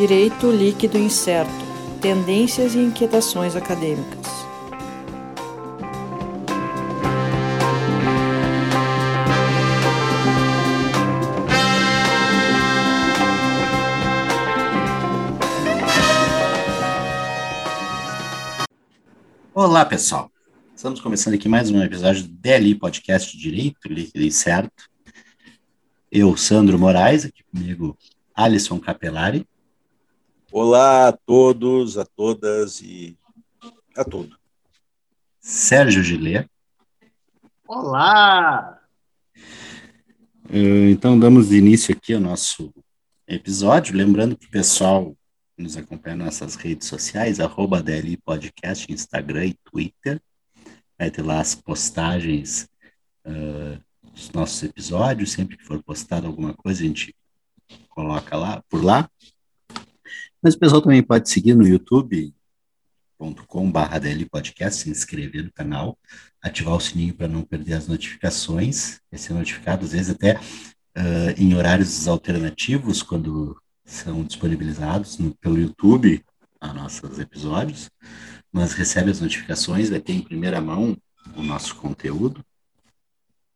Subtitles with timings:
[0.00, 1.52] Direito líquido incerto.
[2.00, 4.26] Tendências e inquietações acadêmicas.
[19.52, 20.32] Olá, pessoal.
[20.74, 24.82] Estamos começando aqui mais um episódio do DLI Podcast Direito Líquido e Certo.
[26.10, 27.98] Eu, Sandro Moraes, aqui comigo,
[28.34, 29.46] Alisson Capelari.
[30.52, 33.16] Olá a todos, a todas e
[33.96, 34.36] a tudo.
[35.38, 36.44] Sérgio Gilê.
[37.68, 38.80] Olá!
[40.52, 42.74] Eh, então, damos início aqui ao nosso
[43.28, 43.96] episódio.
[43.96, 45.16] Lembrando que o pessoal
[45.56, 50.20] nos acompanha nas nossas redes sociais, arroba DLI Podcast, Instagram e Twitter.
[50.98, 52.68] Vai ter lá as postagens
[53.24, 53.80] uh,
[54.12, 55.30] dos nossos episódios.
[55.30, 57.14] Sempre que for postado alguma coisa, a gente
[57.88, 59.08] coloca lá, por lá.
[60.42, 65.98] Mas o pessoal também pode seguir no youtube.com.br DL Podcast, se inscrever no canal,
[66.40, 71.36] ativar o sininho para não perder as notificações, e ser notificado às vezes até uh,
[71.36, 76.24] em horários alternativos, quando são disponibilizados no, pelo YouTube
[76.58, 77.90] a nossos episódios,
[78.50, 80.96] mas recebe as notificações, vai ter em primeira mão
[81.36, 82.42] o nosso conteúdo.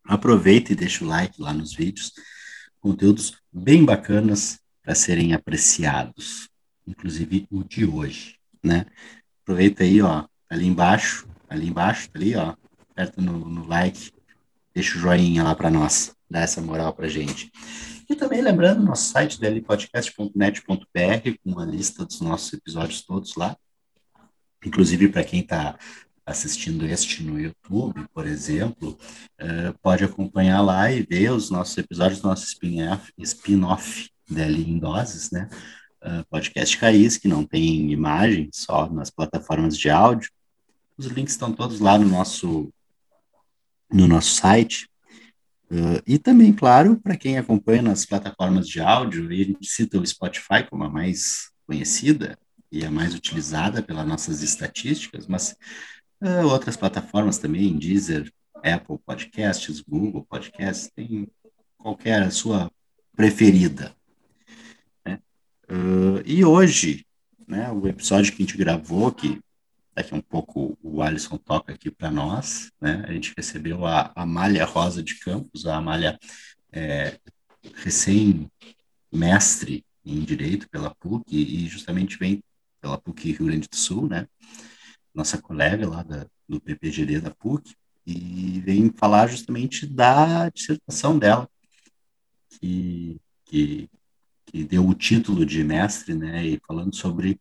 [0.04, 2.12] Aproveita e deixa o like lá nos vídeos,
[2.78, 6.52] conteúdos bem bacanas para serem apreciados
[6.86, 8.86] inclusive o de hoje, né?
[9.42, 12.54] Aproveita aí, ó, ali embaixo, ali embaixo, tá ali, ó,
[12.90, 14.10] aperta no, no like,
[14.74, 17.50] deixa o joinha lá para nós, dá essa moral pra gente.
[18.08, 23.56] E também lembrando, nosso site dlpodcast.net.br, com uma lista dos nossos episódios todos lá,
[24.64, 25.78] inclusive para quem está
[26.26, 28.98] assistindo este no YouTube, por exemplo,
[29.40, 33.60] uh, pode acompanhar lá e ver os nossos episódios nosso spin-off spin
[34.28, 35.48] DL em doses, né?
[36.04, 40.30] Uh, podcast raiz, que não tem imagem, só nas plataformas de áudio.
[40.96, 42.72] Os links estão todos lá no nosso,
[43.90, 44.88] no nosso site.
[45.70, 50.06] Uh, e também, claro, para quem acompanha nas plataformas de áudio, a gente cita o
[50.06, 52.38] Spotify como a mais conhecida
[52.70, 55.56] e a mais utilizada pelas nossas estatísticas, mas
[56.22, 58.30] uh, outras plataformas também, Deezer,
[58.62, 61.28] Apple Podcasts, Google Podcasts, tem
[61.76, 62.70] qualquer a sua
[63.16, 63.94] preferida.
[65.70, 67.06] Uh, e hoje,
[67.46, 69.40] né, o episódio que a gente gravou, que
[69.94, 74.12] daqui a um pouco o Alisson toca aqui para nós, né, a gente recebeu a
[74.14, 76.18] Amália Rosa de Campos, a Amália
[76.72, 77.18] é,
[77.76, 82.42] recém-mestre em Direito pela PUC, e justamente vem
[82.80, 84.26] pela PUC Rio Grande do Sul, né,
[85.14, 87.74] nossa colega lá da, do PPGD da PUC,
[88.06, 91.48] e vem falar justamente da dissertação dela,
[92.50, 93.88] que, que
[94.54, 97.40] que deu o título de mestre, né, e falando sobre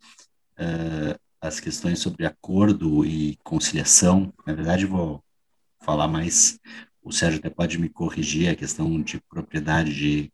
[0.58, 4.34] uh, as questões sobre acordo e conciliação.
[4.48, 5.24] Na verdade, vou
[5.80, 6.60] falar mais,
[7.04, 10.34] o Sérgio até pode me corrigir a questão de propriedade de,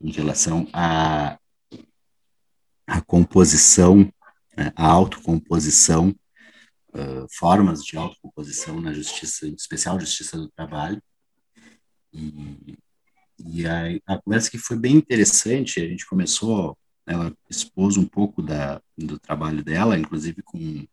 [0.00, 1.38] em relação à a,
[2.88, 4.12] a composição,
[4.56, 6.08] né, a autocomposição,
[6.88, 11.00] uh, formas de autocomposição na justiça, em especial justiça do trabalho.
[12.12, 12.76] E,
[13.46, 16.76] e a, a conversa que foi bem interessante, a gente começou,
[17.06, 20.86] ela expôs um pouco da, do trabalho dela, inclusive com,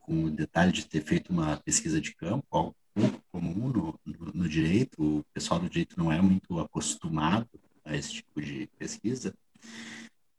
[0.00, 4.32] com o detalhe de ter feito uma pesquisa de campo, algo pouco comum no, no,
[4.34, 7.48] no direito, o pessoal do direito não é muito acostumado
[7.84, 9.34] a esse tipo de pesquisa,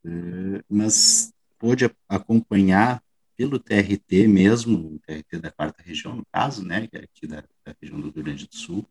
[0.05, 3.01] uh, mas pôde acompanhar
[3.37, 7.73] pelo TRT mesmo, o TRT da quarta região, no caso, né, é aqui da, da
[7.81, 8.85] região do Rio Grande do Sul,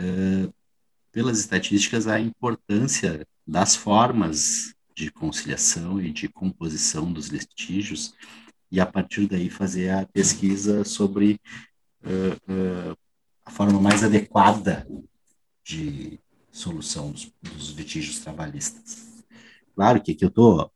[0.00, 0.52] uh,
[1.12, 8.14] pelas estatísticas, a importância das formas de conciliação e de composição dos litígios,
[8.70, 11.38] e a partir daí fazer a pesquisa sobre
[12.02, 12.96] uh, uh,
[13.44, 14.86] a forma mais adequada
[15.62, 16.18] de
[16.50, 19.24] solução dos, dos litígios trabalhistas.
[19.74, 20.70] Claro que aqui eu estou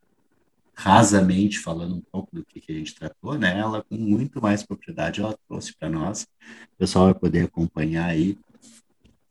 [0.75, 3.59] rasamente falando um pouco do que, que a gente tratou, né?
[3.59, 6.27] Ela com muito mais propriedade ela trouxe para nós.
[6.75, 8.39] O pessoal vai poder acompanhar aí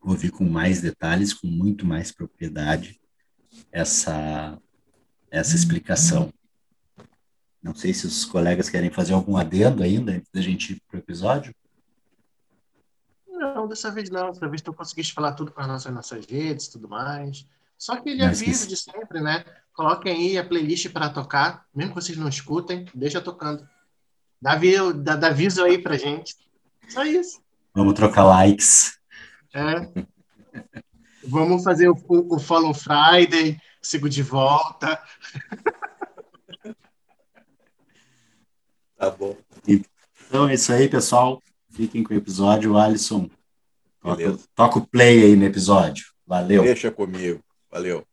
[0.10, 3.00] ouvir com mais detalhes, com muito mais propriedade
[3.72, 4.57] essa
[5.31, 6.31] essa explicação.
[7.62, 10.98] Não sei se os colegas querem fazer algum adendo ainda antes da gente ir para
[10.98, 11.54] o episódio.
[13.28, 14.31] Não, dessa vez não.
[14.31, 17.46] Dessa vez tu conseguiste falar tudo para nós nas nossas redes e tudo mais.
[17.78, 19.44] Só aquele aviso de sempre, né?
[19.74, 23.68] Coloquem aí a playlist para tocar, mesmo que vocês não escutem, deixa tocando.
[24.42, 24.58] Dá,
[24.96, 26.36] dá, dá aviso aí pra gente.
[26.88, 27.42] Só isso.
[27.74, 28.95] Vamos trocar likes.
[29.56, 30.06] É.
[31.24, 35.02] Vamos fazer o, o Follow Friday, Sigo de volta.
[38.98, 39.38] Tá bom.
[39.66, 41.42] Então é isso aí, pessoal.
[41.69, 42.78] Fiquem com o episódio.
[42.78, 43.30] Alisson,
[44.02, 46.06] toca, toca o play aí no episódio.
[46.25, 46.63] Valeu.
[46.63, 47.40] Deixa comigo.
[47.69, 48.06] Valeu.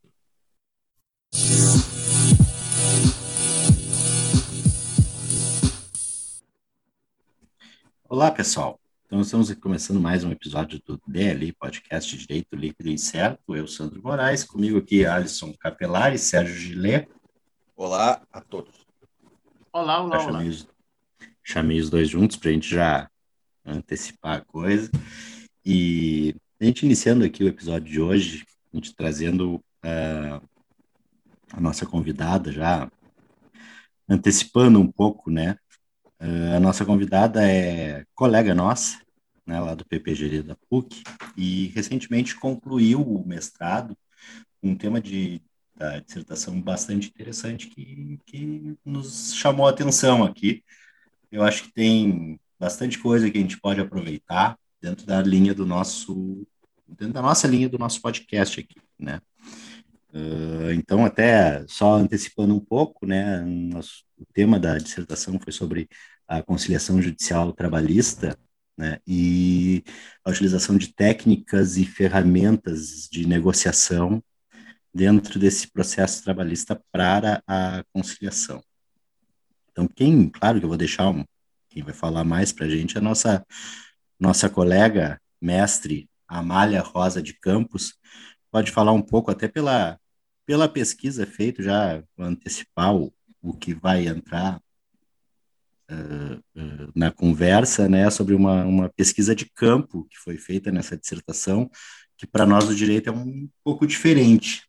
[8.08, 8.81] Olá, pessoal.
[9.12, 13.54] Então, estamos começando mais um episódio do DLI, Podcast Direito Líquido e Certo.
[13.54, 17.06] Eu, Sandro Moraes, comigo aqui Alisson Capelari, Sérgio Gillet.
[17.76, 18.74] Olá a todos.
[19.70, 20.32] Olá, olá, Já olá.
[20.32, 20.68] chamei, os,
[21.44, 23.10] chamei os dois juntos para a gente já
[23.66, 24.90] antecipar a coisa.
[25.62, 30.48] E a gente iniciando aqui o episódio de hoje, a gente trazendo uh,
[31.52, 32.90] a nossa convidada já,
[34.08, 35.58] antecipando um pouco, né?
[36.22, 38.98] Uh, a nossa convidada é colega nossa,
[39.44, 41.02] né, lá do PPG da PUC,
[41.36, 43.96] e recentemente concluiu o mestrado,
[44.62, 45.42] um tema de
[45.74, 50.62] da dissertação bastante interessante que, que nos chamou a atenção aqui.
[51.30, 55.66] Eu acho que tem bastante coisa que a gente pode aproveitar dentro da linha do
[55.66, 56.46] nosso,
[56.86, 59.20] dentro da nossa linha do nosso podcast aqui, né?
[60.14, 65.88] Uh, então, até só antecipando um pouco, né, nosso, o tema da dissertação foi sobre
[66.38, 68.38] a conciliação judicial trabalhista,
[68.76, 69.84] né, e
[70.24, 74.22] a utilização de técnicas e ferramentas de negociação
[74.94, 78.62] dentro desse processo trabalhista para a conciliação.
[79.70, 81.22] Então, quem, claro que eu vou deixar um,
[81.68, 83.44] quem vai falar mais para a gente é a nossa,
[84.18, 87.94] nossa colega, mestre Amália Rosa de Campos,
[88.50, 89.98] pode falar um pouco até pela,
[90.46, 93.12] pela pesquisa feita, já antecipar o,
[93.42, 94.62] o que vai entrar
[96.94, 101.70] na conversa, né, sobre uma, uma pesquisa de campo que foi feita nessa dissertação,
[102.16, 104.68] que para nós do direito é um pouco diferente.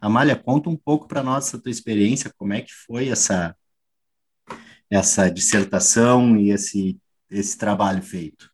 [0.00, 3.54] Amália, conta um pouco para nós essa tua experiência, como é que foi essa
[4.88, 6.98] essa dissertação e esse
[7.28, 8.50] esse trabalho feito.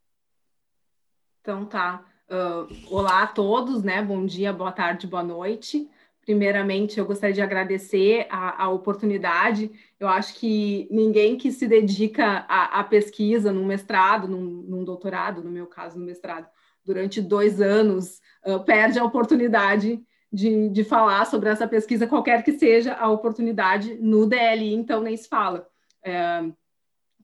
[1.41, 2.05] Então tá.
[2.31, 4.03] Uh, olá a todos, né?
[4.03, 5.91] Bom dia, boa tarde, boa noite.
[6.25, 9.71] Primeiramente, eu gostaria de agradecer a, a oportunidade.
[9.99, 15.51] Eu acho que ninguém que se dedica à, pesquisa, num mestrado, num, num, doutorado, no
[15.51, 16.47] meu caso, no mestrado,
[16.85, 20.01] durante dois anos, uh, perde a oportunidade
[20.33, 25.17] de, de falar sobre essa pesquisa, qualquer que seja a oportunidade no DLI, então nem
[25.17, 25.69] se fala.
[26.05, 26.45] É,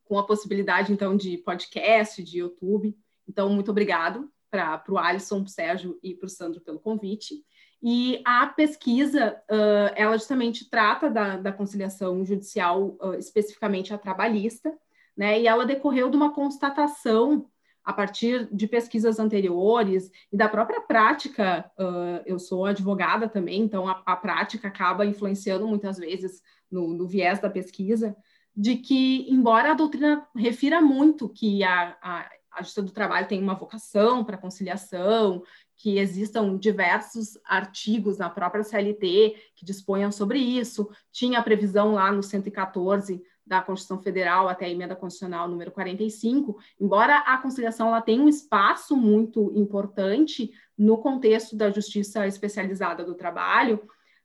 [0.05, 2.97] com a possibilidade, então, de podcast, de YouTube.
[3.29, 7.45] Então, muito obrigado para o Alisson, para o Sérgio e para o Sandro pelo convite.
[7.83, 14.77] E a pesquisa, uh, ela justamente trata da, da conciliação judicial, uh, especificamente a trabalhista,
[15.17, 15.41] né?
[15.41, 17.47] E ela decorreu de uma constatação
[17.89, 23.89] a partir de pesquisas anteriores e da própria prática, uh, eu sou advogada também, então
[23.89, 28.15] a, a, prática acaba influenciando muitas vezes no, no, viés da pesquisa,
[28.55, 33.43] de que, embora a doutrina refira muito que a, a, a Justiça do Trabalho tem
[33.43, 35.43] uma vocação para conciliação,
[35.79, 42.11] que existam diversos artigos na própria CLT que disponham sobre isso, tinha a previsão lá
[42.11, 48.03] no 114 da Constituição Federal até a emenda constitucional número 45, embora a conciliação ela
[48.03, 53.81] tenha um espaço muito importante no contexto da justiça especializada do trabalho,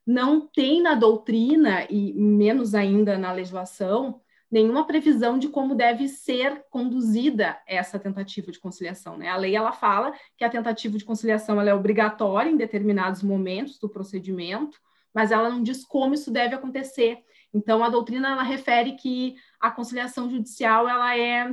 [0.06, 4.20] não tem na doutrina e menos ainda na legislação
[4.54, 9.18] nenhuma previsão de como deve ser conduzida essa tentativa de conciliação.
[9.18, 9.28] Né?
[9.28, 13.80] A lei ela fala que a tentativa de conciliação ela é obrigatória em determinados momentos
[13.80, 14.80] do procedimento,
[15.12, 17.18] mas ela não diz como isso deve acontecer.
[17.52, 21.52] Então, a doutrina ela refere que a conciliação judicial ela é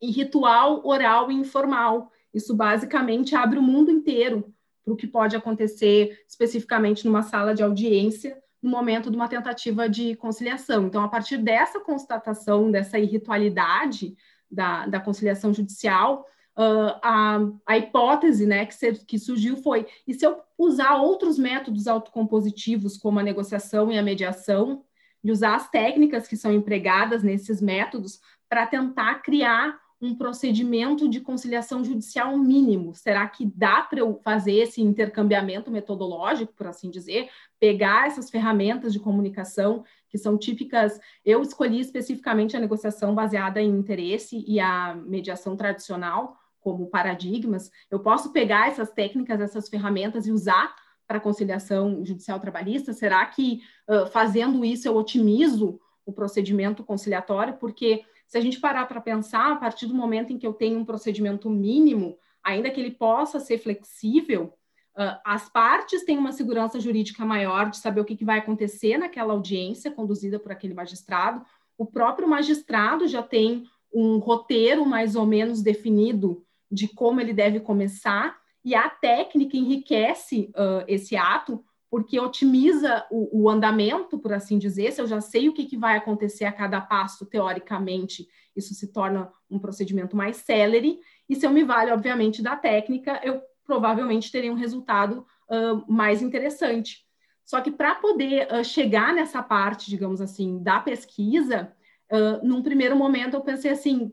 [0.00, 2.12] ritual, oral e informal.
[2.32, 4.54] Isso basicamente abre o mundo inteiro
[4.84, 9.86] para o que pode acontecer especificamente numa sala de audiência no momento de uma tentativa
[9.86, 10.86] de conciliação.
[10.86, 14.16] Então, a partir dessa constatação, dessa irritualidade
[14.50, 20.14] da, da conciliação judicial, uh, a, a hipótese né, que, se, que surgiu foi: e
[20.14, 24.82] se eu usar outros métodos autocompositivos, como a negociação e a mediação,
[25.22, 28.18] de usar as técnicas que são empregadas nesses métodos
[28.48, 32.94] para tentar criar um procedimento de conciliação judicial mínimo.
[32.94, 38.92] Será que dá para eu fazer esse intercambiamento metodológico, por assim dizer, pegar essas ferramentas
[38.92, 41.00] de comunicação que são típicas?
[41.24, 47.70] Eu escolhi especificamente a negociação baseada em interesse e a mediação tradicional como paradigmas.
[47.90, 50.74] Eu posso pegar essas técnicas, essas ferramentas e usar
[51.06, 52.92] para conciliação judicial trabalhista?
[52.92, 57.54] Será que uh, fazendo isso eu otimizo o procedimento conciliatório?
[57.54, 60.76] Porque se a gente parar para pensar, a partir do momento em que eu tenho
[60.76, 64.52] um procedimento mínimo, ainda que ele possa ser flexível,
[64.96, 68.96] Uh, as partes têm uma segurança jurídica maior de saber o que, que vai acontecer
[68.96, 71.44] naquela audiência conduzida por aquele magistrado.
[71.76, 77.58] O próprio magistrado já tem um roteiro mais ou menos definido de como ele deve
[77.58, 81.64] começar, e a técnica enriquece uh, esse ato,
[81.94, 84.90] porque otimiza o, o, andamento, por assim dizer.
[84.90, 88.92] Se eu já sei o que, que vai acontecer a cada passo, teoricamente, isso se
[88.92, 90.98] torna um procedimento mais célere,
[91.28, 96.20] e se eu me vale, obviamente, da técnica, eu provavelmente terei um resultado uh, mais
[96.20, 97.06] interessante.
[97.44, 101.72] Só que para poder uh, chegar nessa parte, digamos assim, da pesquisa,
[102.10, 104.10] uh, num primeiro momento eu pensei assim,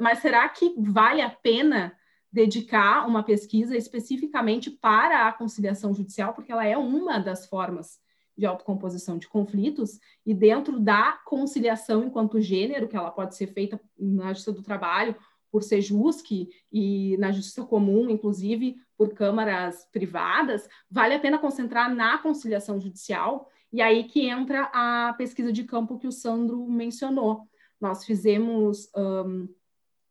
[0.00, 1.96] mas será que vale a pena
[2.36, 7.98] dedicar uma pesquisa especificamente para a conciliação judicial, porque ela é uma das formas
[8.36, 13.80] de autocomposição de conflitos, e dentro da conciliação enquanto gênero, que ela pode ser feita
[13.98, 15.16] na justiça do trabalho
[15.50, 16.30] por Sejusc
[16.70, 23.48] e na justiça comum, inclusive por câmaras privadas, vale a pena concentrar na conciliação judicial,
[23.72, 27.48] e aí que entra a pesquisa de campo que o Sandro mencionou.
[27.80, 29.48] Nós fizemos um,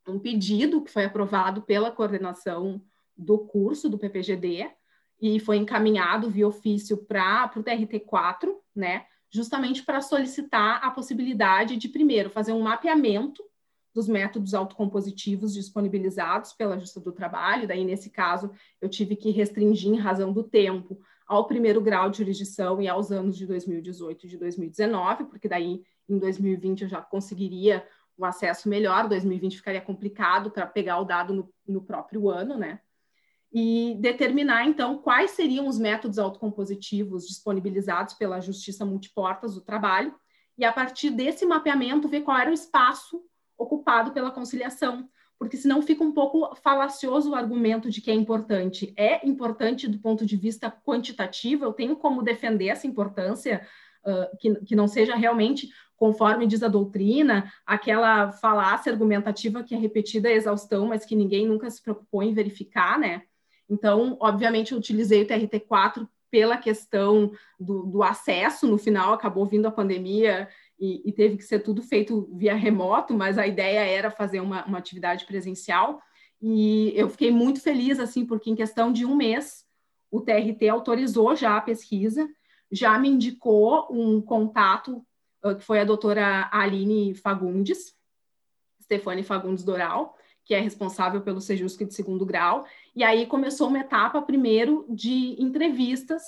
[0.07, 2.81] um pedido que foi aprovado pela coordenação
[3.17, 4.69] do curso do PPGD
[5.21, 11.89] e foi encaminhado via ofício para o TRT4, né, justamente para solicitar a possibilidade de,
[11.89, 13.43] primeiro, fazer um mapeamento
[13.93, 19.89] dos métodos autocompositivos disponibilizados pela Justiça do Trabalho, daí nesse caso eu tive que restringir
[19.89, 24.29] em razão do tempo ao primeiro grau de jurisdição e aos anos de 2018 e
[24.29, 27.85] de 2019, porque daí em 2020 eu já conseguiria
[28.17, 32.79] um acesso melhor, 2020 ficaria complicado para pegar o dado no, no próprio ano, né?
[33.51, 40.13] E determinar, então, quais seriam os métodos autocompositivos disponibilizados pela Justiça Multiportas do Trabalho,
[40.57, 43.21] e a partir desse mapeamento ver qual era o espaço
[43.57, 48.93] ocupado pela conciliação, porque senão fica um pouco falacioso o argumento de que é importante.
[48.95, 53.65] É importante do ponto de vista quantitativo, eu tenho como defender essa importância,
[54.05, 59.77] uh, que, que não seja realmente conforme diz a doutrina, aquela falácia argumentativa que é
[59.77, 63.23] repetida a exaustão, mas que ninguém nunca se preocupou em verificar, né?
[63.69, 69.67] Então, obviamente, eu utilizei o TRT4 pela questão do, do acesso, no final acabou vindo
[69.67, 74.11] a pandemia e, e, teve que ser tudo feito via remoto, mas a ideia era
[74.11, 76.01] fazer uma, uma atividade presencial.
[76.41, 79.65] E eu fiquei muito feliz, assim, porque em questão de um mês,
[80.11, 82.27] o TRT autorizou já a pesquisa,
[82.71, 85.05] já me indicou um contato,
[85.53, 87.93] que foi a doutora Aline Fagundes,
[88.81, 93.79] Stefane Fagundes Doral, que é responsável pelo Sejusc de segundo grau, e aí começou uma
[93.79, 96.21] etapa primeiro de entrevistas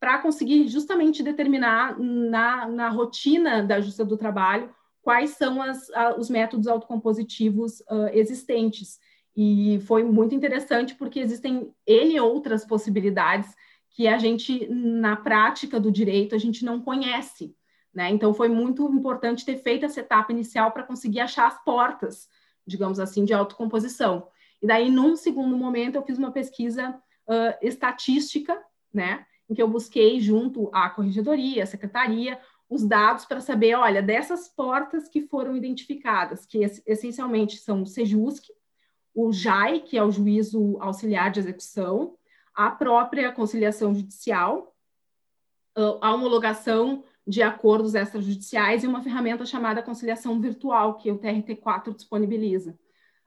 [0.00, 4.68] para conseguir justamente determinar na, na rotina da Justiça do Trabalho
[5.00, 8.98] quais são as, a, os métodos autocompositivos uh, existentes.
[9.36, 13.54] E foi muito interessante porque existem N outras possibilidades
[13.90, 17.54] que a gente, na prática do direito, a gente não conhece.
[17.94, 18.10] Né?
[18.10, 22.28] Então, foi muito importante ter feito essa etapa inicial para conseguir achar as portas,
[22.66, 24.28] digamos assim, de autocomposição.
[24.62, 26.90] E daí, num segundo momento, eu fiz uma pesquisa
[27.26, 28.58] uh, estatística,
[28.92, 29.26] né?
[29.48, 34.48] em que eu busquei junto à corregedoria, à secretaria, os dados para saber, olha, dessas
[34.48, 38.48] portas que foram identificadas, que essencialmente são o SEJUSC,
[39.14, 42.16] o JAI, que é o Juízo Auxiliar de Execução,
[42.54, 44.74] a própria conciliação judicial,
[46.00, 52.76] a homologação de acordos extrajudiciais e uma ferramenta chamada conciliação virtual, que o TRT4 disponibiliza.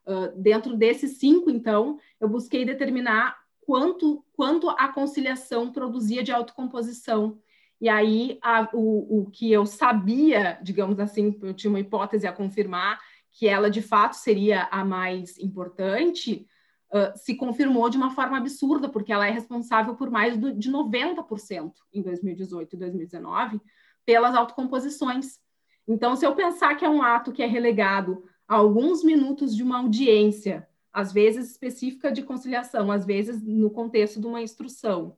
[0.06, 7.40] Uh, dentro desses cinco, então, eu busquei determinar quanto, quanto a conciliação produzia de autocomposição.
[7.80, 12.34] E aí, a, o, o que eu sabia, digamos assim, eu tinha uma hipótese a
[12.34, 13.00] confirmar,
[13.32, 16.48] que ela de fato seria a mais importante,
[16.94, 20.72] uh, se confirmou de uma forma absurda, porque ela é responsável por mais do, de
[20.72, 23.62] 90% em 2018 e 2019
[24.06, 25.40] pelas autocomposições.
[25.88, 29.64] Então, se eu pensar que é um ato que é relegado a alguns minutos de
[29.64, 35.18] uma audiência, às vezes específica de conciliação, às vezes no contexto de uma instrução.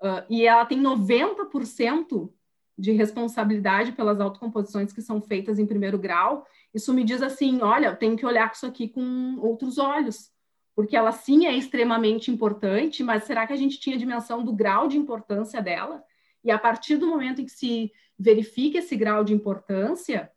[0.00, 2.30] Uh, e ela tem 90%
[2.78, 6.46] de responsabilidade pelas autocomposições que são feitas em primeiro grau.
[6.74, 10.30] Isso me diz assim: olha, eu tenho que olhar isso aqui com outros olhos,
[10.74, 14.86] porque ela sim é extremamente importante, mas será que a gente tinha dimensão do grau
[14.86, 16.04] de importância dela?
[16.44, 20.30] E a partir do momento em que se verifica esse grau de importância,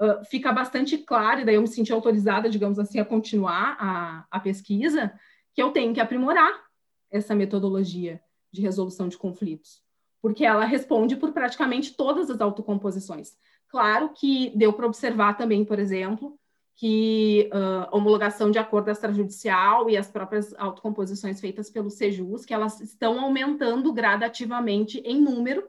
[0.00, 4.26] uh, fica bastante claro, e daí eu me senti autorizada, digamos assim, a continuar a,
[4.30, 5.12] a pesquisa,
[5.54, 6.64] que eu tenho que aprimorar
[7.10, 8.20] essa metodologia
[8.52, 9.82] de resolução de conflitos,
[10.20, 13.36] porque ela responde por praticamente todas as autocomposições.
[13.68, 16.38] Claro que deu para observar também, por exemplo,
[16.76, 22.80] que uh, homologação de acordo extrajudicial e as próprias autocomposições feitas pelo Sejus, que elas
[22.80, 25.66] estão aumentando gradativamente em número,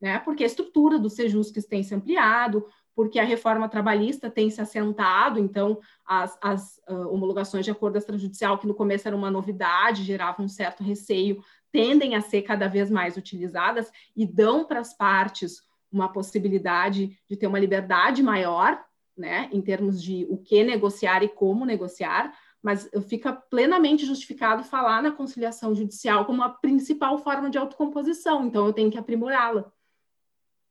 [0.00, 0.18] né?
[0.20, 4.60] Porque a estrutura do Sejus que tem se ampliado, porque a reforma trabalhista tem se
[4.60, 10.02] assentado, então as, as uh, homologações de acordo extrajudicial, que no começo era uma novidade,
[10.02, 14.96] geravam um certo receio, tendem a ser cada vez mais utilizadas e dão para as
[14.96, 15.62] partes
[15.92, 18.82] uma possibilidade de ter uma liberdade maior
[19.16, 25.02] né, em termos de o que negociar e como negociar, mas fica plenamente justificado falar
[25.02, 29.70] na conciliação judicial como a principal forma de autocomposição, então eu tenho que aprimorá-la.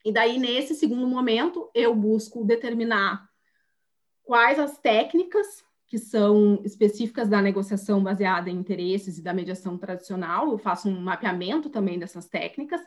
[0.06, 3.28] E daí, nesse segundo momento, eu busco determinar
[4.24, 10.52] quais as técnicas que são específicas da negociação baseada em interesses e da mediação tradicional.
[10.52, 12.82] Eu faço um mapeamento também dessas técnicas,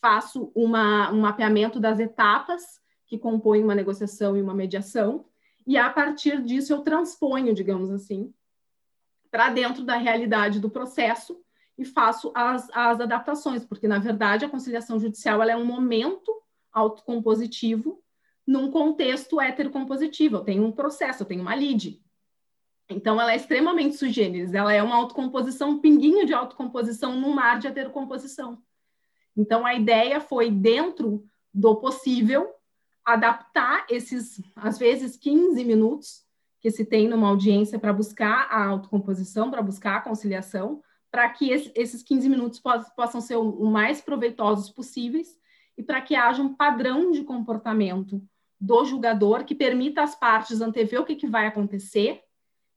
[0.00, 5.26] faço uma, um mapeamento das etapas que compõem uma negociação e uma mediação,
[5.66, 8.32] e a partir disso eu transponho, digamos assim,
[9.30, 11.40] para dentro da realidade do processo
[11.78, 16.43] e faço as, as adaptações, porque, na verdade, a conciliação judicial ela é um momento
[16.74, 18.02] autocompositivo
[18.46, 20.36] num contexto heterocompositivo.
[20.36, 22.02] Eu tenho um processo, eu tenho uma lide.
[22.90, 27.32] Então, ela é extremamente sui generis, ela é uma autocomposição, um pinguinho de autocomposição no
[27.32, 28.62] mar de heterocomposição.
[29.34, 32.52] Então, a ideia foi, dentro do possível,
[33.02, 36.24] adaptar esses, às vezes, 15 minutos
[36.60, 41.50] que se tem numa audiência para buscar a autocomposição, para buscar a conciliação, para que
[41.50, 42.60] esses 15 minutos
[42.96, 45.38] possam ser o mais proveitosos possíveis
[45.76, 48.22] e para que haja um padrão de comportamento
[48.60, 52.22] do julgador que permita às partes antever o que, que vai acontecer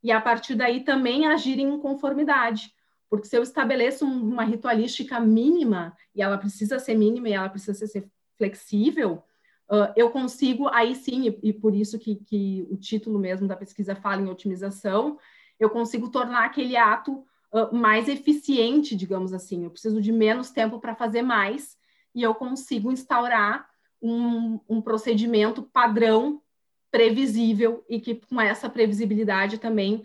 [0.03, 2.73] e, a partir daí, também agirem em conformidade.
[3.09, 7.87] Porque se eu estabeleço uma ritualística mínima, e ela precisa ser mínima e ela precisa
[7.87, 9.23] ser flexível,
[9.69, 13.55] uh, eu consigo, aí sim, e, e por isso que, que, o título mesmo da
[13.55, 15.17] pesquisa fala em otimização,
[15.59, 17.23] eu consigo tornar aquele ato
[17.53, 19.63] uh, mais eficiente, digamos assim.
[19.63, 21.76] Eu preciso de menos tempo para fazer mais
[22.17, 23.69] e eu consigo instaurar
[24.01, 26.41] um, um procedimento padrão,
[26.89, 30.01] previsível e que com essa previsibilidade também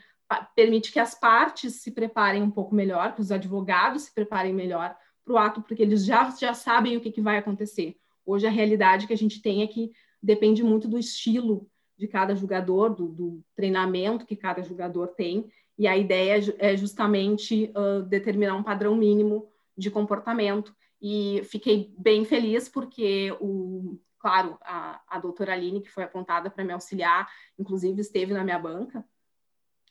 [0.55, 4.94] permite que as partes se preparem um pouco melhor, que os advogados se preparem melhor
[5.25, 7.96] para o ato, porque eles já, já sabem o que, que vai acontecer.
[8.27, 9.90] Hoje a realidade que a gente tem é que
[10.22, 15.87] depende muito do estilo de cada jogador, do, do treinamento que cada jogador tem, e
[15.87, 19.48] a ideia é, é justamente uh, determinar um padrão mínimo
[19.79, 20.75] de comportamento.
[21.03, 26.65] E fiquei bem feliz porque o, claro, a, a doutora Aline, que foi apontada para
[26.65, 29.05] me auxiliar, inclusive esteve na minha banca,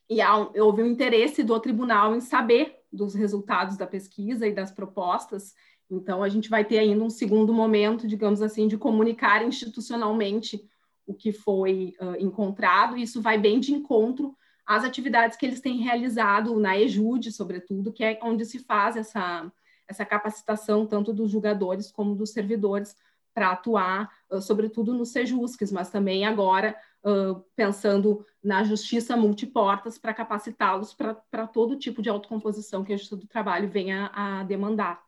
[0.10, 0.20] e
[0.60, 5.54] houve um interesse do tribunal em saber dos resultados da pesquisa e das propostas,
[5.92, 10.64] então, a gente vai ter ainda um segundo momento, digamos assim, de comunicar institucionalmente
[11.06, 14.34] o que foi uh, encontrado, e isso vai bem de encontro
[14.66, 19.52] às atividades que eles têm realizado na EJUD, sobretudo, que é onde se faz essa,
[19.92, 22.96] essa capacitação tanto dos julgadores como dos servidores
[23.34, 30.14] para atuar, uh, sobretudo nos sejusques, mas também agora uh, pensando na justiça multiportas para
[30.14, 35.02] capacitá-los para todo tipo de autocomposição que a Justiça do Trabalho venha a demandar.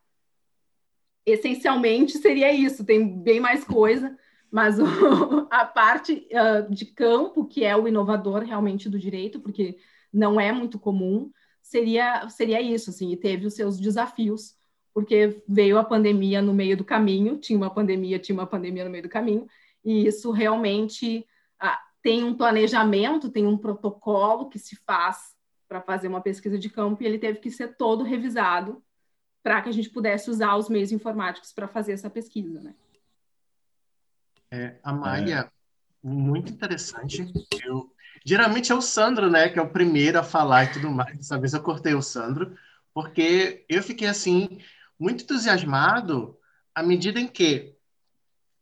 [1.26, 4.16] Essencialmente seria isso, tem bem mais coisa,
[4.50, 4.84] mas o,
[5.50, 9.78] a parte uh, de campo, que é o inovador realmente do direito, porque
[10.12, 14.54] não é muito comum, seria, seria isso, assim, e teve os seus desafios,
[14.94, 18.90] porque veio a pandemia no meio do caminho, tinha uma pandemia, tinha uma pandemia no
[18.90, 19.46] meio do caminho,
[19.84, 21.26] e isso realmente
[21.60, 25.34] uh, tem um planejamento, tem um protocolo que se faz
[25.68, 28.80] para fazer uma pesquisa de campo, e ele teve que ser todo revisado,
[29.42, 32.74] para que a gente pudesse usar os meios informáticos para fazer essa pesquisa, né?
[34.50, 36.08] É, a Maia, é.
[36.08, 37.26] muito interessante.
[37.62, 37.92] Eu,
[38.24, 41.16] geralmente é o Sandro, né, que é o primeiro a falar e tudo mais.
[41.16, 42.56] Dessa vez eu cortei o Sandro,
[42.94, 44.60] porque eu fiquei assim
[44.98, 46.38] muito entusiasmado
[46.74, 47.74] à medida em que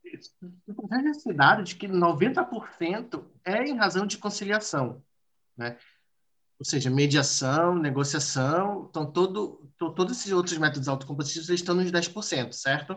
[0.04, 5.02] esse dado de que 90% é em razão de conciliação,
[5.56, 5.78] né?
[6.58, 12.96] Ou seja, mediação, negociação, então todo, todos esses outros métodos autocompositivos estão nos 10%, certo?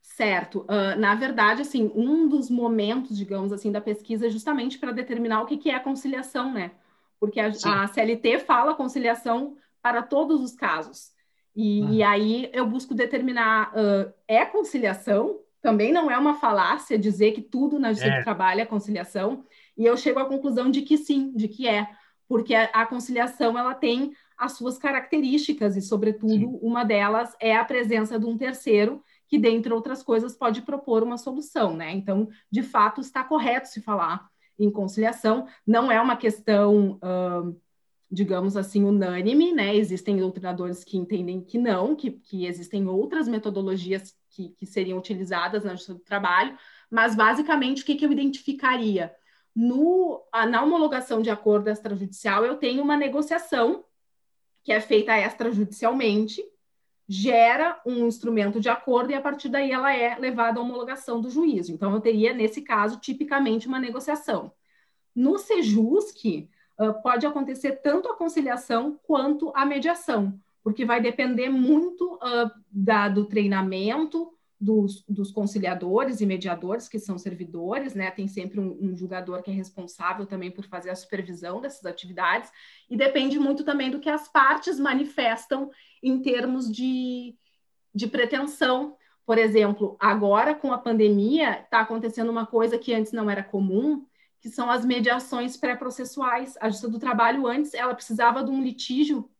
[0.00, 0.62] Certo.
[0.62, 5.40] Uh, na verdade, assim, um dos momentos, digamos assim, da pesquisa é justamente para determinar
[5.40, 6.72] o que, que é a conciliação, né?
[7.18, 11.11] Porque a, a, CLT fala conciliação para todos os casos.
[11.54, 15.40] E, e aí eu busco determinar, uh, é conciliação?
[15.60, 18.18] Também não é uma falácia dizer que tudo na justiça é.
[18.18, 19.44] do trabalho é conciliação.
[19.76, 21.88] E eu chego à conclusão de que sim, de que é
[22.28, 26.58] porque a, a conciliação ela tem as suas características e, sobretudo, Sim.
[26.60, 31.16] uma delas é a presença de um terceiro que, dentre outras coisas, pode propor uma
[31.16, 31.92] solução, né?
[31.92, 34.26] Então, de fato, está correto se falar
[34.58, 35.46] em conciliação.
[35.66, 37.56] Não é uma questão, uh,
[38.12, 39.74] digamos assim, unânime, né?
[39.74, 45.64] Existem doutrinadores que entendem que não, que, que existem outras metodologias que, que seriam utilizadas
[45.64, 46.56] na justiça do trabalho,
[46.90, 49.14] mas basicamente o que, que eu identificaria?
[49.56, 53.82] No, na homologação de acordo extrajudicial, eu tenho uma negociação
[54.62, 56.44] que é feita extrajudicialmente,
[57.08, 61.30] gera um instrumento de acordo e a partir daí ela é levada à homologação do
[61.30, 61.72] juízo.
[61.72, 64.52] Então, eu teria, nesse caso, tipicamente uma negociação.
[65.14, 66.48] No SEJUSC,
[67.02, 73.26] pode acontecer tanto a conciliação quanto a mediação, porque vai depender muito uh, da, do
[73.26, 78.12] treinamento, dos, dos, conciliadores e mediadores, que são servidores, né?
[78.12, 82.48] Tem sempre um, um, julgador que é responsável também por fazer a supervisão dessas atividades,
[82.88, 85.68] e depende muito também do que as partes manifestam
[86.00, 87.34] em termos de,
[87.92, 88.96] de pretensão.
[89.26, 94.06] Por exemplo, agora com a pandemia, está acontecendo uma coisa que antes não era comum,
[94.42, 96.58] que são as mediações pré-processuais.
[96.60, 99.30] A Justiça do Trabalho, antes, ela precisava de um litígio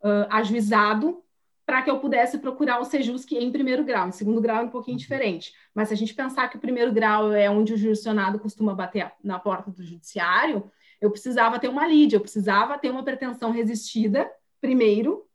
[0.00, 1.20] uh, ajuizado
[1.66, 4.08] para que eu pudesse procurar o Sejusc em primeiro grau.
[4.08, 5.52] Em segundo grau é um pouquinho diferente.
[5.74, 9.12] Mas se a gente pensar que o primeiro grau é onde o jurisdicionado costuma bater
[9.22, 10.70] na porta do judiciário,
[11.00, 15.26] eu precisava ter uma lide, eu precisava ter uma pretensão resistida primeiro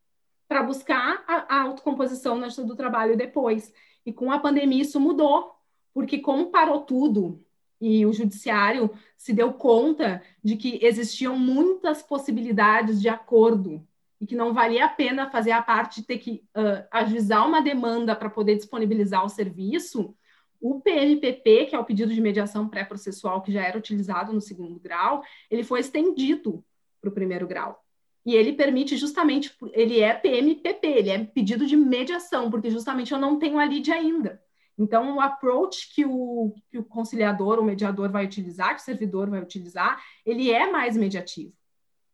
[0.47, 3.73] para buscar a, a autocomposição na justiça do trabalho depois.
[4.05, 5.53] E com a pandemia isso mudou,
[5.93, 7.45] porque como parou tudo
[7.79, 13.85] e o judiciário se deu conta de que existiam muitas possibilidades de acordo
[14.19, 17.61] e que não valia a pena fazer a parte de ter que uh, ajuizar uma
[17.61, 20.15] demanda para poder disponibilizar o serviço,
[20.59, 24.79] o PMPP, que é o pedido de mediação pré-processual que já era utilizado no segundo
[24.79, 26.63] grau, ele foi estendido
[26.99, 27.83] para o primeiro grau.
[28.25, 33.19] E ele permite justamente, ele é PMPP, ele é pedido de mediação, porque justamente eu
[33.19, 34.41] não tenho a lide ainda.
[34.77, 39.29] Então, o approach que o, que o conciliador, o mediador vai utilizar, que o servidor
[39.29, 41.53] vai utilizar, ele é mais mediativo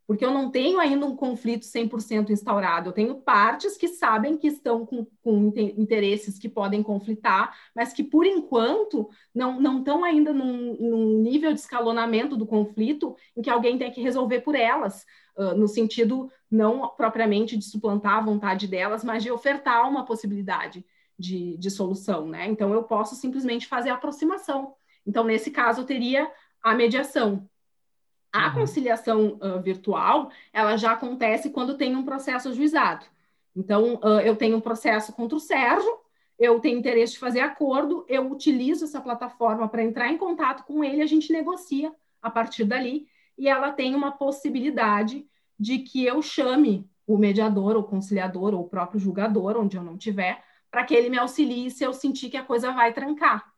[0.06, 2.90] porque eu não tenho ainda um conflito 100% instaurado.
[2.90, 8.02] Eu tenho partes que sabem que estão com, com, interesses que podem conflitar, mas que,
[8.02, 13.50] por enquanto, não, não estão ainda num, num, nível de escalonamento do conflito em que
[13.50, 18.68] alguém tem que resolver por elas, uh, no sentido não propriamente de suplantar a vontade
[18.68, 20.84] delas, mas de ofertar uma possibilidade
[21.18, 22.26] de, de solução.
[22.26, 22.46] Né?
[22.46, 24.74] Então, eu posso simplesmente fazer a aproximação.
[25.06, 26.30] Então, nesse caso, eu teria
[26.62, 27.48] a mediação,
[28.32, 28.54] a uhum.
[28.54, 33.04] conciliação uh, virtual, ela já acontece quando tem um processo ajuizado.
[33.54, 36.00] Então, uh, eu tenho um processo contra o Sérgio,
[36.38, 40.82] eu tenho interesse de fazer acordo, eu utilizo essa plataforma para entrar em contato com
[40.82, 43.06] ele, a gente negocia a partir dali,
[43.38, 45.26] e ela tem uma possibilidade
[45.58, 49.96] de que eu chame o mediador, ou conciliador, ou o próprio julgador, onde eu não
[49.96, 50.42] tiver,
[50.74, 53.48] para que ele me auxilie se eu sentir que a coisa vai trancar.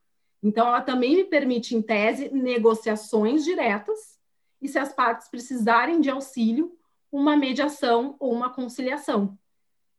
[0.43, 4.19] Então, ela também me permite, em tese, negociações diretas,
[4.61, 6.77] e se as partes precisarem de auxílio,
[7.11, 9.35] uma mediação ou uma conciliação.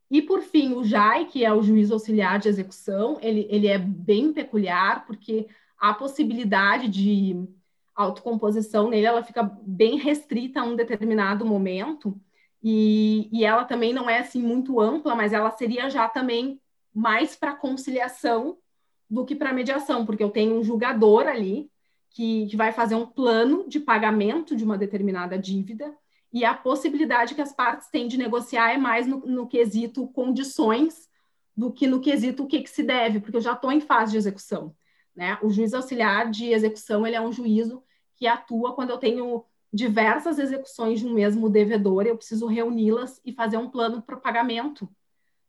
[0.08, 3.78] E, por fim, o JAI, que é o juiz auxiliar de execução, ele, ele é
[3.78, 7.48] bem peculiar, porque a possibilidade de
[7.96, 12.16] autocomposição nele ela fica bem restrita a um determinado momento,
[12.62, 16.60] e, e ela também não é assim muito ampla, mas ela seria já também
[16.94, 18.58] mais para conciliação
[19.08, 21.70] do que para mediação, porque eu tenho um julgador ali
[22.10, 25.94] que, que vai fazer um plano de pagamento de uma determinada dívida,
[26.32, 31.08] e a possibilidade que as partes têm de negociar é mais no, no quesito condições
[31.56, 34.12] do que no quesito o que, que se deve, porque eu já estou em fase
[34.12, 34.74] de execução.
[35.16, 35.38] Né?
[35.42, 37.82] O juiz auxiliar de execução ele é um juízo
[38.14, 43.32] que atua quando eu tenho diversas execuções de um mesmo devedor, eu preciso reuni-las e
[43.32, 44.88] fazer um plano para pagamento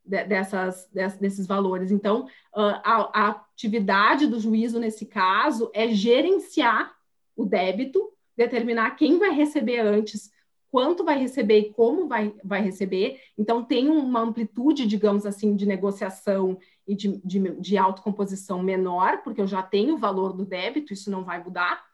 [0.05, 1.91] dessas, desses valores.
[1.91, 6.93] Então, a, a atividade do juízo nesse caso é gerenciar
[7.35, 10.31] o débito, determinar quem vai receber antes,
[10.71, 13.19] quanto vai receber e como vai, vai receber.
[13.37, 16.57] Então, tem uma amplitude, digamos assim, de negociação
[16.87, 21.11] e de, de, de autocomposição menor, porque eu já tenho o valor do débito, isso
[21.11, 21.88] não vai mudar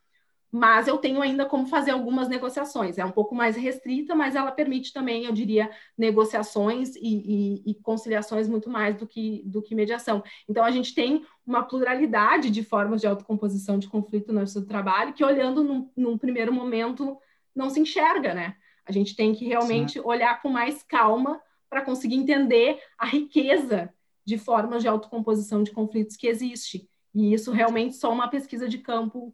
[0.51, 2.97] mas eu tenho ainda como fazer algumas negociações.
[2.97, 7.75] É um pouco mais restrita, mas ela permite também, eu diria, negociações e, e, e,
[7.75, 10.23] conciliações muito mais do que, do que mediação.
[10.47, 15.13] Então, a gente tem uma pluralidade de formas de autocomposição de conflito no nosso trabalho,
[15.13, 17.17] que olhando num, num primeiro momento
[17.53, 18.55] não se enxerga, né?
[18.85, 20.01] A gente tem que realmente Sim.
[20.05, 26.15] olhar com mais calma para conseguir entender a riqueza de formas de autocomposição de conflitos
[26.15, 26.89] que existe.
[27.13, 29.33] E isso realmente só uma pesquisa de campo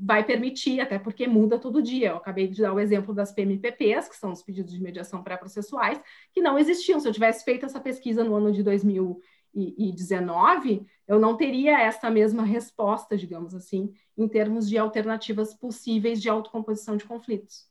[0.00, 2.10] vai permitir, até porque muda todo dia.
[2.10, 6.00] Eu acabei de dar o exemplo das PMPPs, que são os pedidos de mediação pré-processuais,
[6.32, 7.00] que não existiam.
[7.00, 9.22] Se eu tivesse feito essa pesquisa no ano de 2019,
[9.54, 16.28] 2019, eu não teria essa mesma resposta, digamos assim, em termos de alternativas possíveis de
[16.28, 17.66] autocomposição de conflitos.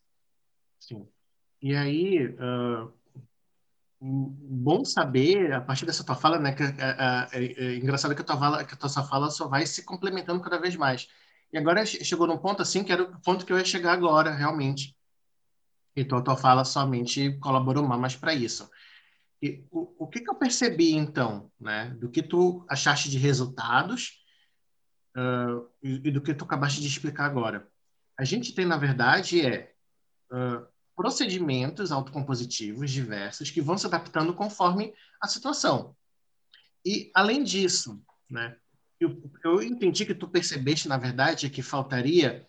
[0.79, 1.07] Sim.
[1.61, 2.91] E aí, uh,
[3.99, 8.21] bom saber, a partir dessa tua fala, né, que é, é, é, é engraçado que
[8.21, 11.09] a, tua fala, que a tua fala só vai se complementando cada vez mais.
[11.51, 14.31] E agora chegou num ponto assim, que era o ponto que eu ia chegar agora,
[14.33, 14.95] realmente.
[15.95, 18.69] Então, a tua fala somente colaborou mais para isso.
[19.41, 24.23] E o, o que, que eu percebi, então, né, do que tu achaste de resultados
[25.15, 27.67] uh, e, e, do que tu acabaste de explicar agora?
[28.17, 29.73] A gente tem, na verdade, é
[30.31, 35.95] uh, procedimentos autocompositivos diversos que vão se adaptando conforme a situação.
[36.83, 38.57] E, além disso, né,
[38.99, 42.45] eu, entendi que tu percebeste, na verdade, que faltaria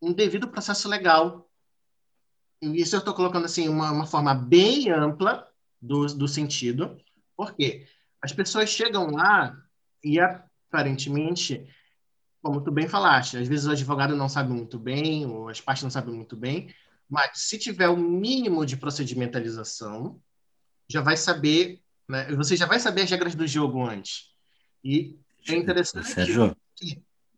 [0.00, 1.48] um devido processo legal.
[2.60, 5.48] E isso eu estou colocando assim uma, uma forma bem ampla
[5.80, 6.98] do, do sentido,
[7.36, 7.86] porque
[8.20, 9.56] as pessoas chegam lá
[10.02, 11.68] e aparentemente,
[12.42, 15.84] como tu bem falaste, às vezes o advogado não sabe muito bem, ou as partes
[15.84, 16.74] não sabem muito bem,
[17.08, 20.20] mas se tiver o mínimo de procedimentalização,
[20.88, 22.26] já vai saber, né?
[22.34, 24.32] Você já vai saber as regras do jogo antes.
[24.82, 25.18] E
[25.52, 26.08] é interessante.
[26.08, 26.56] Sérgio.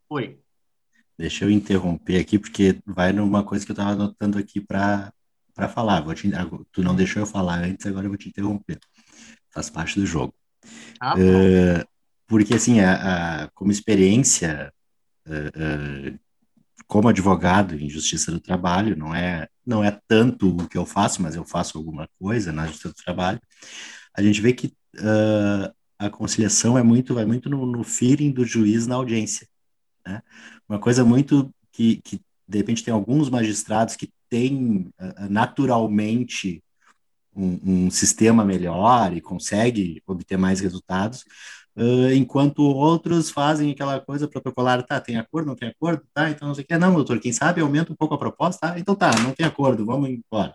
[0.09, 0.39] Oi.
[1.19, 5.13] Deixa eu interromper aqui, porque vai numa coisa que eu estava anotando aqui para
[5.73, 6.03] falar.
[6.03, 6.31] Vou te,
[6.71, 8.79] tu não deixou eu falar antes, agora eu vou te interromper.
[9.51, 10.35] Faz parte do jogo.
[11.01, 11.89] Ah, uh,
[12.27, 14.73] porque, assim, a, a como experiência
[15.27, 16.19] uh, uh,
[16.87, 21.21] como advogado em justiça do trabalho, não é não é tanto o que eu faço,
[21.23, 23.41] mas eu faço alguma coisa na justiça do trabalho.
[24.15, 24.73] A gente vê que
[25.99, 29.49] a conciliação é muito vai muito no, no feeling do juiz na audiência,
[30.07, 30.23] né?
[30.69, 36.63] Uma coisa muito que, que de repente tem alguns magistrados que têm uh, naturalmente
[37.35, 41.25] um, um, sistema melhor e consegue obter mais resultados,
[41.79, 46.49] Uh, enquanto outros fazem aquela coisa protocolar, tá, tem acordo, não tem acordo, tá, então
[46.49, 48.95] não sei o que, não, doutor, quem sabe aumenta um pouco a proposta, tá, então
[48.95, 50.55] tá, não tem acordo, vamos embora.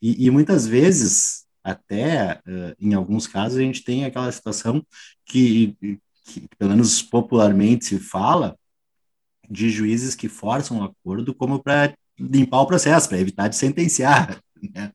[0.00, 4.84] E, e muitas vezes, até uh, em alguns casos, a gente tem aquela situação
[5.24, 5.76] que,
[6.24, 8.56] que, pelo menos popularmente se fala,
[9.48, 14.40] de juízes que forçam o acordo como para limpar o processo, para evitar de sentenciar,
[14.74, 14.92] né?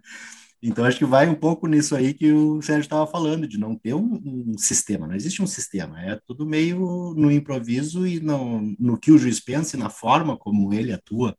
[0.61, 3.75] Então, acho que vai um pouco nisso aí que o Sérgio estava falando, de não
[3.75, 5.05] ter um, um, sistema.
[5.05, 9.39] Não existe um sistema, é tudo meio no improviso e no, no que o juiz
[9.39, 11.37] pensa e na forma como ele atua.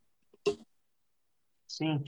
[1.66, 2.02] Sim,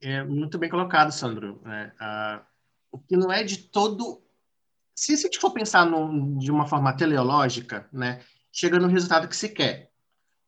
[0.00, 1.62] é muito bem colocado, Sandro.
[1.64, 2.44] É, uh,
[2.90, 4.22] o que não é de todo.
[4.94, 8.20] Se, se a gente for pensar no, de uma forma teleológica, né,
[8.52, 9.90] chega no resultado que se quer.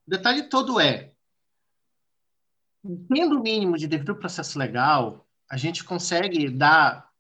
[0.07, 1.13] O detalhe todo é:
[3.09, 7.11] tendo o mínimo de devido processo legal, a gente consegue dar,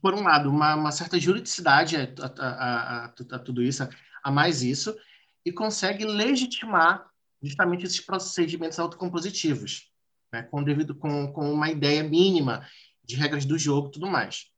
[0.00, 2.02] por um lado, uma, uma certa juridicidade a,
[2.38, 3.88] a, a, a, tudo isso,
[4.22, 4.96] a mais isso,
[5.44, 7.08] e consegue legitimar
[7.42, 9.92] justamente esses procedimentos autocompositivos,
[10.32, 12.66] né, com, devido, com, com uma ideia mínima
[13.08, 14.50] de regras do jogo e tudo mais.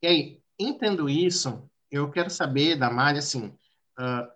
[0.00, 3.46] E aí, entendo isso, eu quero saber da Mari, assim,
[3.98, 4.30] uh,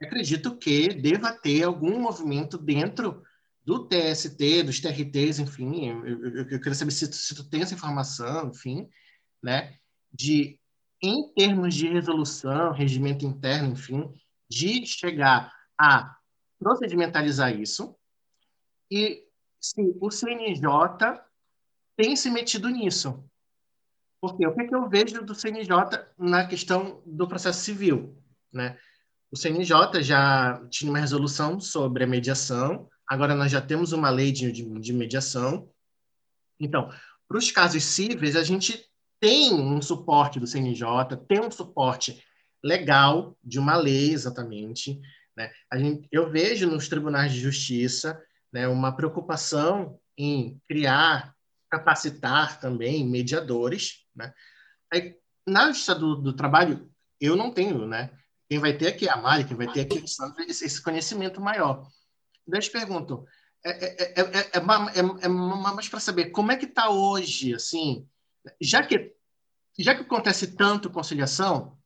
[0.00, 3.22] acredito que deva ter algum movimento dentro
[3.64, 7.74] do TST, dos TRTs, enfim, eu, eu, eu queria saber se, se tu tem essa
[7.74, 8.88] informação, enfim,
[9.42, 9.76] né,
[10.12, 10.60] de,
[11.02, 14.14] em termos de resolução, regimento interno, enfim,
[14.48, 16.16] de chegar a
[16.58, 17.96] procedimentalizar isso,
[18.90, 19.26] e
[19.60, 20.62] se o CNJ
[21.96, 23.24] tem se metido nisso.
[24.20, 25.68] Porque o que, que eu vejo do CNJ
[26.18, 28.16] na questão do processo civil,
[28.52, 28.78] né?
[29.30, 34.32] O CNJ já tinha uma resolução sobre a mediação, Agora nós já temos uma lei
[34.32, 35.68] de, de, de mediação.
[36.58, 36.90] Então,
[37.28, 38.86] para os casos cíveis, a gente
[39.20, 42.22] tem um suporte do CNJ, tem um suporte
[42.62, 45.00] legal de uma lei, exatamente.
[45.36, 45.50] Né?
[45.70, 48.20] A gente, eu vejo nos tribunais de justiça
[48.52, 51.33] né, uma preocupação em criar,
[51.78, 54.04] capacitar também mediadores.
[54.14, 54.32] Né?
[54.92, 58.10] Aí, na justiça do, do, trabalho, eu não tenho, né?
[58.48, 61.88] Quem vai ter aqui é a Mari, quem vai ter aqui é esse conhecimento maior.
[62.46, 63.26] Daí eu te pergunto,
[63.64, 64.60] é, é, é, é,
[65.22, 68.06] é mais para saber como é que está hoje, assim,
[68.60, 69.14] já que,
[69.78, 71.78] já que acontece tanto conciliação,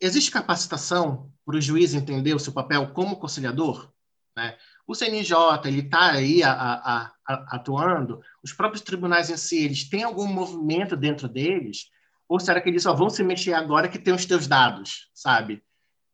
[0.00, 3.92] existe capacitação para o juiz entender o seu papel como conciliador?
[4.36, 4.56] Né?
[4.86, 9.88] O CNJ ele está aí a, a, a, atuando, os próprios tribunais em si, eles
[9.88, 11.90] têm algum movimento dentro deles?
[12.28, 15.62] Ou será que eles só vão se mexer agora que tem os teus dados, sabe?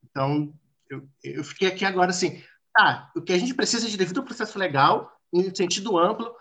[0.04, 0.52] Então,
[0.88, 4.58] eu, eu fiquei aqui agora assim, tá, o que a gente precisa de devido processo
[4.58, 6.34] legal, em sentido amplo,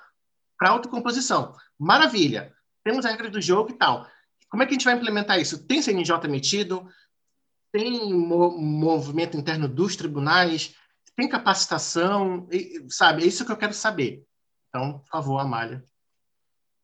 [0.57, 1.55] para autocomposição.
[1.77, 2.53] Maravilha.
[2.83, 4.07] Temos a regra do jogo e tal.
[4.49, 5.65] como é que a gente vai implementar isso?
[5.65, 6.87] Tem CNJ emitido?
[7.71, 10.75] Tem mo movimento interno dos tribunais?
[11.19, 12.47] Tem capacitação?
[12.88, 14.23] Sabe, é isso que eu quero saber.
[14.69, 15.84] Então, por favor, Amália.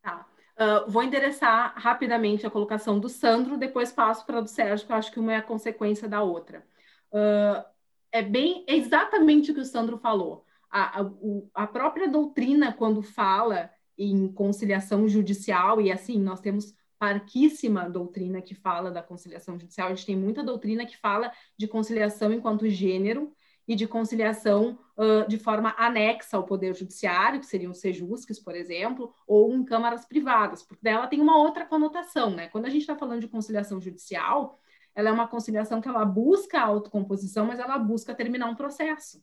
[0.01, 0.27] Tá.
[0.59, 4.91] Uh, vou endereçar rapidamente a colocação do Sandro, depois passo para a do Sérgio, que
[4.91, 6.65] eu acho que uma é a consequência da outra.
[7.13, 7.63] Uh,
[8.11, 10.45] é bem exatamente o que o Sandro falou.
[10.69, 11.05] A, a,
[11.53, 18.53] a própria doutrina, quando fala em conciliação judicial, e assim, nós temos parquíssima doutrina que
[18.53, 23.33] fala da conciliação judicial, a gente tem muita doutrina que fala de conciliação enquanto gênero
[23.67, 29.13] e de conciliação uh, de forma anexa ao Poder Judiciário, que seriam sejusques, por exemplo,
[29.27, 32.47] ou em câmaras privadas, porque ela tem uma outra conotação, né?
[32.49, 34.59] Quando a gente está falando de conciliação judicial,
[34.93, 39.21] ela é uma conciliação que ela busca a autocomposição, mas ela busca terminar um processo.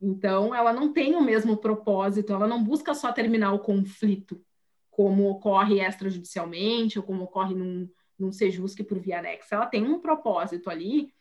[0.00, 4.44] Então, ela não tem o mesmo propósito, ela não busca só terminar o conflito,
[4.90, 9.54] como ocorre extrajudicialmente, ou como ocorre num, num sejusque por via anexa.
[9.54, 11.12] Ela tem um propósito ali,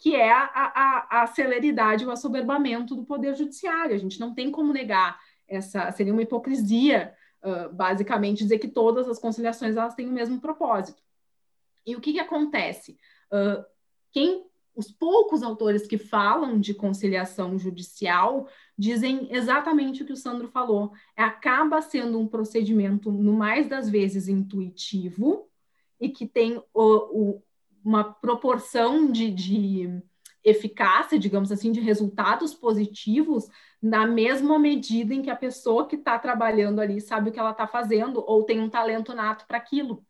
[0.00, 3.94] que é a, a, a celeridade, o assoberbamento do poder judiciário.
[3.94, 9.06] A gente não tem como negar essa, seria uma hipocrisia, uh, basicamente, dizer que todas
[9.06, 11.02] as conciliações elas têm o mesmo propósito.
[11.86, 12.98] E o que, que acontece?
[13.30, 13.62] Uh,
[14.10, 20.48] quem os poucos autores que falam de conciliação judicial dizem exatamente o que o Sandro
[20.48, 20.92] falou.
[21.14, 25.46] Acaba sendo um procedimento, no mais das vezes, intuitivo
[26.00, 27.42] e que tem o, o,
[27.84, 30.02] uma proporção de, de
[30.44, 33.48] eficácia, digamos assim, de resultados positivos
[33.80, 37.50] na mesma medida em que a pessoa que está trabalhando ali sabe o que ela
[37.50, 40.04] está fazendo ou tem um talento nato para aquilo.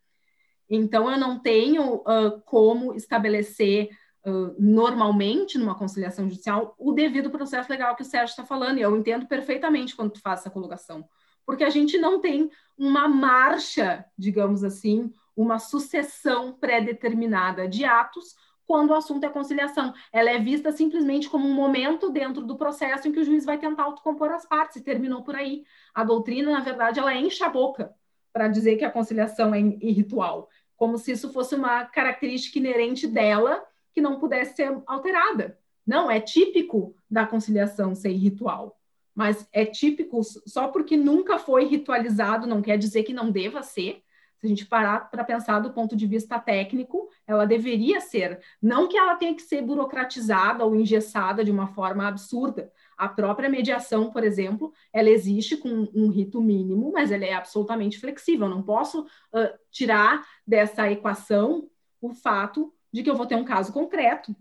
[0.69, 3.91] Então, eu não tenho uh, como estabelecer
[4.25, 8.83] uh, normalmente numa conciliação judicial o devido processo legal que o Sérgio está falando, e
[8.83, 11.05] eu entendo perfeitamente quando tu faz essa colocação,
[11.45, 18.35] porque a gente não tem uma marcha, digamos assim, uma sucessão pré-determinada de atos
[18.67, 19.93] quando o assunto é conciliação.
[20.13, 23.59] Ela é vista simplesmente como um momento dentro do processo em que o juiz vai
[23.59, 25.65] tentar autocompor as partes, e terminou por aí.
[25.93, 27.93] A doutrina, na verdade, ela enche a boca
[28.33, 33.61] para dizer que a conciliação é irritual, como se isso fosse uma característica inerente dela
[33.93, 35.59] que não pudesse ser alterada.
[35.85, 38.79] Não, é típico da conciliação ser ritual,
[39.13, 44.01] mas é típico só porque nunca foi ritualizado, não quer dizer que não deva ser.
[44.41, 48.41] Se a gente parar para pensar do ponto de vista técnico, ela deveria ser.
[48.61, 52.73] Não que ela tenha que ser burocratizada ou engessada de uma forma absurda.
[52.97, 57.99] A própria mediação, por exemplo, ela existe com um rito mínimo, mas ela é absolutamente
[57.99, 58.47] flexível.
[58.47, 61.69] Eu não posso uh, tirar dessa equação
[62.01, 64.35] o fato de que eu vou ter um caso concreto.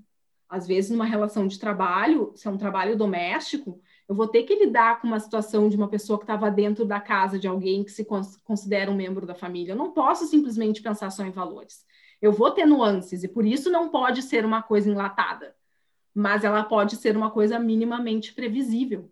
[0.47, 4.55] Às vezes, numa relação de trabalho, se é um trabalho doméstico, eu vou ter que
[4.55, 7.91] lidar com uma situação de uma pessoa que estava dentro da casa de alguém que
[7.91, 8.03] se
[8.43, 9.73] considera um membro da família.
[9.73, 11.85] Eu não posso simplesmente pensar só em valores.
[12.19, 15.55] Eu vou ter nuances, e por isso não pode ser uma coisa enlatada,
[16.13, 19.11] mas ela pode ser uma coisa minimamente previsível.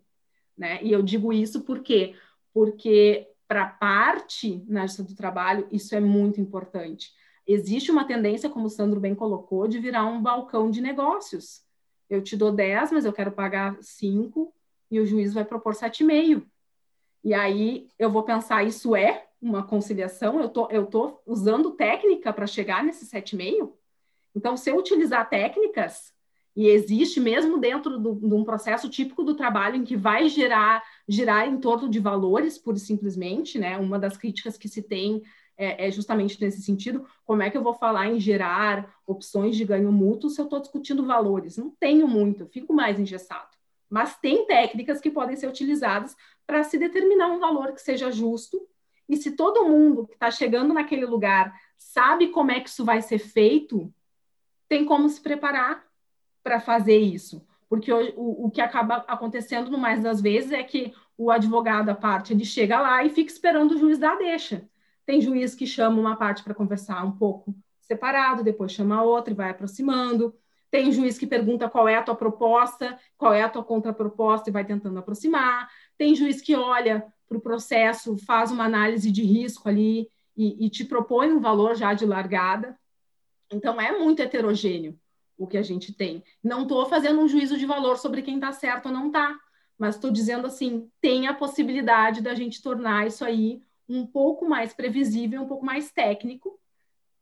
[0.56, 0.82] Né?
[0.82, 2.16] E eu digo isso porque
[2.52, 7.12] porque para parte na gestão do trabalho isso é muito importante
[7.48, 11.62] existe uma tendência, como o Sandro bem colocou, de virar um balcão de negócios.
[12.10, 14.52] Eu te dou 10, mas eu quero pagar 5
[14.90, 16.46] e o juiz vai propor 7,5.
[17.24, 20.40] E aí eu vou pensar, isso é uma conciliação?
[20.40, 23.72] Eu tô, eu tô usando técnica para chegar nesse 7,5?
[24.34, 26.12] Então, se eu utilizar técnicas,
[26.58, 30.82] e existe mesmo dentro do, de um processo típico do trabalho em que vai gerar,
[31.08, 33.78] girar em torno de valores, pura e simplesmente, né?
[33.78, 35.22] Uma das críticas que se tem
[35.56, 39.64] é, é, justamente nesse sentido, como é que eu vou falar em gerar opções de
[39.64, 41.56] ganho mútuo se eu estou discutindo valores?
[41.56, 43.57] Não tenho muito, fico mais engessado.
[43.88, 48.68] Mas tem técnicas que podem ser utilizadas para se determinar um valor que seja justo.
[49.08, 53.00] E se todo mundo que está chegando naquele lugar sabe como é que isso vai
[53.00, 53.92] ser feito,
[54.68, 55.86] tem como se preparar
[56.42, 57.46] para fazer isso.
[57.68, 61.88] Porque o, o, o que acaba acontecendo no mais das vezes é que o advogado,
[61.88, 64.68] a parte, ele chega lá e fica esperando o juiz dar a deixa.
[65.04, 69.32] Tem juiz que chama uma parte para conversar um pouco separado, depois chama a outra
[69.32, 70.34] e vai aproximando.
[70.70, 74.52] Tem juiz que pergunta qual é a tua proposta, qual é a tua contraproposta e
[74.52, 75.68] vai tentando aproximar.
[75.96, 80.70] Tem juiz que olha para o processo, faz uma análise de risco ali e, e
[80.70, 82.78] te propõe um valor já de largada.
[83.50, 84.98] Então, é muito heterogêneo
[85.36, 86.22] o que a gente tem.
[86.42, 89.38] Não estou fazendo um juízo de valor sobre quem está certo ou não está,
[89.78, 94.74] mas estou dizendo assim, tem a possibilidade da gente tornar isso aí um pouco mais
[94.74, 96.57] previsível, um pouco mais técnico,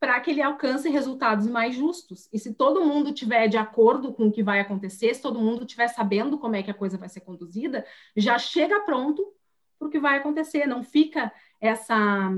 [0.07, 2.29] para que ele alcance resultados mais justos.
[2.33, 5.67] E se todo mundo tiver de acordo com o que vai acontecer, se todo mundo
[5.67, 7.85] tiver sabendo como é que a coisa vai ser conduzida,
[8.17, 9.27] já chega pronto
[9.77, 10.65] para o que vai acontecer.
[10.65, 12.33] Não fica essa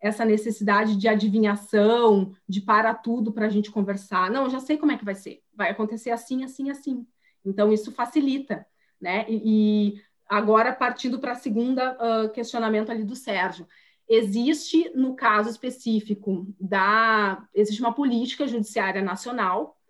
[0.00, 4.30] essa necessidade de adivinhação, de para tudo para a gente conversar.
[4.30, 5.42] Não, já sei como é que vai ser.
[5.54, 7.06] Vai acontecer assim, assim, assim.
[7.44, 8.66] Então, isso facilita,
[8.98, 9.26] né?
[9.28, 13.68] E, e agora, partindo para a segunda uh, questionamento ali do Sérgio.
[14.14, 17.48] Existe, no caso específico da...
[17.54, 19.80] Existe uma política judiciária nacional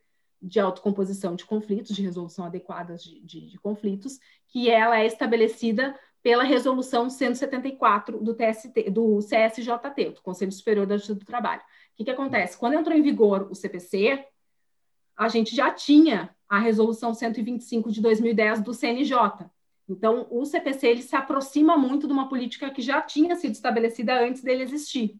[0.41, 5.99] de autocomposição de conflitos, de resolução adequada de, de, de conflitos, que ela é estabelecida
[6.23, 11.62] pela resolução 174 do TST, do CSJT, do Conselho Superior da Justiça do Trabalho.
[11.62, 12.57] O que, que acontece?
[12.57, 14.25] Quando entrou em vigor o CPC,
[15.16, 19.18] a gente já tinha a resolução 125 de 2010 do CNJ.
[19.93, 24.18] Então, o CPC ele se aproxima muito de uma política que já tinha sido estabelecida
[24.20, 25.16] antes dele existir.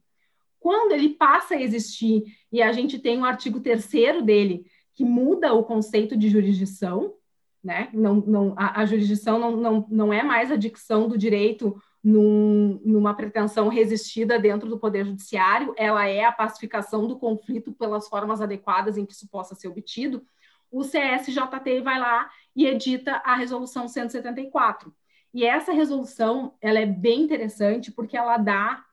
[0.59, 4.64] Quando ele passa a existir e a gente tem o um artigo 3 dele,
[4.95, 7.14] que muda o conceito de jurisdição,
[7.62, 7.89] né?
[7.93, 12.81] Não, não, a, a, jurisdição não, não, não é mais a dicção do direito num,
[12.85, 18.41] numa pretensão resistida dentro do Poder Judiciário, ela é a pacificação do conflito pelas formas
[18.41, 20.25] adequadas em que isso possa ser obtido.
[20.70, 24.95] O CSJT vai lá e edita a resolução 174.
[25.35, 28.85] E essa resolução ela é bem interessante porque ela dá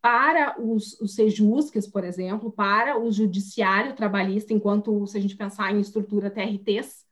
[0.00, 5.72] para os, os sejusques, por exemplo, para o judiciário trabalhista, enquanto se a gente pensar
[5.72, 7.06] em estrutura TRTs,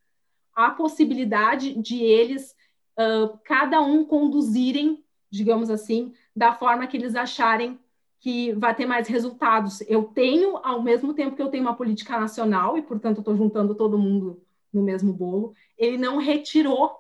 [0.53, 2.55] a possibilidade de eles,
[2.99, 7.79] uh, cada um, conduzirem, digamos assim, da forma que eles acharem
[8.19, 9.81] que vai ter mais resultados.
[9.83, 13.75] Eu tenho, ao mesmo tempo que eu tenho uma política nacional, e, portanto, estou juntando
[13.75, 14.43] todo mundo
[14.73, 16.97] no mesmo bolo, ele não retirou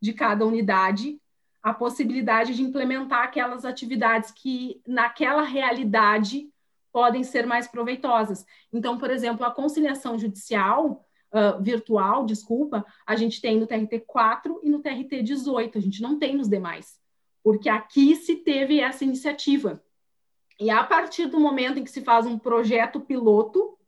[0.00, 1.20] de cada unidade
[1.62, 6.50] a possibilidade de implementar aquelas atividades que, naquela realidade,
[6.92, 8.44] podem ser mais proveitosas.
[8.72, 14.60] Então, por exemplo, a conciliação judicial, uh, virtual, desculpa, a gente tem no TRT 4
[14.62, 16.98] e no TRT 18, a gente não tem nos demais,
[17.42, 19.82] porque aqui se teve essa iniciativa.
[20.60, 23.78] E a partir do momento em que se faz um projeto piloto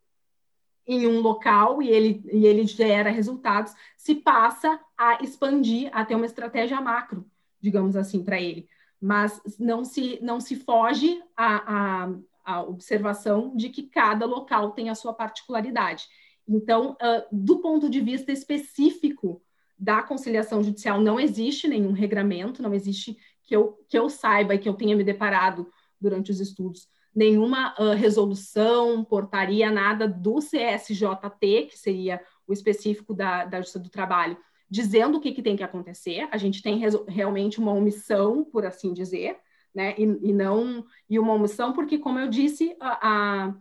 [0.87, 6.15] em um local e ele, e ele gera resultados, se passa a expandir, a ter
[6.15, 7.27] uma estratégia macro,
[7.61, 8.69] digamos assim, para ele.
[9.01, 12.15] Mas não se, não se foge a, a,
[12.45, 16.07] a observação de que cada local tem a sua particularidade.
[16.47, 19.43] Então, uh, do ponto de vista específico
[19.79, 24.59] da conciliação judicial, não existe nenhum regramento, não existe que eu, que eu saiba e
[24.59, 25.71] que eu tenha me deparado
[26.01, 33.45] durante os estudos, nenhuma uh, resolução, portaria, nada do CSJT, que seria o específico da,
[33.45, 34.37] da Justiça do Trabalho,
[34.69, 36.29] dizendo o que, que tem que acontecer.
[36.31, 39.39] A gente tem realmente uma omissão, por assim dizer,
[39.75, 39.95] né?
[39.97, 43.55] E, e, não e uma omissão porque, como eu disse, a, a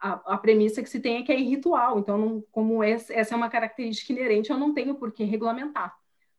[0.00, 1.98] a, premissa que se tem é que é irritual.
[1.98, 5.94] Então, não, como essa é uma característica inerente, eu não tenho por que regulamentar,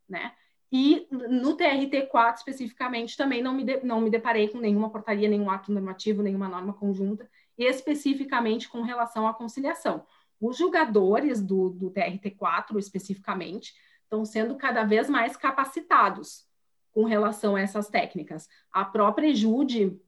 [0.10, 0.34] né?
[0.72, 5.50] E no TRT4, especificamente, também não me, de, não me deparei com nenhuma portaria, nenhum
[5.50, 10.06] ato normativo, nenhuma norma conjunta, especificamente com relação à conciliação.
[10.40, 16.46] Os julgadores do, do TRT4, especificamente, estão sendo cada vez mais capacitados
[16.92, 18.48] com relação a essas técnicas.
[18.72, 20.00] A própria Jude,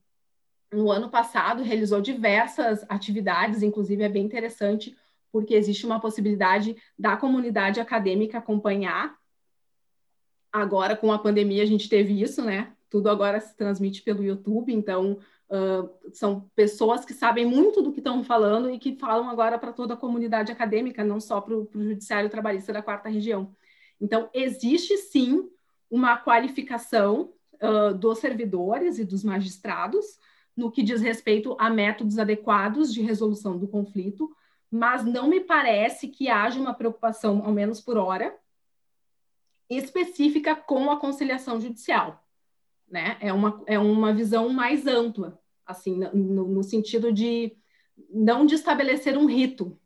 [0.72, 4.95] no ano passado, realizou diversas atividades, inclusive é bem interessante,
[5.32, 9.16] porque existe uma possibilidade da comunidade acadêmica acompanhar.
[10.54, 12.72] Agora, com a pandemia, a gente teve isso, né?
[12.88, 15.18] Tudo agora se transmite pelo YouTube, então
[15.49, 19.74] uh, são pessoas que sabem muito do que estão falando e que falam agora para
[19.74, 23.51] toda a comunidade acadêmica, não só para o Judiciário Trabalhista da Quarta Região.
[23.99, 25.49] Então, existe sim
[25.89, 30.06] uma qualificação uh, dos servidores e dos magistrados,
[30.56, 34.30] no que diz respeito a métodos adequados de resolução do conflito,
[34.70, 38.36] mas não me parece que haja uma preocupação, ao menos por hora,
[39.78, 42.24] específica com a conciliação judicial.
[42.89, 43.17] Né?
[43.19, 47.55] É, uma, é uma visão mais ampla, assim, no, no sentido de
[48.09, 49.80] não de estabelecer um rito,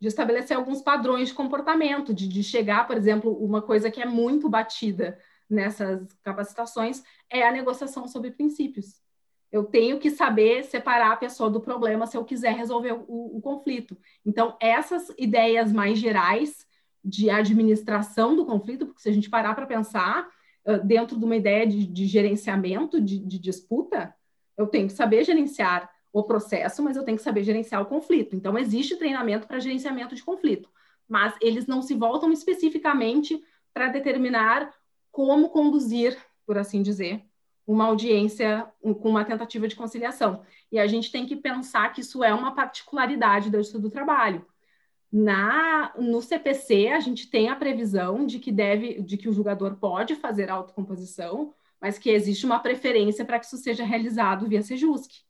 [0.00, 4.06] de estabelecer alguns padrões de comportamento, de, de chegar, por exemplo, uma coisa que é
[4.06, 9.02] muito batida nessas capacitações é a negociação sobre princípios.
[9.52, 13.40] Eu tenho que saber separar a pessoa do problema se eu quiser resolver o, o
[13.40, 13.96] conflito.
[14.26, 16.66] Então, essas ideias mais gerais
[17.04, 20.28] de administração do conflito, porque se a gente parar para pensar,
[20.84, 24.14] dentro de uma ideia de, de gerenciamento de, de, disputa,
[24.56, 28.34] eu tenho que saber gerenciar o processo, mas eu tenho que saber gerenciar o conflito.
[28.34, 30.70] Então, existe treinamento para gerenciamento de conflito,
[31.08, 33.42] mas eles não se voltam especificamente
[33.74, 34.72] para determinar
[35.10, 37.22] como conduzir, por assim dizer,
[37.66, 40.42] uma audiência com uma tentativa de conciliação.
[40.70, 44.46] E a gente tem que pensar que isso é uma particularidade da Justiça do Trabalho.
[45.16, 49.76] Na, no CPC, a gente tem a previsão de que deve, de que o julgador
[49.76, 55.22] pode fazer autocomposição, mas que existe uma preferência para que isso seja realizado via Sejusc.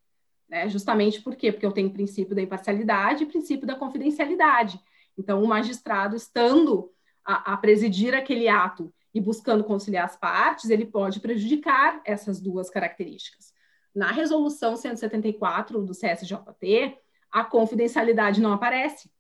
[0.49, 0.71] né?
[0.71, 1.53] Justamente por quê?
[1.53, 4.81] Porque eu tenho o princípio da imparcialidade e princípio da confidencialidade.
[5.19, 6.91] Então, o magistrado, estando
[7.23, 12.71] a, a presidir aquele ato e buscando conciliar as partes, ele pode prejudicar essas duas
[12.71, 13.53] características.
[13.95, 16.97] Na resolução 174 do CSJT,
[17.31, 19.13] a confidencialidade não aparece.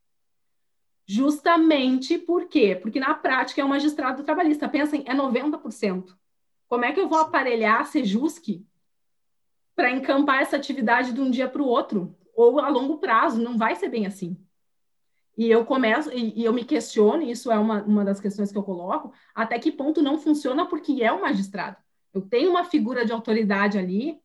[1.06, 2.78] Justamente por quê?
[2.80, 4.68] Porque na prática é um magistrado trabalhista.
[4.68, 6.16] Pensem, é 90%.
[6.68, 8.64] Como é que eu vou aparelhar a Sejusc
[9.76, 12.16] para encampar essa atividade de um dia para o outro?
[12.34, 13.42] Ou a longo prazo?
[13.42, 14.36] Não vai ser bem assim.
[15.36, 18.58] E eu começo, e, e eu me questiono, isso é uma, uma das questões que
[18.58, 21.76] eu coloco, até que ponto não funciona porque é o magistrado.
[22.12, 24.20] Eu tenho uma figura de autoridade ali,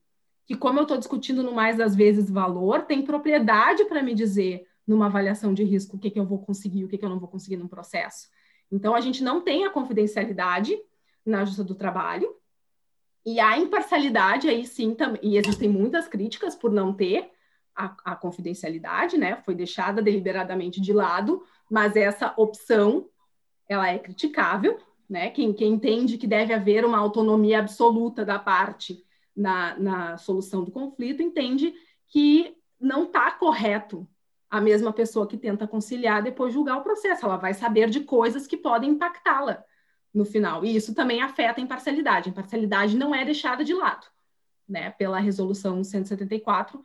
[0.46, 4.68] que, como eu estou discutindo no mais das vezes valor, tem propriedade para me dizer,
[4.90, 7.20] numa avaliação de risco, o que, que eu vou conseguir, o que, que eu não
[7.20, 8.28] vou conseguir num processo.
[8.72, 10.76] Então, a gente não tem a confidencialidade
[11.24, 12.36] na justiça do trabalho,
[13.24, 17.30] e a imparcialidade, aí sim, também, e existem muitas críticas por não ter,
[17.76, 19.38] a, a confidencialidade, né?
[19.46, 23.08] Foi deixada deliberadamente de lado, mas essa opção
[23.68, 25.30] ela é criticável, né?
[25.30, 30.72] Quem, quem entende que deve haver uma autonomia absoluta da parte na, na solução do
[30.72, 31.74] conflito entende
[32.08, 34.08] que não está correto
[34.50, 37.26] a mesma pessoa que tenta conciliar depois julgar o processo.
[37.26, 39.64] Ela vai saber de coisas que podem impactá-la
[40.14, 40.66] no final.
[40.66, 42.30] E isso também afeta a imparcialidade.
[42.30, 44.08] A imparcialidade não é deixada de lado,
[44.68, 44.90] né?
[44.92, 46.84] Pela resolução 174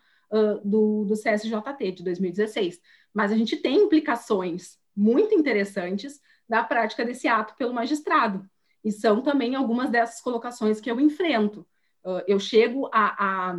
[0.64, 2.80] do, do CSJT de 2016.
[3.12, 8.48] Mas a gente tem implicações muito interessantes da prática desse ato pelo magistrado.
[8.82, 11.66] E são também algumas dessas colocações que eu enfrento.
[12.04, 13.58] Uh, eu chego a, a,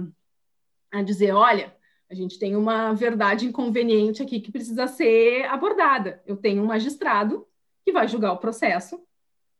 [0.91, 1.75] a dizer: olha,
[2.09, 6.21] a gente tem uma verdade inconveniente aqui que precisa ser abordada.
[6.25, 7.47] Eu tenho um magistrado
[7.83, 8.99] que vai julgar o processo,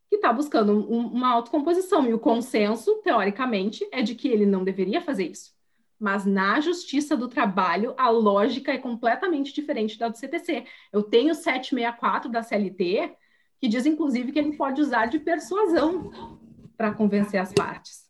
[0.08, 4.62] que está buscando um, uma autocomposição, e o consenso, teoricamente, é de que ele não
[4.62, 5.54] deveria fazer isso.
[5.98, 10.64] Mas na justiça do trabalho, a lógica é completamente diferente da do CPC.
[10.92, 13.16] Eu tenho 764 da CLT,
[13.60, 16.10] que diz, inclusive, que ele pode usar de persuasão
[16.76, 18.05] para convencer as partes.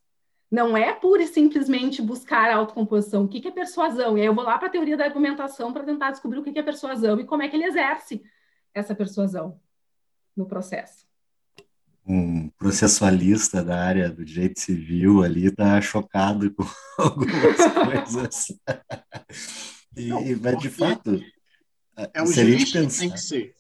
[0.50, 3.24] Não é pura e simplesmente buscar a autocomposição.
[3.24, 4.16] O que é persuasão?
[4.16, 6.58] E aí eu vou lá para a teoria da argumentação para tentar descobrir o que
[6.58, 8.22] é persuasão e como é que ele exerce
[8.72, 9.60] essa persuasão
[10.36, 11.06] no processo
[12.06, 16.64] um processualista da área do direito civil ali está chocado com
[16.96, 18.46] algumas coisas.
[19.96, 21.20] e, Não, e de fato,
[22.14, 23.54] é o juiz que tem que ser.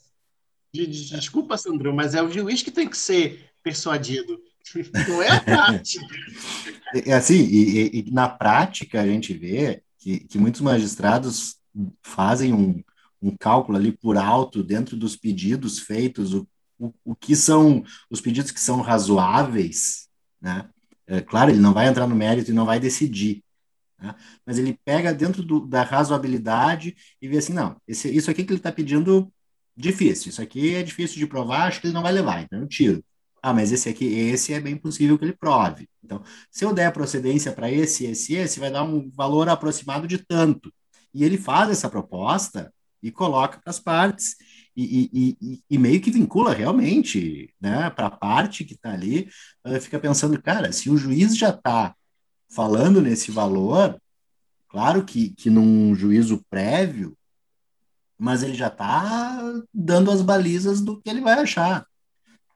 [0.72, 4.38] Desculpa, Sandro, mas é o juiz que tem que ser persuadido.
[5.08, 6.06] Não é a prática.
[7.04, 11.56] É assim, e, e, na prática a gente vê que, que muitos magistrados
[12.02, 12.82] fazem um,
[13.20, 16.46] um cálculo ali por alto dentro dos pedidos feitos, o
[16.78, 20.08] o, o que são os pedidos que são razoáveis,
[20.40, 20.68] né?
[21.06, 23.44] É, claro, ele não vai entrar no mérito e não vai decidir,
[23.96, 24.14] né?
[24.44, 28.50] mas ele pega dentro do, da razoabilidade e vê assim, não, esse, isso aqui que
[28.52, 29.32] ele está pedindo,
[29.76, 32.66] difícil, isso aqui é difícil de provar, acho que ele não vai levar, então eu
[32.66, 33.04] tiro.
[33.46, 35.88] Ah, mas esse aqui, esse é bem possível que ele prove.
[36.02, 36.20] Então,
[36.50, 40.74] se eu der procedência para esse, esse, esse, vai dar um valor aproximado de tanto.
[41.14, 44.34] E ele faz essa proposta e coloca para as partes
[44.76, 49.28] e, e, e, meio que vincula realmente né, para a parte que está ali,
[49.80, 51.94] fica pensando, cara, se o juiz já está
[52.50, 53.96] falando nesse valor,
[54.68, 57.16] claro que, que num juízo prévio,
[58.18, 59.40] mas ele já está
[59.72, 61.86] dando as balizas do que ele vai achar.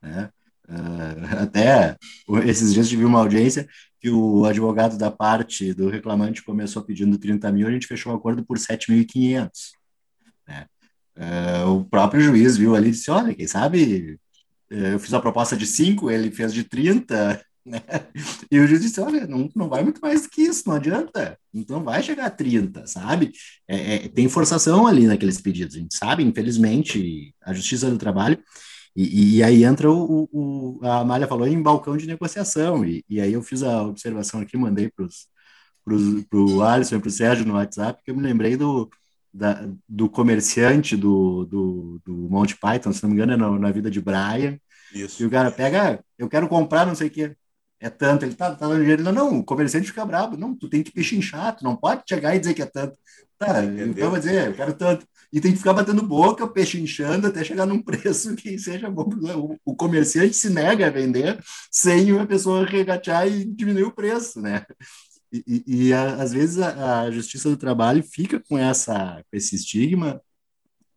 [0.03, 0.29] Né?
[0.71, 1.97] Uh, até
[2.45, 3.69] esses dias tive uma audiência
[4.01, 8.17] que o advogado da parte do reclamante começou pedindo 30 mil, a gente fechou o
[8.17, 9.51] acordo por 7.500.
[10.49, 10.67] Né?
[11.17, 14.19] Uh, o próprio juiz viu ali e disse: Olha, quem sabe
[14.73, 17.83] uh, eu fiz a proposta de 5, ele fez de 30, né?
[18.51, 21.85] E o juiz disse: Olha, não, não vai muito mais que isso, não adianta, não
[21.85, 23.33] vai chegar a 30, sabe?
[23.69, 28.39] É, é, tem forçação ali naqueles pedidos, a gente sabe, infelizmente, a Justiça do Trabalho.
[29.01, 33.21] E, e aí entra o, o, A Amália falou em balcão de negociação, e, e
[33.21, 35.07] aí eu fiz a observação aqui, mandei para
[36.35, 38.91] o Alisson e para o Sérgio no WhatsApp, que eu me lembrei do,
[39.33, 43.73] da, do comerciante do, do, do Monty Python, se não me engano, é na, na
[43.73, 44.59] vida de Brian.
[44.93, 45.23] Isso.
[45.23, 47.35] E o cara pega, eu quero comprar não sei o que.
[47.83, 49.03] É tanto, ele tá, tá dando dinheiro.
[49.03, 50.37] Não, não, o comerciante fica bravo.
[50.37, 52.99] Não, tu tem que pechinchar, tu não pode chegar e dizer que é tanto.
[53.39, 53.87] Tá, Entendeu?
[53.89, 55.07] então eu vou dizer, eu quero tanto.
[55.33, 59.09] E tem que ficar batendo boca, pechinchando, até chegar num preço que seja bom.
[59.65, 64.65] O, comerciante se nega a vender sem uma pessoa regatear e diminuir o preço, né?
[65.33, 69.55] E, e a, às vezes a, a, Justiça do Trabalho fica com, essa, com esse
[69.55, 70.21] estigma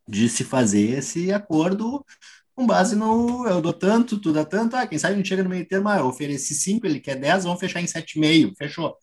[0.07, 2.03] de se fazer esse acordo
[2.55, 5.43] com base no eu dou tanto, tu dá tanto, ah, quem sabe a gente chega
[5.43, 8.95] no meio termo, ah, eu ofereci 5, ele quer 10, vamos fechar em 7,5, fechou.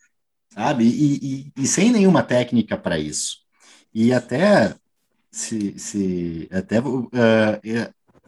[0.53, 0.85] sabe?
[0.85, 3.39] E, e, e sem nenhuma técnica para isso.
[3.95, 4.77] E até
[5.31, 7.11] se, se até uh,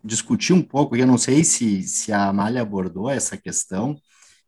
[0.04, 4.00] discutir um pouco, eu não sei se, se a Amália abordou essa questão,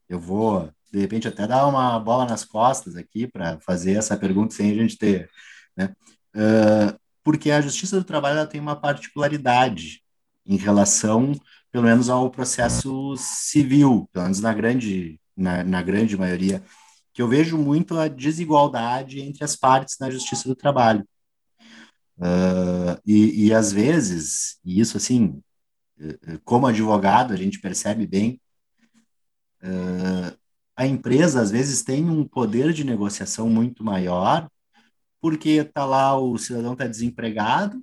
[0.09, 4.55] eu vou, de repente, até dar uma bola nas costas aqui para fazer essa pergunta
[4.55, 5.31] sem a gente ter,
[5.77, 5.95] né?
[6.35, 10.03] Uh, porque a Justiça do Trabalho tem uma particularidade
[10.45, 11.33] em relação,
[11.73, 16.63] pelo menos, ao processo civil, pelo menos na grande, na, na grande maioria,
[17.15, 21.07] que eu vejo muito a desigualdade entre as partes na Justiça do Trabalho.
[22.19, 25.43] Uh, e, e às vezes, e isso assim,
[25.99, 28.41] eh, eh, como advogado, a gente percebe bem,
[29.63, 30.37] uh,
[30.77, 34.49] a empresa às vezes tem um poder de negociação muito maior,
[35.21, 37.83] porque tá lá o cidadão está desempregado,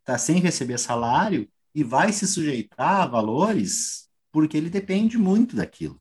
[0.00, 6.00] está sem receber salário e vai se sujeitar a valores porque ele depende muito daquilo.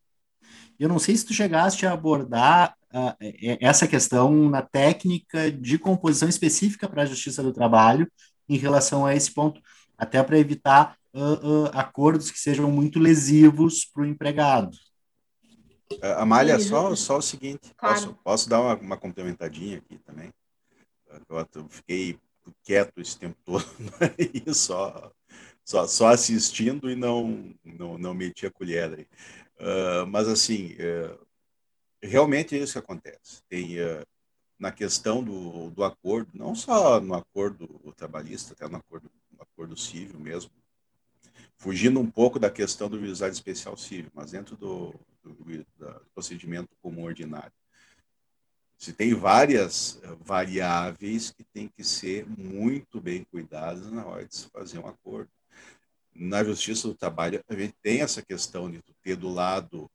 [0.80, 3.15] Eu não sei se tu chegaste a abordar uh,
[3.59, 8.09] essa questão na técnica de composição específica para a Justiça do Trabalho
[8.47, 9.61] em relação a esse ponto,
[9.97, 14.78] até para evitar uh, uh, acordos que sejam muito lesivos para o empregado.
[16.17, 17.95] Amália, só, só o seguinte, claro.
[17.95, 20.32] posso, posso dar uma, uma complementadinha aqui também?
[21.30, 22.17] Eu fiquei
[22.63, 23.65] quieto esse tempo todo
[24.17, 25.11] e só,
[25.63, 29.07] só, só assistindo e não, não, não meti a colher aí.
[29.60, 31.26] Uh, mas assim, uh,
[32.01, 33.41] realmente é isso que acontece.
[33.47, 34.06] Tem uh,
[34.60, 39.78] na questão do, do acordo, não só no acordo trabalhista, até no acordo, no acordo
[39.78, 40.51] civil mesmo,
[41.58, 44.93] fugindo um pouco da questão do juizado especial civil, mas dentro do,
[45.24, 45.66] do, do
[46.14, 47.51] procedimento comum ordinário.
[48.78, 54.49] Se tem várias variáveis que têm que ser muito bem cuidadas na hora de se
[54.49, 55.30] fazer um acordo.
[56.16, 59.89] Na justiça do trabalho, a gente tem essa questão de ter do lado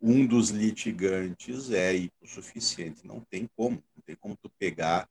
[0.00, 3.04] um dos litigantes é hipossuficiente.
[3.04, 3.82] Não tem como.
[3.96, 5.08] Não tem como tu pegar,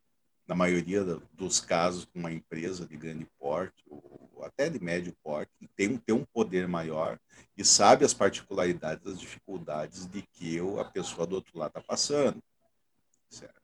[0.48, 5.98] na maioria dos casos, uma empresa de grande porte, ou até de médio porte, tem,
[5.98, 7.18] tem um poder maior
[7.58, 11.82] e sabe as particularidades, as dificuldades de que eu, a pessoa do outro lado está
[11.82, 12.42] passando.
[13.30, 13.62] Certo?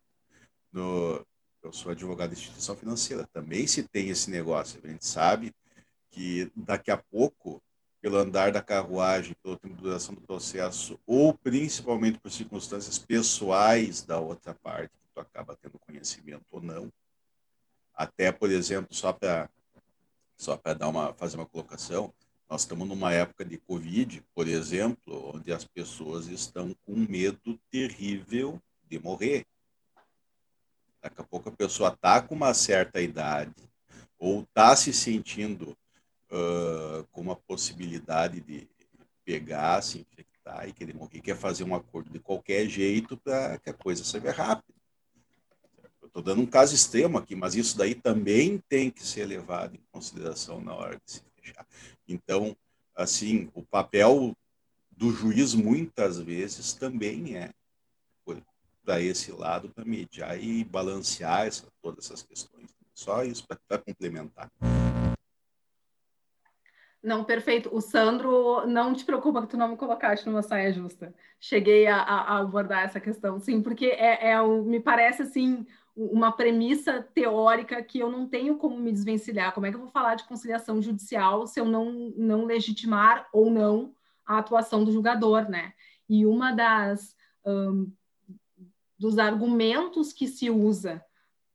[0.72, 1.26] No,
[1.62, 3.28] eu sou advogado de instituição financeira.
[3.34, 4.80] Também se tem esse negócio.
[4.82, 5.54] A gente sabe
[6.12, 7.62] que daqui a pouco
[8.02, 14.02] pelo andar da carruagem, pela tempo de duração do processo, ou principalmente por circunstâncias pessoais
[14.04, 16.92] da outra parte, que tu acaba tendo conhecimento ou não.
[17.94, 19.50] Até, por exemplo, só para
[20.38, 22.14] só para dar uma fazer uma colocação,
[22.50, 28.62] nós estamos numa época de Covid, por exemplo, onde as pessoas estão com medo terrível
[28.90, 29.46] de morrer.
[31.02, 33.70] Daqui a pouco a pessoa está com uma certa idade
[34.18, 35.78] ou está se sentindo
[36.32, 38.68] uh, com uma possibilidade de
[39.24, 43.70] pegar, se infectar e querer morrer, quer fazer um acordo de qualquer jeito para que
[43.70, 44.78] a coisa seja rápida.
[46.04, 49.82] Estou dando um caso extremo aqui, mas isso daí também tem que ser levado em
[49.92, 51.68] consideração na hora de se fechar.
[52.08, 52.58] Então,
[52.96, 54.36] assim, o papel
[54.90, 57.52] do juiz muitas vezes também é
[58.90, 62.72] para esse lado, para mediar e balancear essa, todas essas questões.
[62.92, 64.50] Só isso para complementar.
[67.02, 67.70] Não, perfeito.
[67.74, 71.14] O Sandro, não te preocupa que tu não me colocaste numa saia justa.
[71.40, 77.02] Cheguei a, a abordar essa questão, sim, porque é, é me parece assim uma premissa
[77.14, 79.54] teórica que eu não tenho como me desvencilhar.
[79.54, 83.50] Como é que eu vou falar de conciliação judicial se eu não, não legitimar ou
[83.50, 83.94] não
[84.26, 85.74] a atuação do julgador, né?
[86.08, 87.92] E uma das um,
[88.98, 91.04] dos argumentos que se usa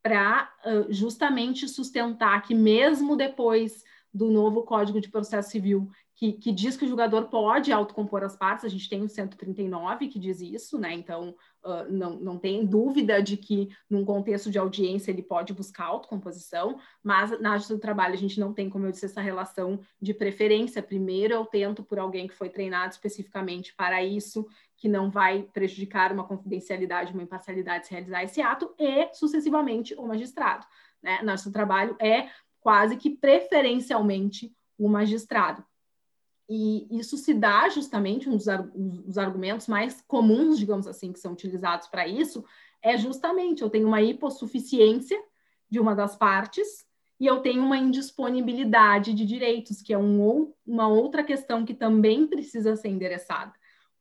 [0.02, 3.82] para uh, justamente sustentar que mesmo depois
[4.14, 8.36] do novo Código de Processo Civil, que, que, diz que o julgador pode autocompor as
[8.36, 10.94] partes, a gente tem o 139 que diz isso, né?
[10.94, 11.34] Então,
[11.64, 16.78] uh, não, não tem dúvida de que, num contexto de audiência, ele pode buscar autocomposição,
[17.02, 20.14] mas na justiça do trabalho a gente não tem, como eu disse, essa relação de
[20.14, 20.80] preferência.
[20.80, 24.46] Primeiro eu tento por alguém que foi treinado especificamente para isso,
[24.76, 30.06] que não vai prejudicar uma confidencialidade, uma imparcialidade se realizar esse ato, e sucessivamente o
[30.06, 30.64] magistrado.
[31.04, 31.20] Né?
[31.22, 32.30] Nosso trabalho é
[32.64, 35.62] quase que preferencialmente o magistrado.
[36.48, 41.88] E isso se dá justamente, um dos argumentos mais comuns, digamos assim, que são utilizados
[41.88, 42.42] para isso,
[42.82, 45.22] é justamente eu tenho uma hipossuficiência
[45.68, 46.86] de uma das partes
[47.20, 52.26] e eu tenho uma indisponibilidade de direitos, que é um, uma outra questão que também
[52.26, 53.52] precisa ser endereçada.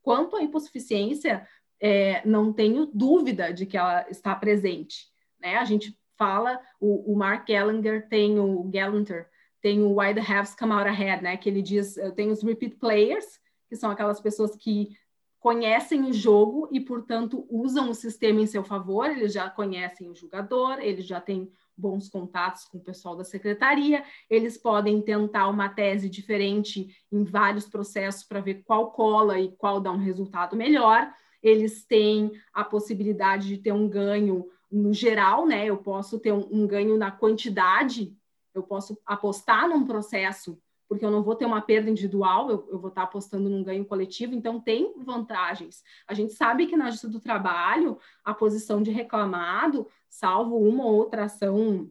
[0.01, 1.45] Quanto à hipossuficiência,
[1.82, 5.11] é, não tenho dúvida de que ela está presente.
[5.38, 5.57] Né?
[5.57, 9.28] A gente fala, o, o Mark Gallagher tem o Gallanter,
[9.61, 11.36] tem o Why the Haves Come Out Ahead, né?
[11.36, 13.26] Que ele diz, tem os repeat players,
[13.67, 14.95] que são aquelas pessoas que
[15.38, 20.15] conhecem o jogo e, portanto, usam o sistema em seu favor, eles já conhecem o
[20.15, 25.67] jogador, eles já têm bons contatos com o pessoal da secretaria, eles podem tentar uma
[25.67, 31.11] tese diferente em vários processos para ver qual cola e qual dá um resultado melhor.
[31.41, 35.65] Eles têm a possibilidade de ter um ganho no geral, né?
[35.65, 38.17] Eu posso ter um, um ganho na quantidade,
[38.55, 40.59] eu posso apostar num processo
[40.89, 43.84] porque eu não vou ter uma perda individual, eu, eu, vou estar apostando num ganho
[43.84, 45.84] coletivo, então tem vantagens.
[46.07, 50.93] A gente sabe que na justiça do trabalho, a posição de reclamado, salvo uma ou
[50.93, 51.89] outra ação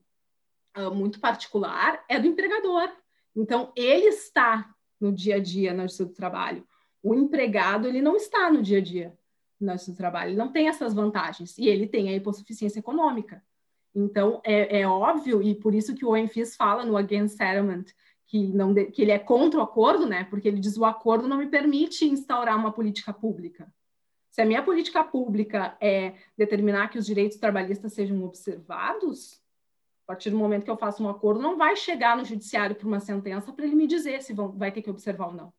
[0.76, 2.92] uh, muito particular, é do empregador.
[3.34, 6.64] Então, ele está no dia a dia na justiça do trabalho.
[7.02, 9.18] O empregado, ele não está no dia a dia
[9.64, 13.42] do trabalho, ele não tem essas vantagens, e ele tem a hipossuficiência econômica.
[13.94, 17.84] Então, é, é óbvio, e por isso que o ONFIS fala no Against Settlement,
[18.26, 20.24] que, não de, que ele é contra o acordo, né?
[20.24, 23.70] Porque ele diz o acordo não me permite instaurar uma política pública.
[24.30, 29.42] Se a minha política pública é determinar que os direitos trabalhistas sejam observados,
[30.04, 32.86] a partir do momento que eu faço um acordo, não vai chegar no judiciário por
[32.86, 35.52] uma sentença para ele me dizer se vão, vai ter que observar ou não.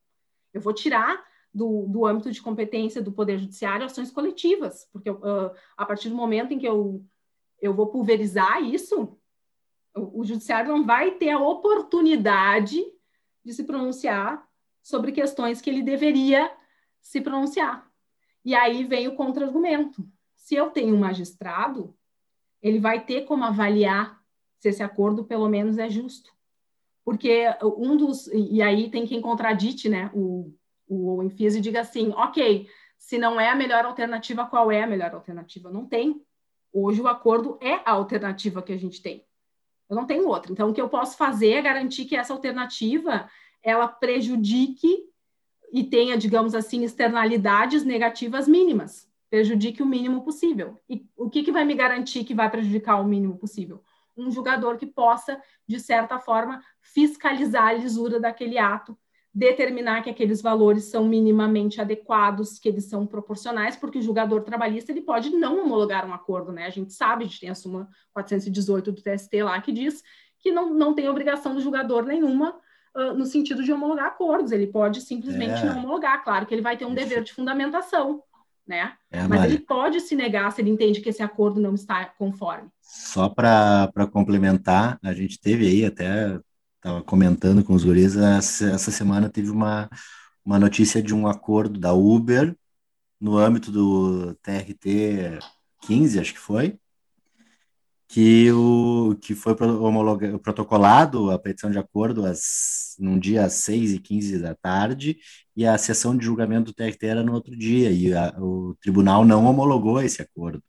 [0.51, 1.23] Eu vou tirar
[1.53, 6.15] do, do âmbito de competência do Poder Judiciário ações coletivas, porque uh, a partir do
[6.15, 7.05] momento em que eu,
[7.61, 9.17] eu vou pulverizar isso,
[9.95, 12.83] o, judiciário não vai ter a oportunidade
[13.45, 14.47] de se pronunciar
[14.81, 16.51] sobre questões que ele deveria
[16.99, 17.87] se pronunciar.
[18.43, 20.05] E aí vem o contra-argumento.
[20.35, 21.95] Se eu tenho um magistrado,
[22.61, 24.21] ele vai ter como avaliar
[24.59, 26.33] se esse acordo pelo menos é justo.
[27.05, 28.27] Porque um dos.
[28.27, 30.53] E aí tem quem contradite né, o,
[30.87, 32.67] o Enfis e diga assim: ok,
[32.97, 35.69] se não é a melhor alternativa, qual é a melhor alternativa?
[35.69, 36.21] Não tem.
[36.71, 39.25] Hoje o acordo é a alternativa que a gente tem.
[39.89, 40.51] Eu não tenho outra.
[40.51, 43.29] Então, o que eu posso fazer é garantir que essa alternativa
[43.61, 45.05] ela prejudique
[45.71, 49.09] e tenha, digamos assim, externalidades negativas mínimas.
[49.29, 50.79] Prejudique o mínimo possível.
[50.89, 53.83] E o que, que vai me garantir que vai prejudicar o mínimo possível?
[54.15, 58.97] Um julgador que possa, de certa forma, fiscalizar a lisura daquele ato
[59.33, 64.91] determinar que aqueles valores são minimamente adequados, que eles são proporcionais, porque o julgador trabalhista
[64.91, 66.67] ele pode não homologar um acordo, né?
[66.67, 70.03] A gente sabe, a gente tem a súmula 418 do TST lá que diz
[70.37, 72.55] que não, não tem obrigação do julgador nenhuma
[72.95, 75.65] uh, no sentido de homologar acordos, ele pode simplesmente é.
[75.65, 78.21] não homologar, claro que ele vai ter um dever de fundamentação,
[78.67, 78.93] né?
[79.09, 82.69] É, Mas ele pode se negar se ele entende que esse acordo não está conforme.
[82.81, 86.39] Só para complementar, a gente teve aí até
[86.83, 89.89] estava comentando com os guris, essa semana teve uma,
[90.43, 92.53] uma notícia de um acordo da Uber
[93.21, 95.39] no âmbito do TRT
[95.81, 96.77] 15, acho que foi,
[98.05, 103.99] que, o, que foi protocolado a petição de acordo às, num dia às 6 e
[103.99, 105.17] 15 da tarde,
[105.55, 109.23] e a sessão de julgamento do TRT era no outro dia, e a, o tribunal
[109.23, 110.61] não homologou esse acordo.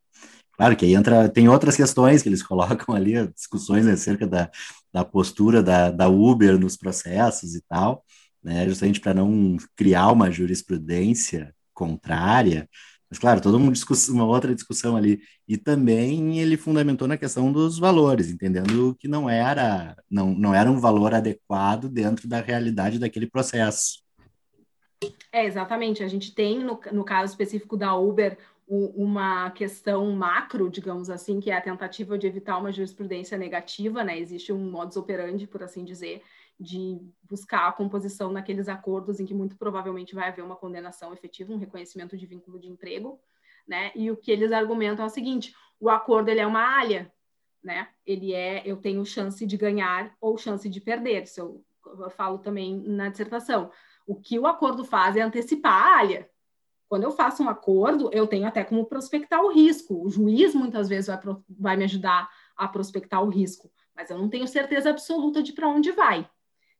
[0.52, 4.48] Claro que aí entra, tem outras questões que eles colocam ali, discussões acerca da,
[4.95, 8.05] da postura da, da Uber nos processos e tal,
[8.40, 12.68] né, justamente para não criar uma jurisprudência contrária.
[13.11, 13.72] Mas, claro, toda uma,
[14.11, 15.20] uma outra discussão ali.
[15.49, 20.70] E também ele fundamentou na questão dos valores, entendendo que não era, não, não era
[20.70, 24.01] um valor adequado dentro da realidade daquele processo.
[25.32, 26.05] É, exatamente.
[26.05, 31.50] A gente tem, no, no caso específico da Uber, uma questão macro, digamos assim, que
[31.50, 34.18] é a tentativa de evitar uma jurisprudência negativa, né?
[34.18, 36.22] Existe um modus operandi, por assim dizer,
[36.58, 41.52] de buscar a composição naqueles acordos em que muito provavelmente vai haver uma condenação efetiva,
[41.52, 43.20] um reconhecimento de vínculo de emprego,
[43.68, 43.92] né?
[43.94, 47.12] E o que eles argumentam é o seguinte: o acordo ele é uma alha,
[47.62, 47.88] né?
[48.06, 51.24] Ele é, eu tenho chance de ganhar ou chance de perder.
[51.24, 53.70] Isso eu, eu falo também na dissertação.
[54.06, 56.30] O que o acordo faz é antecipar a alha,
[56.89, 60.05] quando eu faço um acordo, eu tenho até como prospectar o risco.
[60.05, 61.18] O juiz muitas vezes vai,
[61.49, 65.68] vai me ajudar a prospectar o risco, mas eu não tenho certeza absoluta de para
[65.68, 66.28] onde vai.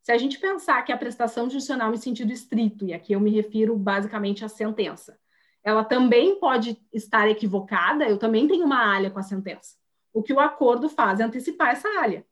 [0.03, 3.31] Se a gente pensar que a prestação judicial em sentido estrito, e aqui eu me
[3.31, 5.19] refiro basicamente à sentença,
[5.63, 9.77] ela também pode estar equivocada, eu também tenho uma alha com a sentença.
[10.13, 12.25] O que o acordo faz é antecipar essa alha.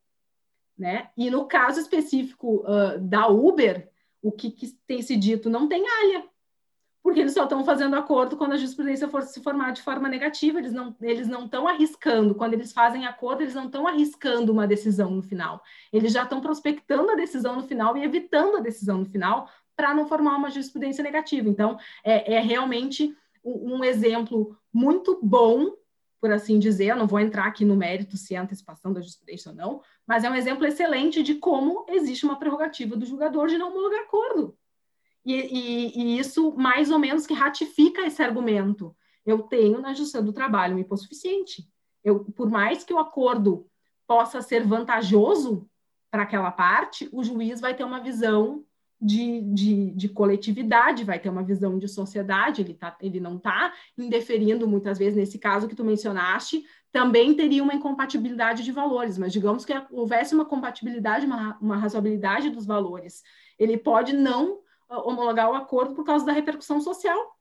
[0.77, 1.09] Né?
[1.17, 5.89] E no caso específico uh, da Uber, o que, que tem se dito não tem
[5.89, 6.25] alha
[7.03, 10.59] porque eles só estão fazendo acordo quando a jurisprudência for se formar de forma negativa,
[10.59, 14.67] eles não eles não estão arriscando, quando eles fazem acordo, eles não estão arriscando uma
[14.67, 15.63] decisão no final.
[15.93, 19.95] Eles já estão prospectando a decisão no final e evitando a decisão no final para
[19.95, 21.49] não formar uma jurisprudência negativa.
[21.49, 25.73] Então, é, é realmente um, exemplo muito bom,
[26.21, 29.51] por assim dizer, eu não vou entrar aqui no mérito se é antecipação da jurisprudência
[29.51, 33.59] ou não, mas é um exemplo excelente de como existe uma prerrogativa do julgador de
[33.59, 34.57] não homologar acordo.
[35.25, 38.95] E, e, e, isso mais ou menos que ratifica esse argumento.
[39.25, 41.69] Eu tenho na justiça do trabalho um imposto suficiente.
[42.03, 43.67] Eu, por mais que o acordo
[44.07, 45.69] possa ser vantajoso
[46.11, 48.65] para aquela parte, o juiz vai ter uma visão
[49.01, 53.73] de, de, de, coletividade, vai ter uma visão de sociedade, ele, tá, ele não está
[53.99, 56.63] indeferindo muitas vezes, nesse caso que tu mencionaste,
[56.93, 62.51] também teria uma incompatibilidade de valores, mas digamos que houvesse uma compatibilidade, uma, uma razoabilidade
[62.51, 63.23] dos valores.
[63.59, 64.61] Ele pode não
[65.01, 67.37] homologar o acordo por causa da repercussão social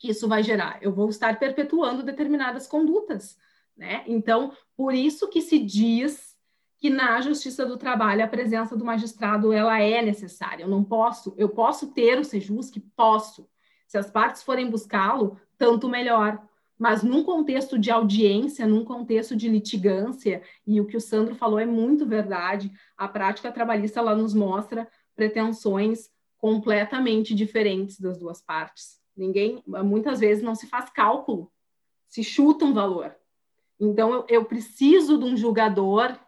[0.00, 0.78] que isso vai gerar.
[0.80, 3.36] Eu vou estar perpetuando determinadas condutas,
[3.76, 4.02] né?
[4.06, 6.34] Então, por isso que se diz
[6.78, 10.64] que na Justiça do Trabalho a presença do magistrado ela é necessária.
[10.64, 13.46] Eu não posso, eu posso ter o Sejusc, posso.
[13.86, 16.42] Se as partes forem buscá-lo, tanto melhor
[16.80, 21.58] mas num contexto de audiência, num contexto de litigância, e o que o Sandro falou
[21.58, 26.08] é muito verdade, a prática trabalhista ela nos mostra pretensões
[26.40, 28.98] completamente diferentes das duas partes.
[29.16, 31.52] Ninguém, muitas vezes, não se faz cálculo,
[32.08, 33.14] se chuta um valor.
[33.78, 36.18] Então, eu, eu preciso de um julgador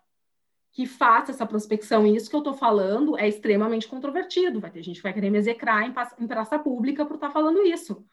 [0.72, 2.06] que faça essa prospecção.
[2.06, 4.60] E isso que eu estou falando é extremamente controvertido.
[4.60, 7.32] Vai ter gente que vai querer me execrar em, em praça pública por estar tá
[7.32, 8.04] falando isso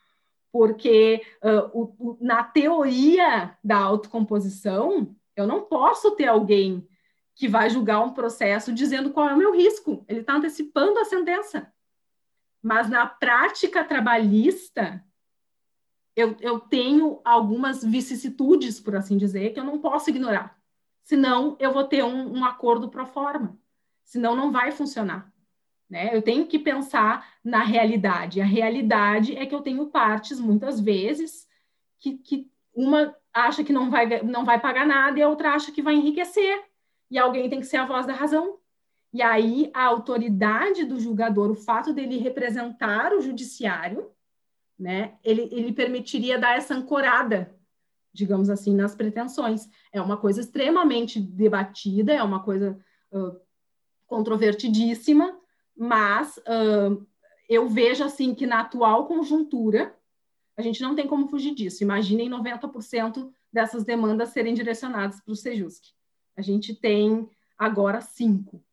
[0.51, 6.87] porque uh, o, o, na teoria da autocomposição, eu não posso ter alguém
[7.35, 10.03] que vai julgar um processo dizendo qual é o meu risco.
[10.07, 11.71] Ele está antecipando a sentença.
[12.61, 15.03] Mas na prática trabalhista,
[16.15, 20.59] eu, eu tenho algumas vicissitudes, por assim dizer, que eu não posso ignorar.
[21.03, 23.57] Senão, eu vou ter um, um acordo pro forma.
[24.03, 25.31] Senão, não vai funcionar.
[25.89, 26.15] Né?
[26.15, 28.41] Eu tenho que pensar na realidade.
[28.41, 31.47] A realidade é que eu tenho partes, muitas vezes,
[31.99, 35.71] que, que uma acha que não vai, não vai pagar nada e a outra acha
[35.71, 36.63] que vai enriquecer.
[37.09, 38.58] E alguém tem que ser a voz da razão.
[39.11, 44.11] E aí, a autoridade do julgador, o fato dele representar o judiciário,
[44.77, 47.53] né, ele, ele permitiria dar essa ancorada,
[48.13, 49.67] digamos assim, nas pretensões.
[49.91, 52.79] É uma coisa extremamente debatida, é uma coisa
[53.11, 53.35] uh,
[54.05, 55.37] controvertidíssima,
[55.75, 57.05] mas uh,
[57.49, 59.95] eu vejo assim que na atual conjuntura
[60.55, 61.83] a gente não tem como fugir disso.
[61.83, 65.93] Imaginem 90% dessas demandas serem direcionadas para o Sejusc.
[66.37, 68.63] A gente tem agora cinco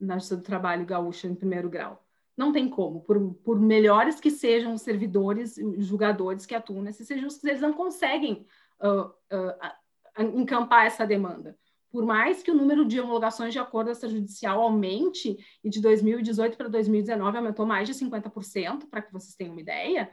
[0.00, 2.04] na Justiça do Trabalho Gaúcha em primeiro grau.
[2.36, 7.06] Não tem como, por, por melhores que sejam os servidores, os julgadores que atuam nesses
[7.06, 8.46] Sejuscs, eles não conseguem
[8.80, 11.58] uh, uh, encampar essa demanda
[11.90, 16.68] por mais que o número de homologações de acordo extrajudicial aumente, e de 2018 para
[16.68, 20.10] 2019 aumentou mais de 50%, para que vocês tenham uma ideia,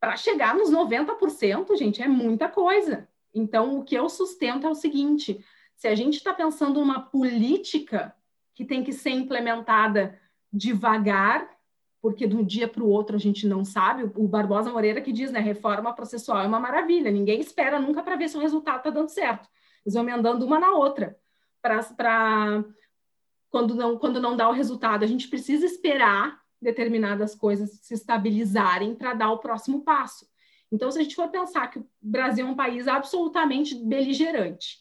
[0.00, 3.08] para chegar nos 90%, gente, é muita coisa.
[3.32, 5.44] Então, o que eu sustento é o seguinte:
[5.76, 8.14] se a gente está pensando numa política
[8.60, 10.20] que tem que ser implementada
[10.52, 11.48] devagar,
[12.02, 15.12] porque de um dia para o outro a gente não sabe, o Barbosa Moreira que
[15.12, 18.78] diz, né, reforma processual é uma maravilha, ninguém espera nunca para ver se o resultado
[18.78, 19.48] está dando certo
[19.84, 21.16] eles vão emendando uma na outra
[21.62, 22.64] para
[23.48, 25.04] quando não quando não dá o resultado.
[25.04, 30.28] A gente precisa esperar determinadas coisas se estabilizarem para dar o próximo passo.
[30.70, 34.78] Então, se a gente for pensar que o Brasil é um país absolutamente beligerante,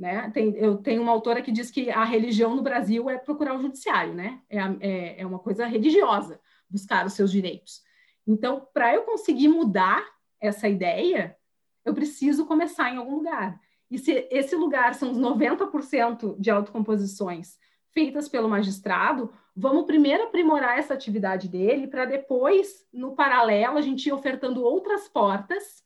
[0.00, 0.30] né?
[0.32, 3.60] Tem, eu tenho uma autora que diz que a religião no Brasil é procurar o
[3.60, 4.40] judiciário, né?
[4.48, 6.40] É, é, é uma coisa religiosa
[6.70, 7.82] buscar os seus direitos.
[8.26, 10.02] Então, para eu conseguir mudar
[10.40, 11.36] essa ideia,
[11.84, 13.60] eu preciso começar em algum lugar.
[13.90, 17.58] E se esse lugar são os 90% de autocomposições
[17.92, 24.06] feitas pelo magistrado, vamos primeiro aprimorar essa atividade dele para depois, no paralelo, a gente
[24.06, 25.84] ir ofertando outras portas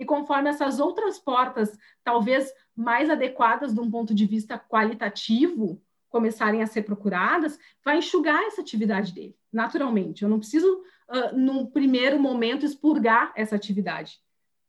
[0.00, 2.50] e conforme essas outras portas, talvez
[2.80, 8.62] mais adequadas de um ponto de vista qualitativo, começarem a ser procuradas, vai enxugar essa
[8.62, 10.22] atividade dele, naturalmente.
[10.22, 14.18] Eu não preciso, uh, num primeiro momento, expurgar essa atividade.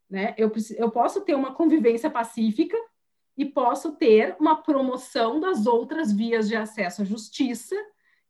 [0.10, 0.36] Né?
[0.38, 2.78] Eu, eu posso ter uma convivência pacífica
[3.38, 7.76] e posso ter uma promoção das outras vias de acesso à justiça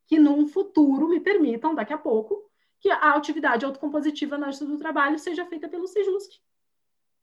[0.05, 2.39] que, num futuro, me permitam, daqui a pouco,
[2.79, 6.39] que a atividade autocompositiva na justiça do trabalho seja feita pelo Sejusc.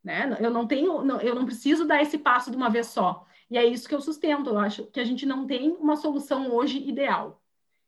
[0.02, 0.36] Né?
[0.40, 3.26] Eu não tenho, não, eu não preciso dar esse passo de uma vez só.
[3.50, 4.50] E é isso que eu sustento.
[4.50, 7.42] Eu acho que a gente não tem uma solução hoje ideal.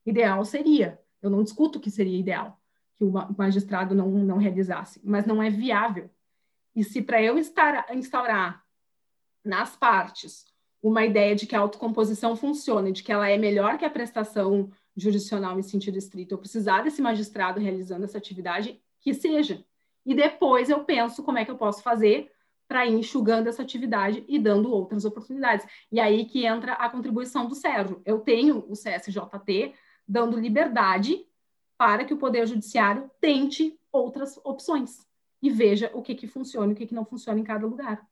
[0.05, 2.61] Ideal seria, eu não discuto que seria ideal
[3.01, 6.11] que o magistrado não, não realizasse, mas não é viável.
[6.77, 8.63] E se para eu instaurar
[9.43, 10.45] nas partes
[10.83, 14.71] uma ideia de que a autocomposição funciona, de que ela é melhor que a prestação
[14.95, 19.65] jurisdicional em sentido estrito, eu precisar desse magistrado realizando essa atividade, que seja.
[20.05, 22.33] E depois eu penso como é que eu posso fazer
[22.67, 25.67] para ir enxugando essa atividade e dando outras oportunidades.
[25.91, 28.01] E aí que entra a contribuição do Sérgio.
[28.05, 29.75] Eu tenho o CSJT
[30.07, 31.27] dando liberdade
[31.77, 35.05] para que o Poder Judiciário tente outras opções
[35.43, 38.07] e veja o que, que funciona e o que, que não funciona em cada lugar.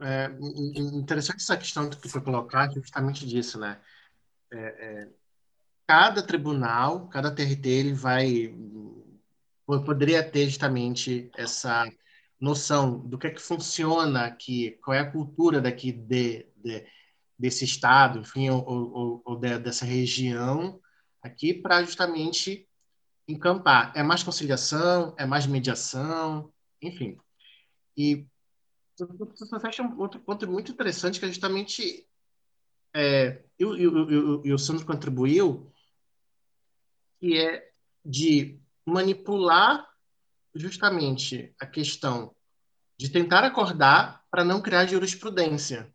[0.00, 0.30] É
[0.78, 3.78] interessante essa questão que foi colocada justamente disso, né?
[4.50, 5.08] É, é,
[5.90, 8.54] cada tribunal, cada TRT, ele vai
[9.84, 11.84] poderia ter justamente essa
[12.40, 16.86] noção do que é que funciona aqui, qual é a cultura daqui de, de
[17.36, 20.80] desse estado, enfim, ou, ou, ou de, dessa região
[21.20, 22.68] aqui para justamente
[23.26, 23.92] encampar.
[23.96, 27.18] É mais conciliação, é mais mediação, enfim.
[27.96, 28.28] E
[28.96, 32.06] você fecha um outro ponto muito interessante que é justamente
[32.94, 35.69] é, e, o Sandro contribuiu,
[37.20, 37.70] que é
[38.04, 39.86] de manipular
[40.54, 42.34] justamente a questão
[42.98, 45.92] de tentar acordar para não criar jurisprudência.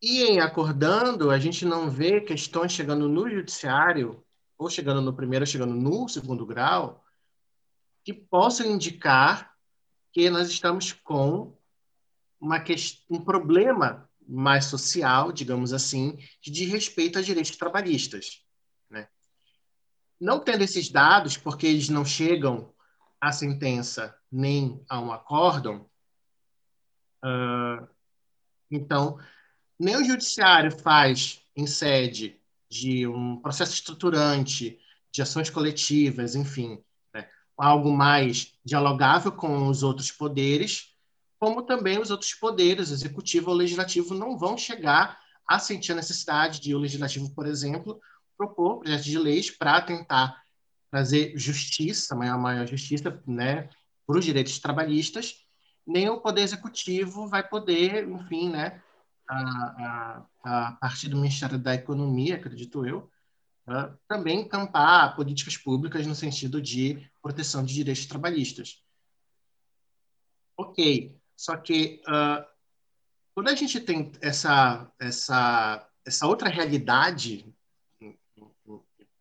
[0.00, 4.24] E em acordando, a gente não vê questões chegando no judiciário,
[4.56, 7.04] ou chegando no primeiro, ou chegando no segundo grau,
[8.04, 9.54] que possam indicar
[10.12, 11.56] que nós estamos com
[12.40, 12.62] uma
[13.08, 18.43] um problema mais social, digamos assim, de respeito a direitos trabalhistas.
[20.20, 22.72] Não tendo esses dados, porque eles não chegam
[23.20, 25.88] à sentença nem a um acórdão,
[27.24, 27.86] uh,
[28.70, 29.18] então,
[29.78, 34.78] nem o judiciário faz em sede de um processo estruturante,
[35.12, 37.28] de ações coletivas, enfim, né?
[37.56, 40.92] algo mais dialogável com os outros poderes,
[41.38, 46.60] como também os outros poderes, executivo ou legislativo, não vão chegar a sentir a necessidade
[46.60, 48.00] de o legislativo, por exemplo,
[48.36, 50.42] propor projetos de leis para tentar
[50.90, 53.68] trazer justiça, maior, maior justiça, né,
[54.06, 55.44] para os direitos trabalhistas,
[55.86, 58.82] nem o poder executivo vai poder, enfim, né,
[59.28, 63.10] a, a, a partir do Ministério da Economia, acredito eu,
[63.68, 68.82] uh, também encampar políticas públicas no sentido de proteção de direitos trabalhistas.
[70.56, 72.44] Ok, só que uh,
[73.34, 77.53] quando a gente tem essa, essa, essa outra realidade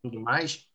[0.04, 0.68] tudo mais,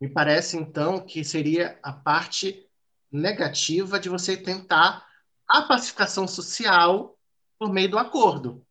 [0.00, 2.68] me parece então que seria a parte
[3.12, 5.06] negativa de você tentar
[5.46, 7.16] a pacificação social
[7.58, 8.66] por meio do acordo.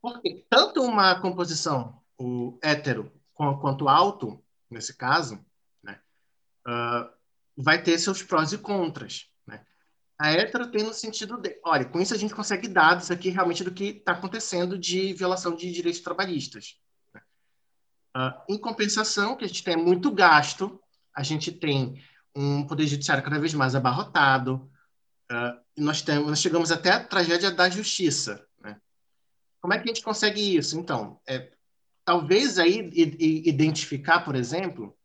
[0.00, 5.44] Porque tanto uma composição o hétero quanto alto, nesse caso,
[5.82, 6.00] né,
[6.66, 7.10] uh,
[7.56, 9.28] vai ter seus prós e contras.
[10.22, 13.64] A hétero tem no sentido de, olha, com isso a gente consegue dados aqui realmente
[13.64, 16.80] do que está acontecendo de violação de direitos trabalhistas.
[18.16, 20.80] Uh, em compensação, que a gente tem muito gasto,
[21.14, 22.02] a gente tem
[22.34, 24.70] um poder judiciário cada vez mais abarrotado,
[25.76, 28.46] e nós, temos, nós chegamos até a tragédia da justiça.
[28.60, 28.78] Né?
[29.60, 30.78] Como é que a gente consegue isso?
[30.78, 31.50] Então, é,
[32.04, 34.96] talvez aí identificar, por exemplo,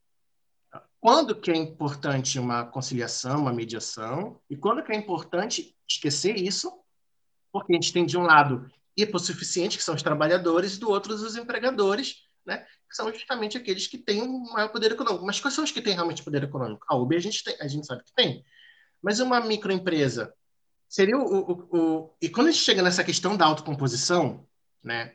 [0.99, 6.71] quando que é importante uma conciliação, uma mediação, e quando que é importante esquecer isso,
[7.51, 11.13] porque a gente tem de um lado hipossuficiente, que são os trabalhadores, e do outro
[11.13, 12.65] os empregadores, né,
[12.95, 15.25] são justamente aqueles que têm um maior poder econômico.
[15.25, 16.85] Mas quais são os que têm realmente poder econômico?
[16.89, 18.43] A Uber a gente, tem, a gente sabe que tem.
[19.01, 20.33] Mas uma microempresa
[20.87, 24.47] seria o, o, o, E quando a gente chega nessa questão da autocomposição,
[24.83, 25.13] né,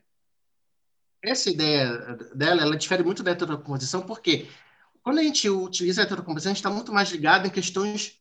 [1.23, 4.49] essa ideia dela, ela difere muito da heterocomposição, porque
[5.03, 8.21] quando a gente utiliza a heterocomposição, a gente está muito mais ligado em questões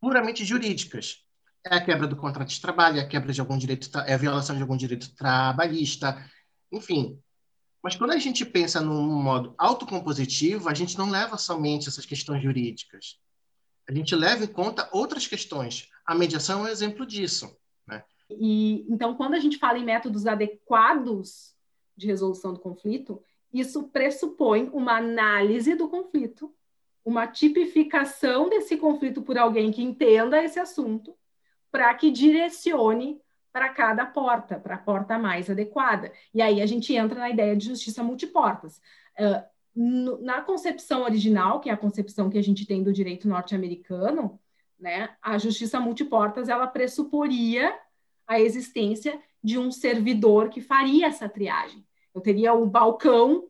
[0.00, 1.24] puramente jurídicas.
[1.64, 4.18] É a quebra do contrato de trabalho, é a quebra de algum direito, é a
[4.18, 6.24] violação de algum direito trabalhista,
[6.70, 7.20] enfim.
[7.86, 12.42] Mas quando a gente pensa num modo autocompositivo, a gente não leva somente essas questões
[12.42, 13.16] jurídicas.
[13.88, 15.88] A gente leva em conta outras questões.
[16.04, 17.56] A mediação é um exemplo disso.
[17.86, 18.02] Né?
[18.28, 21.54] E então, quando a gente fala em métodos adequados
[21.96, 23.22] de resolução do conflito,
[23.52, 26.52] isso pressupõe uma análise do conflito,
[27.04, 31.14] uma tipificação desse conflito por alguém que entenda esse assunto,
[31.70, 33.20] para que direcione
[33.56, 36.12] para cada porta, para a porta mais adequada.
[36.34, 38.82] E aí a gente entra na ideia de justiça multiportas.
[39.18, 44.38] Uh, na concepção original, que é a concepção que a gente tem do direito norte-americano,
[44.78, 47.74] né, a justiça multiportas ela pressuporia
[48.26, 51.82] a existência de um servidor que faria essa triagem.
[52.14, 53.48] Eu teria o balcão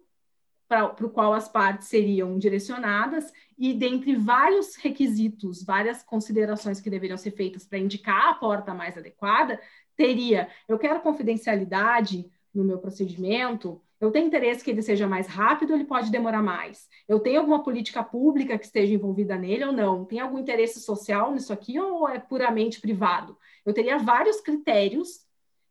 [0.69, 7.17] para o qual as partes seriam direcionadas, e dentre vários requisitos, várias considerações que deveriam
[7.17, 9.61] ser feitas para indicar a porta mais adequada,
[9.97, 15.73] teria: eu quero confidencialidade no meu procedimento, eu tenho interesse que ele seja mais rápido,
[15.73, 16.89] ele pode demorar mais.
[17.09, 20.05] Eu tenho alguma política pública que esteja envolvida nele ou não?
[20.05, 23.39] Tem algum interesse social nisso aqui ou é puramente privado?
[23.65, 25.25] Eu teria vários critérios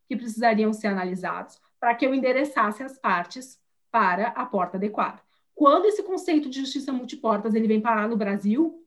[0.07, 3.59] que precisariam ser analisados para que eu endereçasse as partes
[3.91, 5.21] para a porta adequada.
[5.53, 8.83] Quando esse conceito de justiça multiportas ele vem parar no Brasil,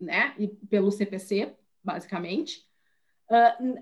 [0.00, 2.64] né, e pelo CPC, basicamente,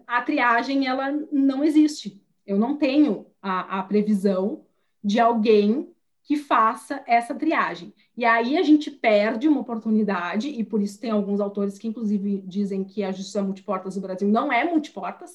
[0.07, 2.21] a triagem ela não existe.
[2.47, 4.65] Eu não tenho a, a previsão
[5.03, 7.93] de alguém que faça essa triagem.
[8.17, 12.43] E aí a gente perde uma oportunidade, e por isso tem alguns autores que, inclusive,
[12.47, 15.33] dizem que a justiça multiportas do Brasil não é multiportas,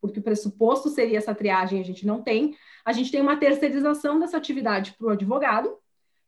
[0.00, 2.56] porque o pressuposto seria essa triagem, a gente não tem.
[2.84, 5.72] A gente tem uma terceirização dessa atividade para o advogado,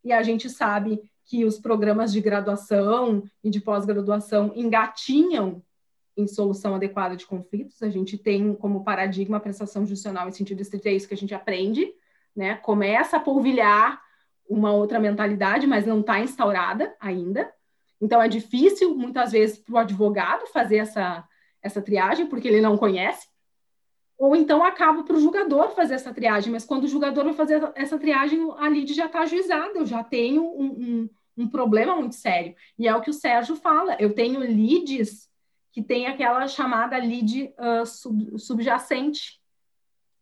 [0.04, 5.60] e a gente sabe que os programas de graduação e de pós-graduação engatinham
[6.16, 7.82] em solução adequada de conflitos.
[7.82, 11.16] A gente tem como paradigma a prestação judicial em sentido estrito, é isso que a
[11.16, 11.92] gente aprende,
[12.34, 12.56] né?
[12.56, 14.00] Começa a polvilhar
[14.48, 17.52] uma outra mentalidade, mas não está instaurada ainda.
[18.00, 21.26] Então é difícil, muitas vezes, para o advogado fazer essa,
[21.62, 23.28] essa triagem, porque ele não conhece.
[24.18, 27.70] Ou então acaba para o julgador fazer essa triagem, mas quando o julgador vai fazer
[27.74, 32.14] essa triagem, a lide já está ajuizada, eu já tenho um, um, um, problema muito
[32.14, 32.54] sério.
[32.78, 35.28] E é o que o Sérgio fala, eu tenho lides
[35.76, 39.38] que tem aquela chamada lide uh, sub, subjacente,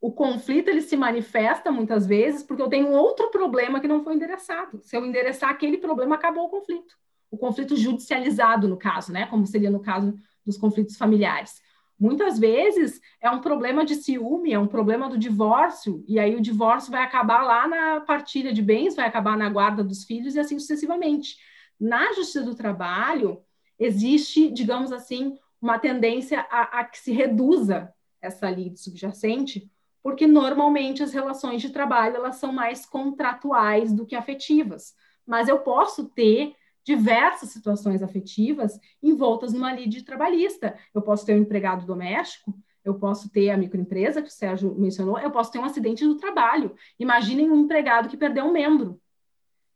[0.01, 4.17] o conflito ele se manifesta muitas vezes porque eu tenho outro problema que não foi
[4.17, 4.81] endereçado.
[4.83, 6.97] Se eu endereçar aquele problema, acabou o conflito.
[7.31, 9.27] O conflito judicializado, no caso, né?
[9.27, 11.63] Como seria no caso dos conflitos familiares.
[11.97, 16.43] Muitas vezes é um problema de ciúme, é um problema do divórcio, e aí o
[16.43, 20.41] divórcio vai acabar lá na partilha de bens, vai acabar na guarda dos filhos e
[20.41, 21.37] assim sucessivamente.
[21.79, 23.41] Na justiça do trabalho,
[23.79, 27.91] existe, digamos assim, uma tendência a, a que se reduza
[28.21, 29.71] essa lide subjacente,
[30.03, 34.95] porque normalmente as relações de trabalho elas são mais contratuais do que afetivas.
[35.27, 36.55] Mas eu posso ter
[36.85, 40.77] diversas situações afetivas envoltas numa lide trabalhista.
[40.93, 42.55] Eu posso ter um empregado doméstico,
[42.85, 46.19] eu posso ter a microempresa, que o Sérgio mencionou, eu posso ter um acidente do
[46.19, 46.77] trabalho.
[46.99, 49.01] Imaginem um empregado que perdeu um membro.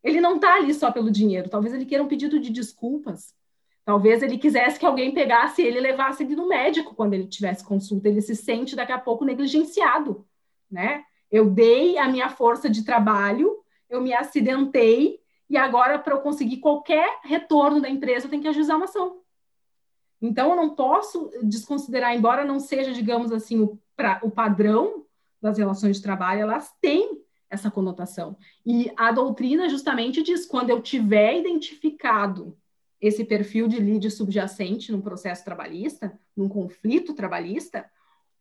[0.04, 3.34] Ele não está ali só pelo dinheiro, talvez ele queira um pedido de desculpas,
[3.88, 7.64] Talvez ele quisesse que alguém pegasse ele e levasse ele no médico quando ele tivesse
[7.64, 8.06] consulta.
[8.06, 10.26] Ele se sente daqui a pouco negligenciado,
[10.70, 11.04] né?
[11.30, 13.50] Eu dei a minha força de trabalho,
[13.88, 18.48] eu me acidentei e agora para eu conseguir qualquer retorno da empresa eu tenho que
[18.48, 19.22] ajuizar uma ação.
[20.20, 25.06] Então eu não posso desconsiderar, embora não seja, digamos assim, o, pra, o padrão
[25.40, 28.36] das relações de trabalho, elas têm essa conotação.
[28.66, 32.54] E a doutrina justamente diz: quando eu tiver identificado
[33.00, 37.88] esse perfil de lead subjacente num processo trabalhista, num conflito trabalhista,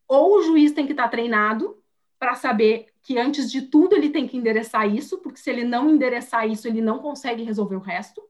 [0.06, 1.78] ou o juiz tem que estar treinado
[2.18, 5.88] para saber que antes de tudo ele tem que endereçar isso, porque se ele não
[5.88, 8.22] endereçar isso, ele não consegue resolver o resto,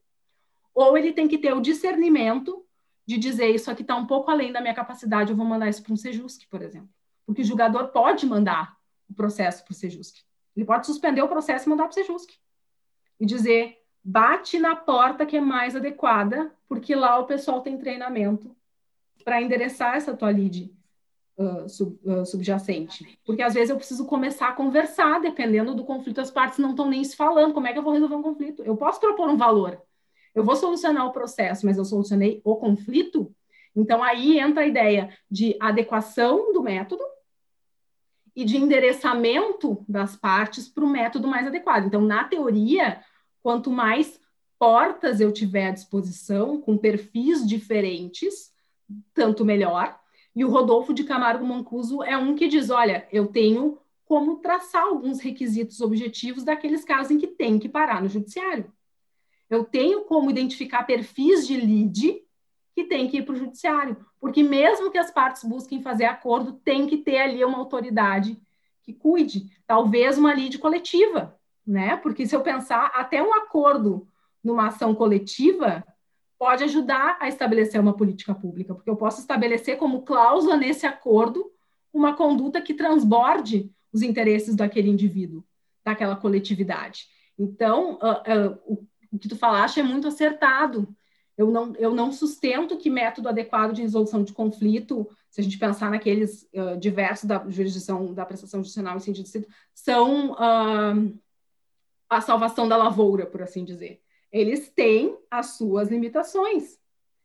[0.74, 2.64] ou ele tem que ter o discernimento
[3.06, 5.82] de dizer isso aqui está um pouco além da minha capacidade, eu vou mandar isso
[5.82, 6.90] para um Sejusc, por exemplo.
[7.24, 8.76] Porque o julgador pode mandar
[9.08, 10.18] o processo para o Sejusc.
[10.54, 12.34] Ele pode suspender o processo e mandar para o Sejusc.
[13.18, 13.78] E dizer,
[14.08, 18.56] bate na porta que é mais adequada, porque lá o pessoal tem treinamento
[19.22, 20.74] para endereçar essa tua lead
[21.36, 23.18] uh, sub, uh, subjacente.
[23.26, 26.88] Porque às vezes eu preciso começar a conversar, dependendo do conflito, as partes não estão
[26.88, 27.52] nem se falando.
[27.52, 28.62] Como é que eu vou resolver um conflito?
[28.62, 29.78] Eu posso propor um valor,
[30.34, 33.30] eu vou solucionar o processo, mas eu solucionei o conflito.
[33.76, 37.04] Então aí entra a ideia de adequação do método
[38.34, 41.86] e de endereçamento das partes para o método mais adequado.
[41.86, 43.02] Então, na teoria,
[43.48, 44.20] Quanto mais
[44.58, 48.52] portas eu tiver à disposição, com perfis diferentes,
[49.14, 49.98] tanto melhor.
[50.36, 54.82] E o Rodolfo de Camargo Mancuso é um que diz: olha, eu tenho como traçar
[54.82, 58.70] alguns requisitos objetivos daqueles casos em que tem que parar no judiciário.
[59.48, 62.22] Eu tenho como identificar perfis de lead
[62.74, 66.52] que tem que ir para o judiciário, porque mesmo que as partes busquem fazer acordo,
[66.62, 68.38] tem que ter ali uma autoridade
[68.82, 71.37] que cuide, talvez uma lead coletiva,
[71.68, 71.96] né?
[71.98, 74.08] Porque se eu pensar, até um acordo
[74.42, 75.84] numa ação coletiva
[76.38, 81.52] pode ajudar a estabelecer uma política pública, porque eu posso estabelecer como cláusula nesse acordo
[81.92, 85.44] uma conduta que transborde os interesses daquele indivíduo,
[85.84, 87.06] daquela coletividade.
[87.38, 90.88] Então, uh, uh, o que tu falaste é muito acertado.
[91.36, 95.58] Eu não, eu não sustento que método adequado de resolução de conflito, se a gente
[95.58, 100.34] pensar naqueles uh, diversos da jurisdição da prestação judicial em sentido são
[102.08, 104.02] a salvação da lavoura, por assim dizer.
[104.32, 106.78] Eles têm as suas limitações.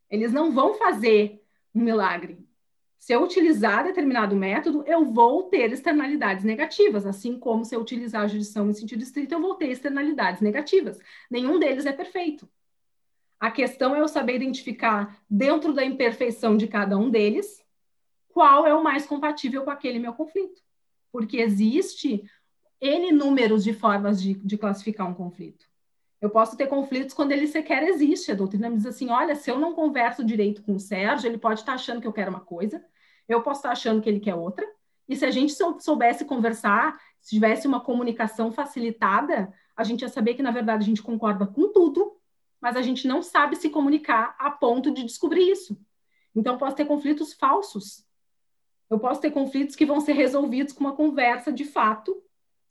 [0.10, 1.44] Eles não vão fazer
[1.74, 2.46] um milagre.
[2.98, 8.22] Se eu utilizar determinado método, eu vou ter externalidades negativas, assim como se eu utilizar
[8.22, 10.98] a jurisdição em sentido estrito, eu vou ter externalidades negativas.
[11.30, 12.48] Nenhum deles é perfeito.
[13.38, 17.62] A questão é eu saber identificar, dentro da imperfeição de cada um deles,
[18.30, 20.62] qual é o mais compatível com aquele meu conflito.
[21.12, 22.24] Porque existe
[22.84, 25.66] N números de formas de, de classificar um conflito.
[26.20, 28.32] Eu posso ter conflitos quando ele sequer existe.
[28.32, 31.38] A doutrina me diz assim: olha, se eu não converso direito com o Sérgio, ele
[31.38, 32.84] pode estar achando que eu quero uma coisa,
[33.28, 34.68] eu posso estar achando que ele quer outra.
[35.08, 40.34] E se a gente soubesse conversar, se tivesse uma comunicação facilitada, a gente ia saber
[40.34, 42.18] que, na verdade, a gente concorda com tudo,
[42.60, 45.78] mas a gente não sabe se comunicar a ponto de descobrir isso.
[46.36, 48.06] Então, posso ter conflitos falsos.
[48.90, 52.24] Eu posso ter conflitos que vão ser resolvidos com uma conversa de fato,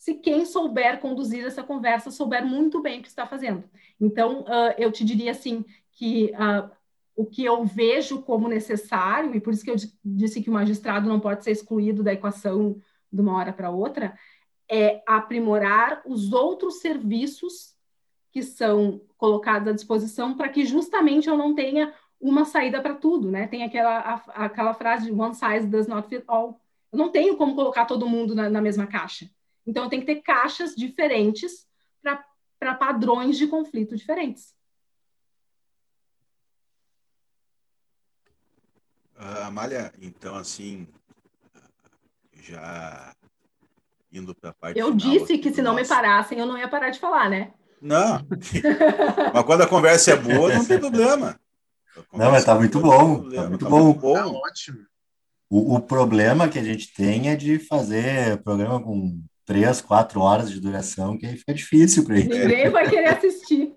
[0.03, 3.63] se quem souber conduzir essa conversa souber muito bem o que está fazendo.
[4.01, 6.69] Então, uh, eu te diria assim que uh,
[7.15, 11.09] o que eu vejo como necessário, e por isso que eu disse que o magistrado
[11.09, 14.19] não pode ser excluído da equação de uma hora para outra,
[14.69, 17.77] é aprimorar os outros serviços
[18.33, 23.31] que são colocados à disposição para que justamente eu não tenha uma saída para tudo,
[23.31, 23.47] né?
[23.47, 24.15] Tem aquela, a,
[24.47, 26.61] aquela frase de one size does not fit all.
[26.91, 29.31] Eu não tenho como colocar todo mundo na, na mesma caixa.
[29.67, 31.67] Então, tem que ter caixas diferentes
[32.03, 34.55] para padrões de conflito diferentes.
[39.17, 40.87] Uh, Amália, então, assim,
[42.35, 43.15] já
[44.13, 44.79] indo para a parte.
[44.79, 47.53] Eu disse que se não me parassem, eu não ia parar de falar, né?
[47.81, 48.21] Não.
[49.35, 51.39] mas quando a conversa é boa, não tem problema.
[52.13, 53.31] Não, mas tá muito bom.
[53.31, 53.85] Tá muito tá bom.
[53.85, 54.15] Muito bom.
[54.15, 54.87] Tá ótimo.
[55.51, 60.51] O, o, problema que a gente tem é de fazer programa com três, quatro horas
[60.51, 62.29] de duração, que aí fica difícil para ele.
[62.29, 63.75] Ninguém vai querer assistir.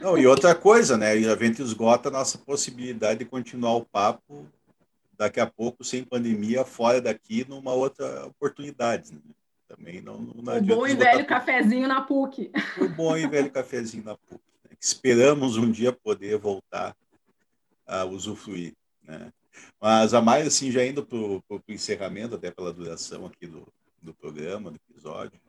[0.00, 1.12] Não, e outra coisa, né?
[1.12, 4.46] A gente esgota a nossa possibilidade de continuar o papo
[5.16, 9.12] daqui a pouco, sem pandemia, fora daqui, numa outra oportunidade.
[9.12, 9.20] Né?
[9.68, 12.50] Também não, não O bom e velho cafezinho na PUC.
[12.80, 14.40] O bom e velho cafezinho na PUC.
[14.68, 14.76] Né?
[14.80, 16.96] Esperamos um dia poder voltar
[17.86, 18.74] a usufruir.
[19.04, 19.32] Né?
[19.80, 23.66] Mas a mais, assim, já indo para o encerramento, até pela duração aqui do,
[24.02, 25.40] do programa, do episódio,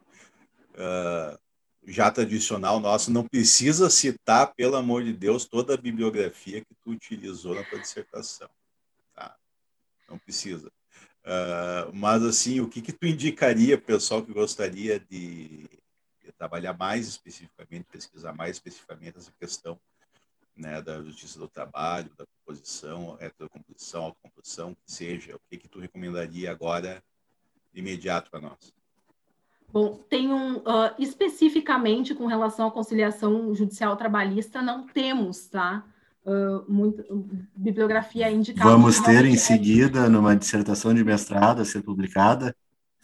[0.74, 1.38] uh,
[1.86, 6.92] já tradicional nosso, não precisa citar, pelo amor de Deus, toda a bibliografia que tu
[6.92, 8.50] utilizou na tua dissertação.
[9.14, 9.36] Tá?
[10.08, 10.72] Não precisa.
[11.26, 15.70] Uh, mas, assim, o que, que tu indicaria para o pessoal que gostaria de,
[16.24, 19.80] de, trabalhar mais especificamente, pesquisar mais especificamente essa questão
[20.56, 25.80] né, da justiça do trabalho, da composição, heterocomposição, autocomposição, que seja, o que, que tu
[25.80, 27.02] recomendaria agora
[27.74, 28.74] imediato para nós?
[29.72, 35.84] Bom, tem um uh, especificamente com relação à conciliação judicial trabalhista, não temos, tá?
[36.24, 37.04] Uh, muito,
[37.56, 38.70] bibliografia indicada.
[38.70, 42.56] Vamos ter em seguida, numa dissertação de mestrado a ser publicada.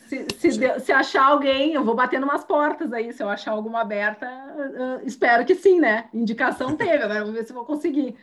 [0.08, 3.82] Se, se, se, achar alguém, eu vou bater umas portas aí, se eu achar alguma
[3.82, 6.08] aberta, uh, espero que sim, né?
[6.14, 8.16] Indicação teve, agora vamos ver se vou conseguir.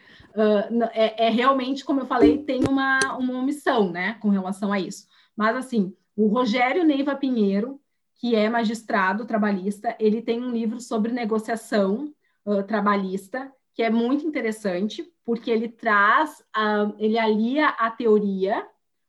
[0.93, 5.06] É, é, realmente, como eu falei, tem uma, uma omissão, né, com relação a isso.
[5.35, 7.80] Mas, assim, o Rogério Neiva Pinheiro,
[8.14, 12.12] que é magistrado trabalhista, ele tem um livro sobre negociação
[12.44, 16.43] uh, trabalhista, que é muito interessante, porque ele traz,
[16.98, 18.66] ele alia a teoria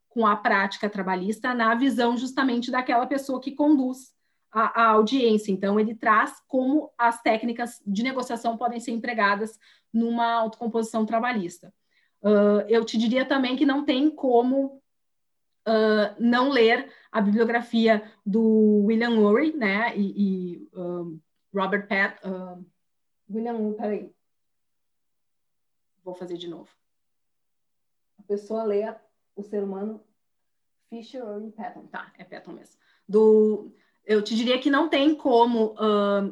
[0.10, 4.12] com a prática trabalhista na visão justamente daquela pessoa que conduz
[4.52, 5.52] a, a audiência.
[5.52, 9.58] Então, ele traz como as técnicas de negociação podem ser empregadas
[9.94, 11.74] numa autocomposição trabalhista.
[12.22, 14.82] Uh, eu te diria também que não tem como
[15.68, 21.20] uh, não ler a bibliografia do William Ury, né, e, e um,
[21.54, 22.64] Robert Pat, uh,
[23.28, 24.14] William, peraí,
[26.04, 26.70] vou fazer de novo.
[28.20, 28.94] A pessoa lê
[29.36, 30.00] o ser humano
[30.90, 32.76] Fisher ou Patton, tá, é Patton mesmo.
[33.10, 33.74] Do,
[34.06, 35.76] eu te diria que não tem como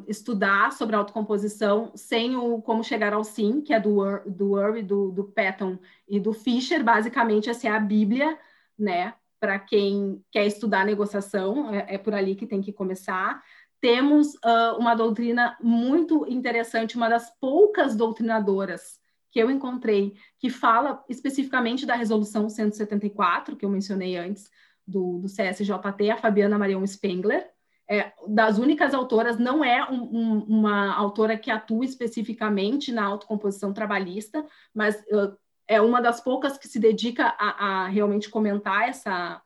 [0.06, 5.10] estudar sobre autocomposição sem o Como Chegar ao Sim, que é do, do Urey, do,
[5.10, 6.82] do Patton e do Fisher.
[6.84, 8.38] Basicamente, essa é a Bíblia,
[8.78, 13.42] né, para quem quer estudar negociação, é, é, por ali que tem que começar.
[13.80, 18.98] Temos uh, uma doutrina muito interessante, uma das poucas doutrinadoras
[19.30, 24.50] que eu encontrei, que fala especificamente da Resolução 174, que eu mencionei antes,
[24.86, 27.46] do, do CSJT, a Fabiana Marion Spengler.
[27.88, 33.72] É, das únicas autoras, não é um, um, uma autora que atua especificamente na autocomposição
[33.72, 34.44] trabalhista,
[34.74, 35.36] mas uh,
[35.68, 39.42] é uma das poucas que se dedica a, a realmente comentar essa,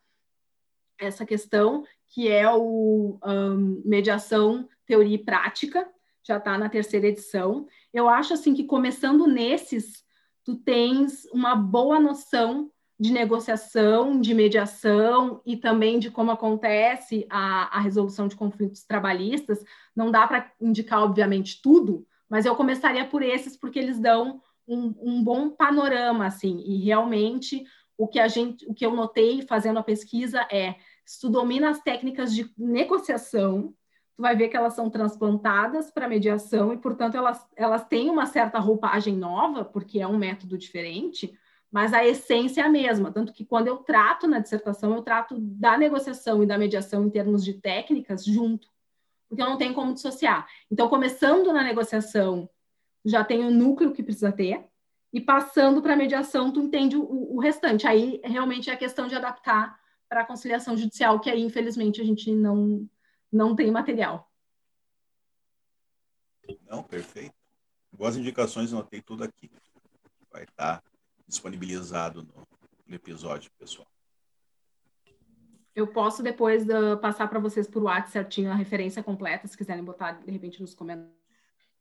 [0.98, 5.88] essa questão, que é o um, Mediação, Teoria e Prática,
[6.22, 7.66] já está na terceira edição.
[7.92, 10.04] Eu acho assim que começando nesses,
[10.44, 17.78] tu tens uma boa noção de negociação, de mediação e também de como acontece a,
[17.78, 19.64] a resolução de conflitos trabalhistas.
[19.96, 24.94] Não dá para indicar, obviamente, tudo, mas eu começaria por esses porque eles dão um,
[25.02, 27.64] um bom panorama, assim, e realmente
[27.98, 31.70] o que a gente, o que eu notei fazendo a pesquisa é se tu domina
[31.70, 33.74] as técnicas de negociação,
[34.14, 38.26] tu vai ver que elas são transplantadas para mediação e, portanto, elas, elas têm uma
[38.26, 41.36] certa roupagem nova, porque é um método diferente,
[41.70, 43.10] mas a essência é a mesma.
[43.10, 47.10] Tanto que quando eu trato na dissertação, eu trato da negociação e da mediação em
[47.10, 48.68] termos de técnicas junto,
[49.28, 50.46] porque eu não tenho como dissociar.
[50.70, 52.48] Então, começando na negociação,
[53.04, 54.70] já tem o núcleo que precisa ter,
[55.12, 57.86] e passando para a mediação, tu entende o, o, restante.
[57.86, 59.78] Aí realmente é a questão de adaptar
[60.08, 62.88] para a conciliação judicial, que aí, infelizmente, a gente não,
[63.30, 64.30] não tem material.
[66.68, 67.34] Não, perfeito.
[67.92, 69.50] Boas indicações, anotei tudo aqui.
[70.30, 70.82] Vai estar
[71.26, 72.46] disponibilizado no,
[72.86, 73.88] no episódio, pessoal.
[75.74, 79.84] Eu posso depois uh, passar para vocês por WhatsApp certinho a referência completa, se quiserem
[79.84, 81.19] botar de repente nos comentários.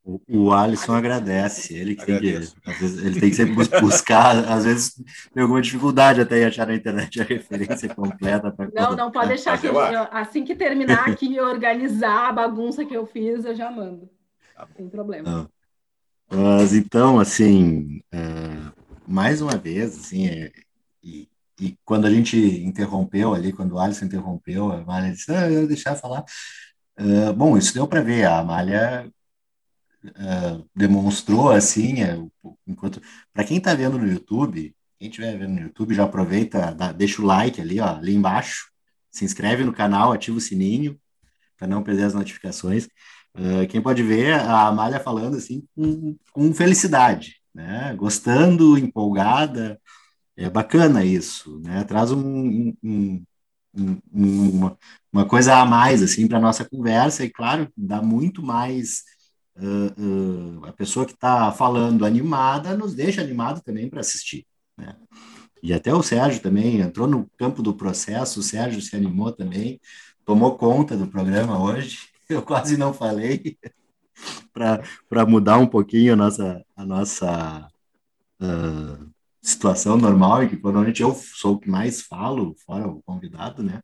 [0.02, 4.36] O, o Alisson agradece, ele que tem que, às vezes, ele tem que sempre buscar,
[4.48, 4.94] às vezes
[5.32, 8.54] tem alguma dificuldade até em achar na internet a referência completa.
[8.74, 9.78] Não, não pode deixar que eu,
[10.10, 14.08] assim que terminar aqui e organizar a bagunça que eu fiz, eu já mando.
[14.56, 15.50] Tá Sem problema.
[16.30, 18.72] Mas então, assim, uh,
[19.06, 20.50] mais uma vez, assim, é,
[21.02, 21.28] e,
[21.60, 25.66] e, quando a gente interrompeu ali, quando o Alisson interrompeu, a Amália disse, ah, eu
[25.66, 26.24] deixar falar.
[26.98, 29.10] Uh, bom, isso deu para ver, a Amália
[30.04, 32.18] uh, demonstrou assim, é,
[32.66, 33.00] enquanto
[33.32, 37.22] para quem está vendo no YouTube, quem estiver vendo no YouTube, já aproveita, dá, deixa
[37.22, 38.70] o like ali, ó, ali embaixo,
[39.10, 40.98] se inscreve no canal, ativa o sininho
[41.56, 42.86] para não perder as notificações.
[43.34, 47.94] Uh, quem pode ver a Amália falando assim com, com felicidade, né?
[47.96, 49.80] Gostando, empolgada,
[50.36, 51.84] é bacana isso, né?
[51.84, 53.24] Traz um, um,
[53.74, 54.78] um, uma,
[55.12, 59.04] uma coisa a mais assim para nossa conversa e claro dá muito mais
[59.60, 64.46] uh, uh, a pessoa que está falando animada nos deixa animado também para assistir.
[64.76, 64.96] Né?
[65.62, 69.80] E até o Sérgio também entrou no campo do processo, o Sérgio se animou também,
[70.24, 72.08] tomou conta do programa hoje.
[72.28, 73.58] Eu quase não falei
[74.54, 77.68] para mudar um pouquinho a nossa, a nossa
[78.40, 79.10] uh,
[79.42, 83.80] situação normal, e que provavelmente eu sou o que mais falo, fora o convidado, né?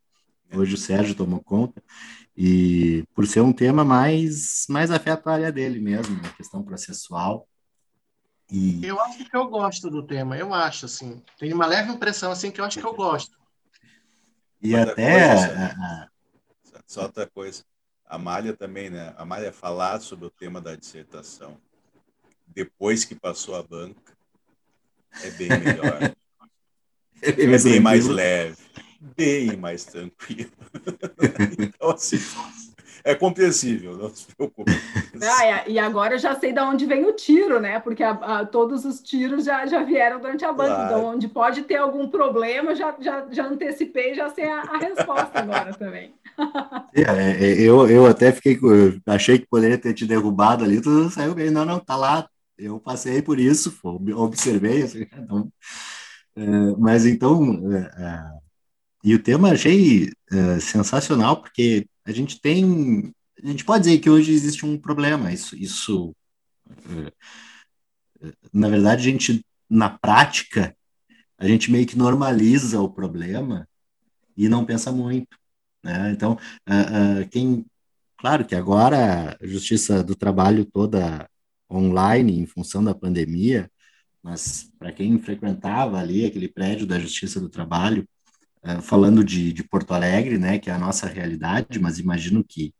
[0.55, 1.83] Hoje o Sérgio tomou conta.
[2.37, 7.47] E por ser um tema mais, mais afeta a área dele mesmo, a questão processual.
[8.51, 8.85] E...
[8.85, 11.23] Eu acho que eu gosto do tema, eu acho, assim.
[11.39, 13.35] Tem uma leve impressão, assim, que eu acho que eu gosto.
[14.61, 15.35] E outra até...
[15.35, 16.11] Coisa,
[16.63, 17.63] só, só outra coisa.
[18.05, 19.15] A Malha também, né?
[19.17, 21.57] A Malha falar sobre o tema da dissertação
[22.45, 24.15] depois que passou a banca
[25.23, 26.01] é bem melhor.
[27.21, 28.57] é bem, é bem mais leve
[28.99, 30.51] bem mais tranquilo.
[31.59, 32.19] então, assim,
[33.07, 34.71] é compreensível, não se preocupe.
[35.21, 37.79] Ah, e agora eu já sei de onde vem o tiro, né?
[37.79, 40.75] Porque a, a, todos os tiros já, já vieram durante a banca.
[40.75, 40.85] Claro.
[40.85, 45.39] Então, onde pode ter algum problema, já, já, já antecipei, já sei a, a resposta
[45.39, 46.13] agora também.
[46.93, 51.09] É, é, eu, eu até fiquei, eu achei que poderia ter te derrubado ali, tu
[51.09, 52.27] saiu bem, não, não, tá lá.
[52.57, 53.77] Eu passei por isso,
[54.15, 55.51] observei, assim, então,
[56.35, 56.45] é,
[56.77, 57.41] mas então,
[57.71, 58.46] é, é
[59.03, 63.13] e o tema achei uh, sensacional, porque a gente tem.
[63.43, 65.31] A gente pode dizer que hoje existe um problema.
[65.31, 66.15] Isso, isso
[66.69, 67.11] uh,
[68.51, 70.75] na verdade, a gente, na prática,
[71.37, 73.67] a gente meio que normaliza o problema
[74.35, 75.37] e não pensa muito.
[75.83, 76.11] Né?
[76.11, 76.37] Então,
[76.67, 77.65] uh, quem.
[78.19, 81.29] Claro que agora a Justiça do Trabalho toda
[81.71, 83.69] online, em função da pandemia,
[84.23, 88.07] mas para quem frequentava ali aquele prédio da Justiça do Trabalho,
[88.63, 92.73] eh, falando de, de, Porto Alegre, né, que é a nossa realidade, mas imagino que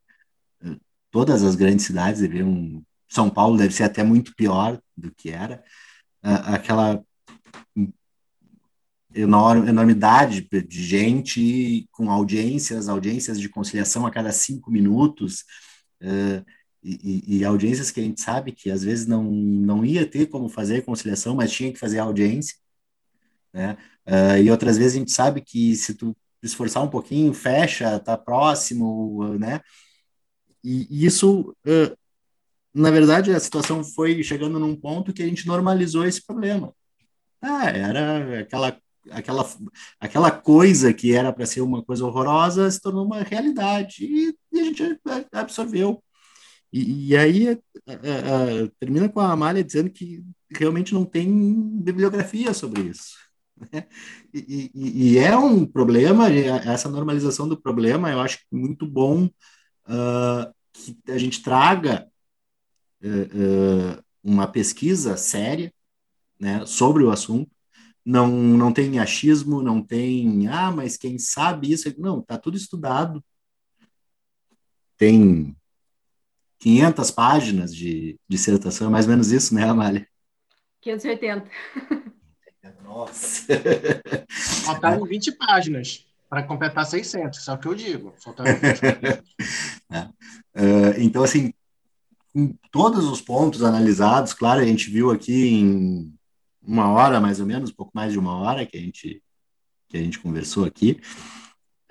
[0.63, 0.79] uh,
[1.11, 5.63] todas as grandes cidades deveriam, São Paulo deve ser até muito pior do que era,
[6.21, 7.01] aquela
[9.13, 15.45] enorme, enormidade de gente com audiências, audiências de conciliação a cada cinco minutos,
[16.83, 20.47] e, e, audiências que a gente sabe que às vezes não, não ia ter como
[20.47, 22.55] fazer conciliação, mas tinha que fazer audiência,
[23.53, 23.77] né?
[24.07, 28.17] Uh, e outras vezes a gente sabe que se tu esforçar um pouquinho, fecha, tá
[28.17, 29.59] próximo, né?
[30.63, 31.97] E, e isso, uh,
[32.73, 36.73] na verdade, a situação foi chegando num ponto que a gente normalizou esse problema.
[37.41, 38.77] Ah, era aquela
[39.11, 39.49] aquela
[39.99, 44.59] aquela coisa que era para ser uma coisa horrorosa se tornou uma realidade e, e
[44.59, 44.99] a gente
[45.31, 46.03] absorveu.
[46.71, 51.29] E, e aí uh, termina com a Amália dizendo que realmente não tem
[51.81, 53.26] bibliografia sobre isso.
[53.59, 53.87] Né?
[54.33, 60.53] E, e, e, é um problema, essa normalização do problema, eu acho muito bom uh,
[60.73, 62.07] que a gente traga
[63.03, 65.73] uh, uh, uma pesquisa séria
[66.39, 67.49] né, sobre o assunto.
[68.05, 71.93] Não, não tem achismo, não tem, ah, mas quem sabe isso?
[71.99, 73.23] Não, está tudo estudado.
[74.97, 75.55] Tem
[76.59, 80.07] 500 páginas de dissertação, é mais ou menos isso, né, Amália?
[80.81, 81.49] 580.
[82.97, 83.45] Nossa!
[84.65, 88.13] Faltaram 20 páginas para completar 600, isso é o que eu digo.
[88.17, 89.23] Faltaram 20 páginas.
[89.91, 90.01] é.
[90.01, 91.53] uh, então, assim,
[92.33, 96.13] com todos os pontos analisados, claro, a gente viu aqui em
[96.61, 99.21] uma hora, mais ou menos, um pouco mais de uma hora que a gente,
[99.87, 100.99] que a gente conversou aqui,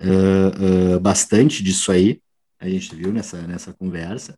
[0.01, 2.21] uh, uh, bastante disso aí,
[2.59, 4.37] a gente viu nessa, nessa conversa,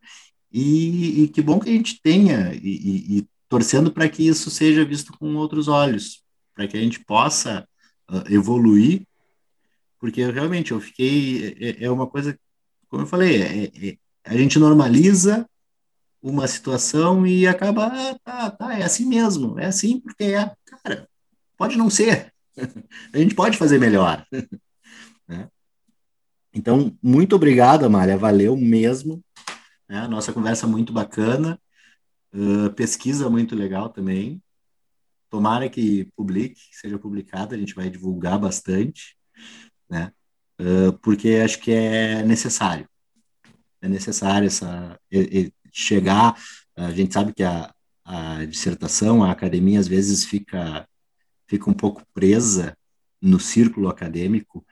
[0.52, 4.52] e, e que bom que a gente tenha, e, e, e torcendo para que isso
[4.52, 6.24] seja visto com outros olhos,
[6.60, 7.66] para que a gente possa
[8.12, 9.08] uh, evoluir,
[9.98, 12.38] porque eu, realmente eu fiquei, é, é, uma coisa,
[12.90, 15.50] como eu falei, é, é, a gente normaliza
[16.22, 21.08] uma situação e acaba, ah, tá, tá, é assim mesmo, é assim porque é, cara,
[21.58, 22.34] pode não ser,
[23.14, 24.28] a gente pode fazer melhor.
[25.26, 25.48] né?
[26.54, 29.24] Então, muito obrigado, Amália, valeu mesmo,
[29.88, 30.06] né?
[30.10, 31.58] nossa conversa muito bacana,
[32.34, 34.44] uh, pesquisa muito legal também,
[35.30, 39.16] tomara que publique, seja publicada, a gente vai divulgar bastante,
[39.90, 40.12] né?
[40.60, 42.88] Uh, porque acho que é necessário,
[43.82, 45.00] é necessário essa
[45.72, 46.36] chegar.
[46.76, 47.74] A gente sabe que a,
[48.04, 50.88] a dissertação, a academia, às vezes fica,
[51.48, 52.76] fica um pouco presa
[53.22, 54.66] no círculo acadêmico,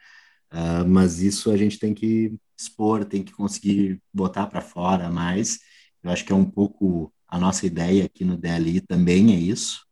[0.51, 5.59] uh, mas isso a gente tem que expor, tem que conseguir botar para fora mais.
[6.03, 9.85] Eu acho que é um pouco a nossa ideia aqui no DLI também é isso,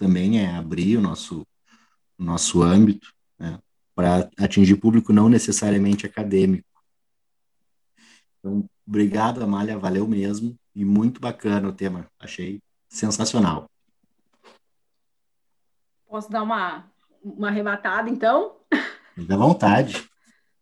[0.00, 1.46] também é abrir o nosso,
[2.18, 3.58] o nosso âmbito né,
[3.94, 6.66] para atingir público não necessariamente acadêmico.
[8.38, 10.56] Então, obrigado, Amália, valeu mesmo.
[10.74, 13.68] E muito bacana o tema, achei sensacional.
[16.08, 16.90] Posso dar uma,
[17.22, 18.56] uma arrebatada, então?
[19.14, 20.08] Fique à vontade.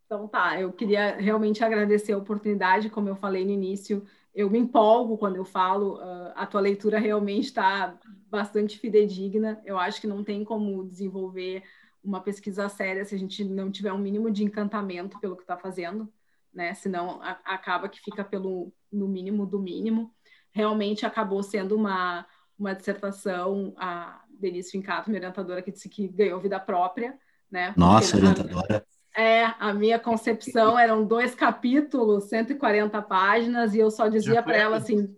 [0.05, 4.05] Então tá, eu queria realmente agradecer a oportunidade, como eu falei no início,
[4.35, 7.97] eu me empolgo quando eu falo, uh, a tua leitura realmente está
[8.31, 11.63] bastante fidedigna, eu acho que não tem como desenvolver
[12.03, 15.57] uma pesquisa séria se a gente não tiver um mínimo de encantamento pelo que está
[15.57, 16.13] fazendo,
[16.53, 16.75] né?
[16.75, 20.15] Senão a, acaba que fica pelo no mínimo do mínimo.
[20.51, 22.27] Realmente acabou sendo uma
[22.59, 27.17] uma dissertação a Denise Fincato, minha orientadora, que disse que ganhou vida própria,
[27.49, 27.73] né?
[27.77, 28.85] Nossa, orientadora.
[29.17, 34.77] É, a minha concepção eram dois capítulos, 140 páginas, e eu só dizia para ela
[34.77, 35.17] assim.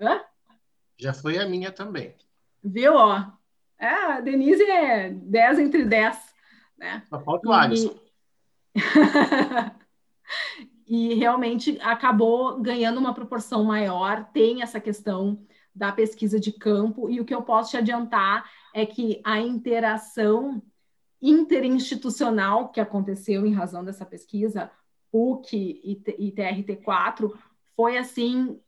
[0.00, 0.20] Hã?
[0.98, 2.14] Já foi a minha também.
[2.62, 3.26] Viu, ó?
[3.78, 6.34] É, a Denise é 10 entre 10.
[6.78, 7.02] Né?
[7.08, 7.94] Só falta o Alisson.
[10.86, 15.44] e realmente acabou ganhando uma proporção maior, tem essa questão
[15.74, 20.62] da pesquisa de campo, e o que eu posso te adiantar é que a interação
[21.20, 24.70] interinstitucional que aconteceu em razão dessa pesquisa,
[25.10, 27.32] PUC e TRT4,
[27.74, 28.60] foi assim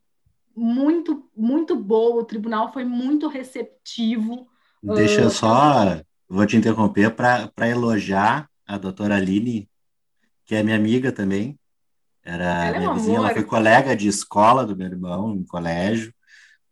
[0.57, 4.47] muito muito boa, o tribunal foi muito receptivo.
[4.83, 9.69] Deixa eu uh, só, vou te interromper para elogiar a doutora Aline,
[10.45, 11.59] que é minha amiga também,
[12.25, 15.47] era ela é minha é vizinha, ela foi colega de escola do meu irmão, no
[15.47, 16.13] colégio.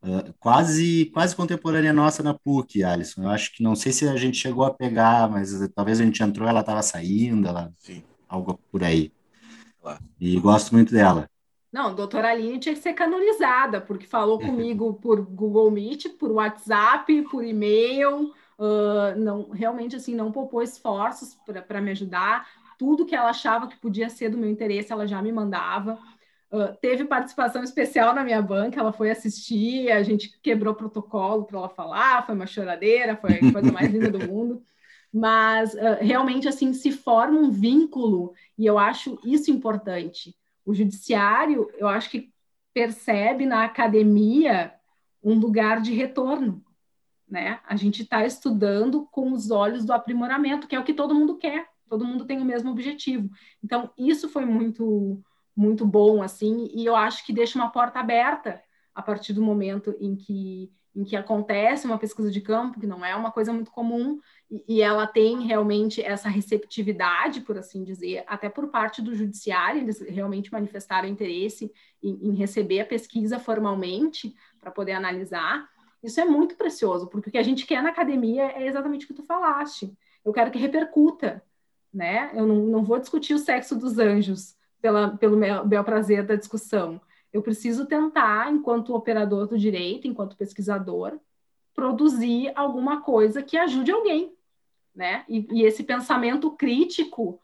[0.02, 3.22] Uh, quase quase contemporânea nossa na PUC, Alisson.
[3.22, 6.22] Eu acho que não sei se a gente chegou a pegar, mas talvez a gente
[6.22, 8.02] entrou, ela estava saindo, ela, Sim.
[8.28, 9.12] algo por aí.
[9.80, 10.02] Claro.
[10.18, 11.28] E gosto muito dela.
[11.72, 17.22] Não, doutora Aline tinha que ser canonizada, porque falou comigo por Google Meet, por WhatsApp,
[17.30, 21.34] por e-mail, uh, não, realmente assim, não poupou esforços
[21.66, 22.46] para me ajudar
[22.82, 26.00] tudo que ela achava que podia ser do meu interesse, ela já me mandava.
[26.50, 31.58] Uh, teve participação especial na minha banca, ela foi assistir, a gente quebrou protocolo para
[31.58, 34.64] ela falar, foi uma choradeira, foi a coisa mais linda do mundo.
[35.12, 40.34] Mas uh, realmente assim se forma um vínculo e eu acho isso importante.
[40.64, 42.32] O judiciário, eu acho que
[42.72, 44.72] percebe na academia
[45.22, 46.64] um lugar de retorno,
[47.28, 47.60] né?
[47.66, 51.36] A gente está estudando com os olhos do aprimoramento, que é o que todo mundo
[51.36, 53.28] quer todo mundo tem o mesmo objetivo.
[53.62, 55.22] Então, isso foi muito,
[55.54, 58.62] muito bom, assim, e eu acho que deixa uma porta aberta
[58.94, 63.04] a partir do momento em que, em que acontece uma pesquisa de campo, que não
[63.04, 64.20] é uma coisa muito comum,
[64.50, 69.80] e, e ela tem realmente essa receptividade, por assim dizer, até por parte do judiciário,
[69.80, 75.66] eles realmente manifestaram interesse em, em receber a pesquisa formalmente para poder analisar.
[76.02, 79.08] Isso é muito precioso, porque o que a gente quer na academia é exatamente o
[79.08, 79.96] que tu falaste.
[80.24, 81.42] Eu quero que repercuta,
[81.92, 82.30] né?
[82.34, 87.00] Eu não, não vou discutir o sexo dos anjos pela, pelo bel prazer da discussão.
[87.32, 91.18] Eu preciso tentar, enquanto operador do direito, enquanto pesquisador,
[91.74, 94.34] produzir alguma coisa que ajude alguém,
[94.94, 95.24] né?
[95.28, 97.40] E, e esse pensamento crítico,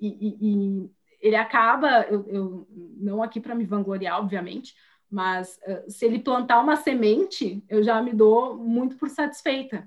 [0.00, 0.90] e, e,
[1.20, 4.74] ele acaba, eu, eu não aqui para me vangloriar, obviamente,
[5.10, 9.84] Mas uh, se ele plantar uma semente, eu já me dou muito por satisfeita.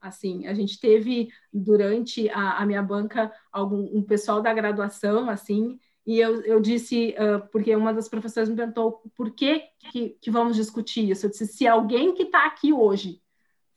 [0.00, 5.78] Assim, a gente teve durante a, a minha banca algum um pessoal da graduação, assim,
[6.06, 10.30] e eu, eu disse, uh, porque uma das professoras me perguntou por que, que, que
[10.30, 11.24] vamos discutir isso.
[11.24, 13.22] Eu disse, se alguém que está aqui hoje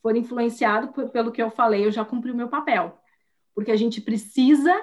[0.02, 3.00] for influenciado pelo que eu falei, eu já cumpri o meu papel.
[3.56, 4.74] Porque a gente precisa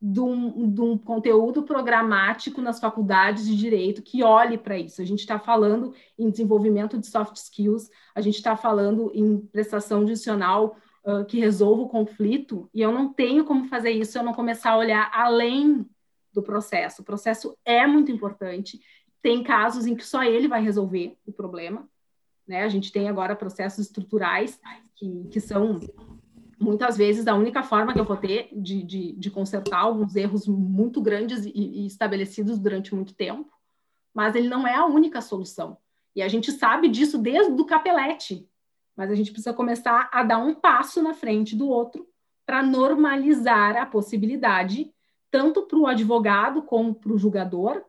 [0.00, 5.02] de um, de um conteúdo programático nas faculdades de direito que olhe para isso.
[5.02, 10.02] A gente está falando em desenvolvimento de soft skills, a gente está falando em prestação
[10.02, 14.22] judicial uh, que resolva o conflito, e eu não tenho como fazer isso se eu
[14.22, 15.84] não começar a olhar além
[16.36, 17.00] do processo.
[17.00, 18.78] O processo é muito importante.
[19.22, 21.88] Tem casos em que só ele vai resolver o problema.
[22.46, 22.62] Né?
[22.62, 24.60] A gente tem agora processos estruturais
[24.94, 25.80] que, que são
[26.60, 30.46] muitas vezes a única forma que eu vou ter de, de, de consertar alguns erros
[30.46, 33.50] muito grandes e, e, estabelecidos durante muito tempo,
[34.14, 35.78] mas ele não é a única solução.
[36.14, 38.48] E a gente sabe disso desde o capelete,
[38.94, 42.06] mas a gente precisa começar a dar um passo na frente do outro
[42.46, 44.90] para normalizar a possibilidade
[45.30, 47.82] tanto para o advogado como para o julgador,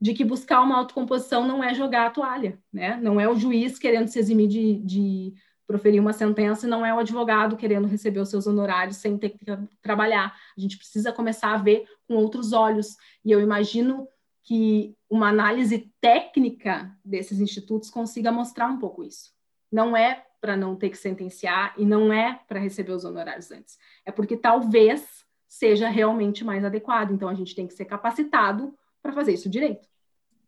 [0.00, 2.98] de que buscar uma autocomposição não é jogar a toalha, né?
[3.02, 5.34] Não é o juiz querendo se eximir de, de
[5.66, 9.30] proferir uma sentença e não é o advogado querendo receber os seus honorários sem ter
[9.30, 9.44] que
[9.82, 10.34] trabalhar.
[10.56, 12.96] A gente precisa começar a ver com outros olhos.
[13.24, 14.08] E eu imagino
[14.44, 19.32] que uma análise técnica desses institutos consiga mostrar um pouco isso.
[19.70, 23.76] Não é para não ter que sentenciar e não é para receber os honorários antes.
[24.06, 25.17] É porque talvez
[25.48, 27.12] seja realmente mais adequado.
[27.12, 29.88] Então, a gente tem que ser capacitado para fazer isso direito.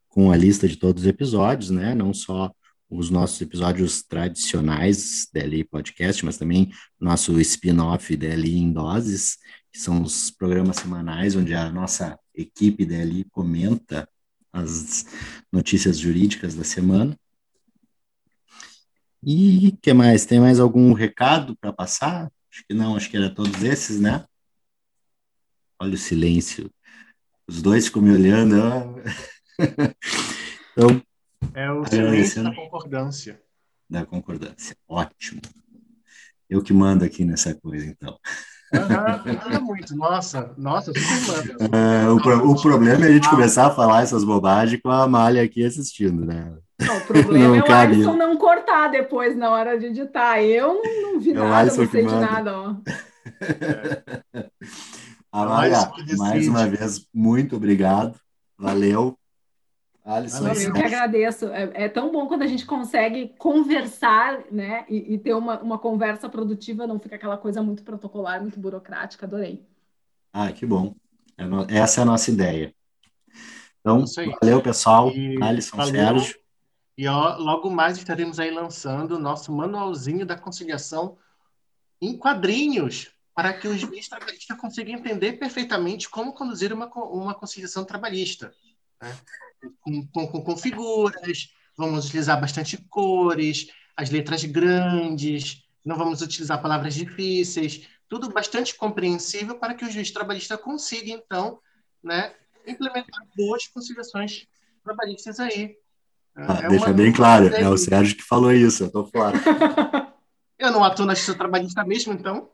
[0.10, 1.94] com a lista de todos os episódios, né?
[1.94, 2.52] Não só
[2.90, 9.38] os nossos episódios tradicionais DLI Podcast, mas também nosso spin-off DLI em Doses,
[9.72, 14.08] que são os programas semanais onde a nossa equipe DLI comenta
[14.54, 15.06] as
[15.52, 17.18] notícias jurídicas da semana.
[19.24, 20.26] E que mais?
[20.26, 22.32] Tem mais algum recado para passar?
[22.58, 24.26] Acho que não, acho que era todos esses, né?
[25.80, 26.72] Olha o silêncio.
[27.48, 28.56] Os dois ficam me olhando.
[30.74, 31.00] então,
[31.54, 33.40] é o silêncio da concordância.
[33.88, 34.76] Da concordância.
[34.88, 35.40] Ótimo.
[36.50, 38.18] Eu que mando aqui nessa coisa, então.
[38.74, 44.02] Uhum, muito, nossa, nossa, é, o, pro, o problema é a gente começar a falar
[44.02, 46.58] essas bobagens com a Malha aqui assistindo, né?
[46.80, 47.94] Não, o problema não é o cabe.
[47.96, 50.42] Alisson não cortar depois na hora de editar.
[50.42, 52.76] Eu não, não vi é nada, não sei de nada, ó.
[53.40, 54.50] É.
[55.32, 58.20] Amália, mais uma vez, muito obrigado.
[58.58, 59.18] Valeu.
[60.04, 61.48] Alisson, eu que agradeço.
[61.48, 64.86] É, é, tão bom quando a gente consegue conversar, né?
[64.88, 69.26] E, e, ter uma, uma conversa produtiva, não fica aquela coisa muito protocolar, muito burocrática.
[69.26, 69.68] Adorei.
[70.32, 70.96] Ah, que bom.
[71.68, 72.74] É essa é a nossa ideia.
[73.82, 74.06] Então,
[74.42, 75.12] valeu, pessoal.
[75.12, 75.94] E Alisson, valeu.
[75.94, 76.47] Sérgio.
[76.98, 81.18] E ó, logo mais estaremos aí lançando o nosso manualzinho da conciliação
[82.02, 87.86] em quadrinhos, para que o juiz trabalhista consiga entender perfeitamente como conduzir uma, uma conciliação
[87.86, 88.52] trabalhista.
[89.00, 89.16] Né?
[89.82, 96.96] Com, com, com figuras, vamos utilizar bastante cores, as letras grandes, não vamos utilizar palavras
[96.96, 101.60] difíceis, tudo bastante compreensível para que o juiz trabalhista consiga, então,
[102.04, 102.34] né,
[102.66, 104.48] implementar boas conciliações
[104.84, 105.78] trabalhistas aí,
[106.38, 109.36] ah, é deixa bem claro, é o Sérgio que falou isso, eu tô fora.
[110.60, 112.48] eu não atuo na justiça trabalhista mesmo, então.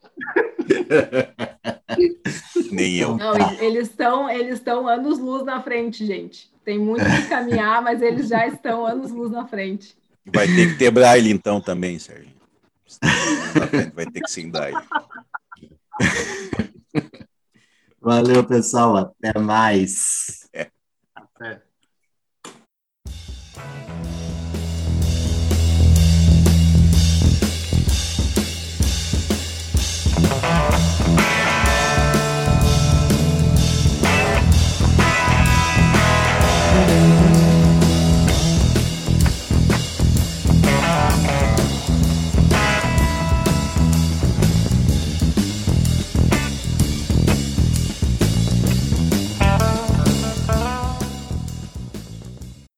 [2.71, 3.17] Nem eu.
[3.17, 6.49] Não, eles estão eles estão anos luz na frente, gente.
[6.63, 9.95] Tem muito que caminhar, mas eles já estão anos luz na frente.
[10.25, 12.31] Vai ter que ter braille então também, Sérgio.
[13.93, 14.77] Vai ter que ser em braille.
[18.01, 18.97] Valeu, pessoal.
[18.97, 20.49] Até mais.
[23.63, 24.22] Bye.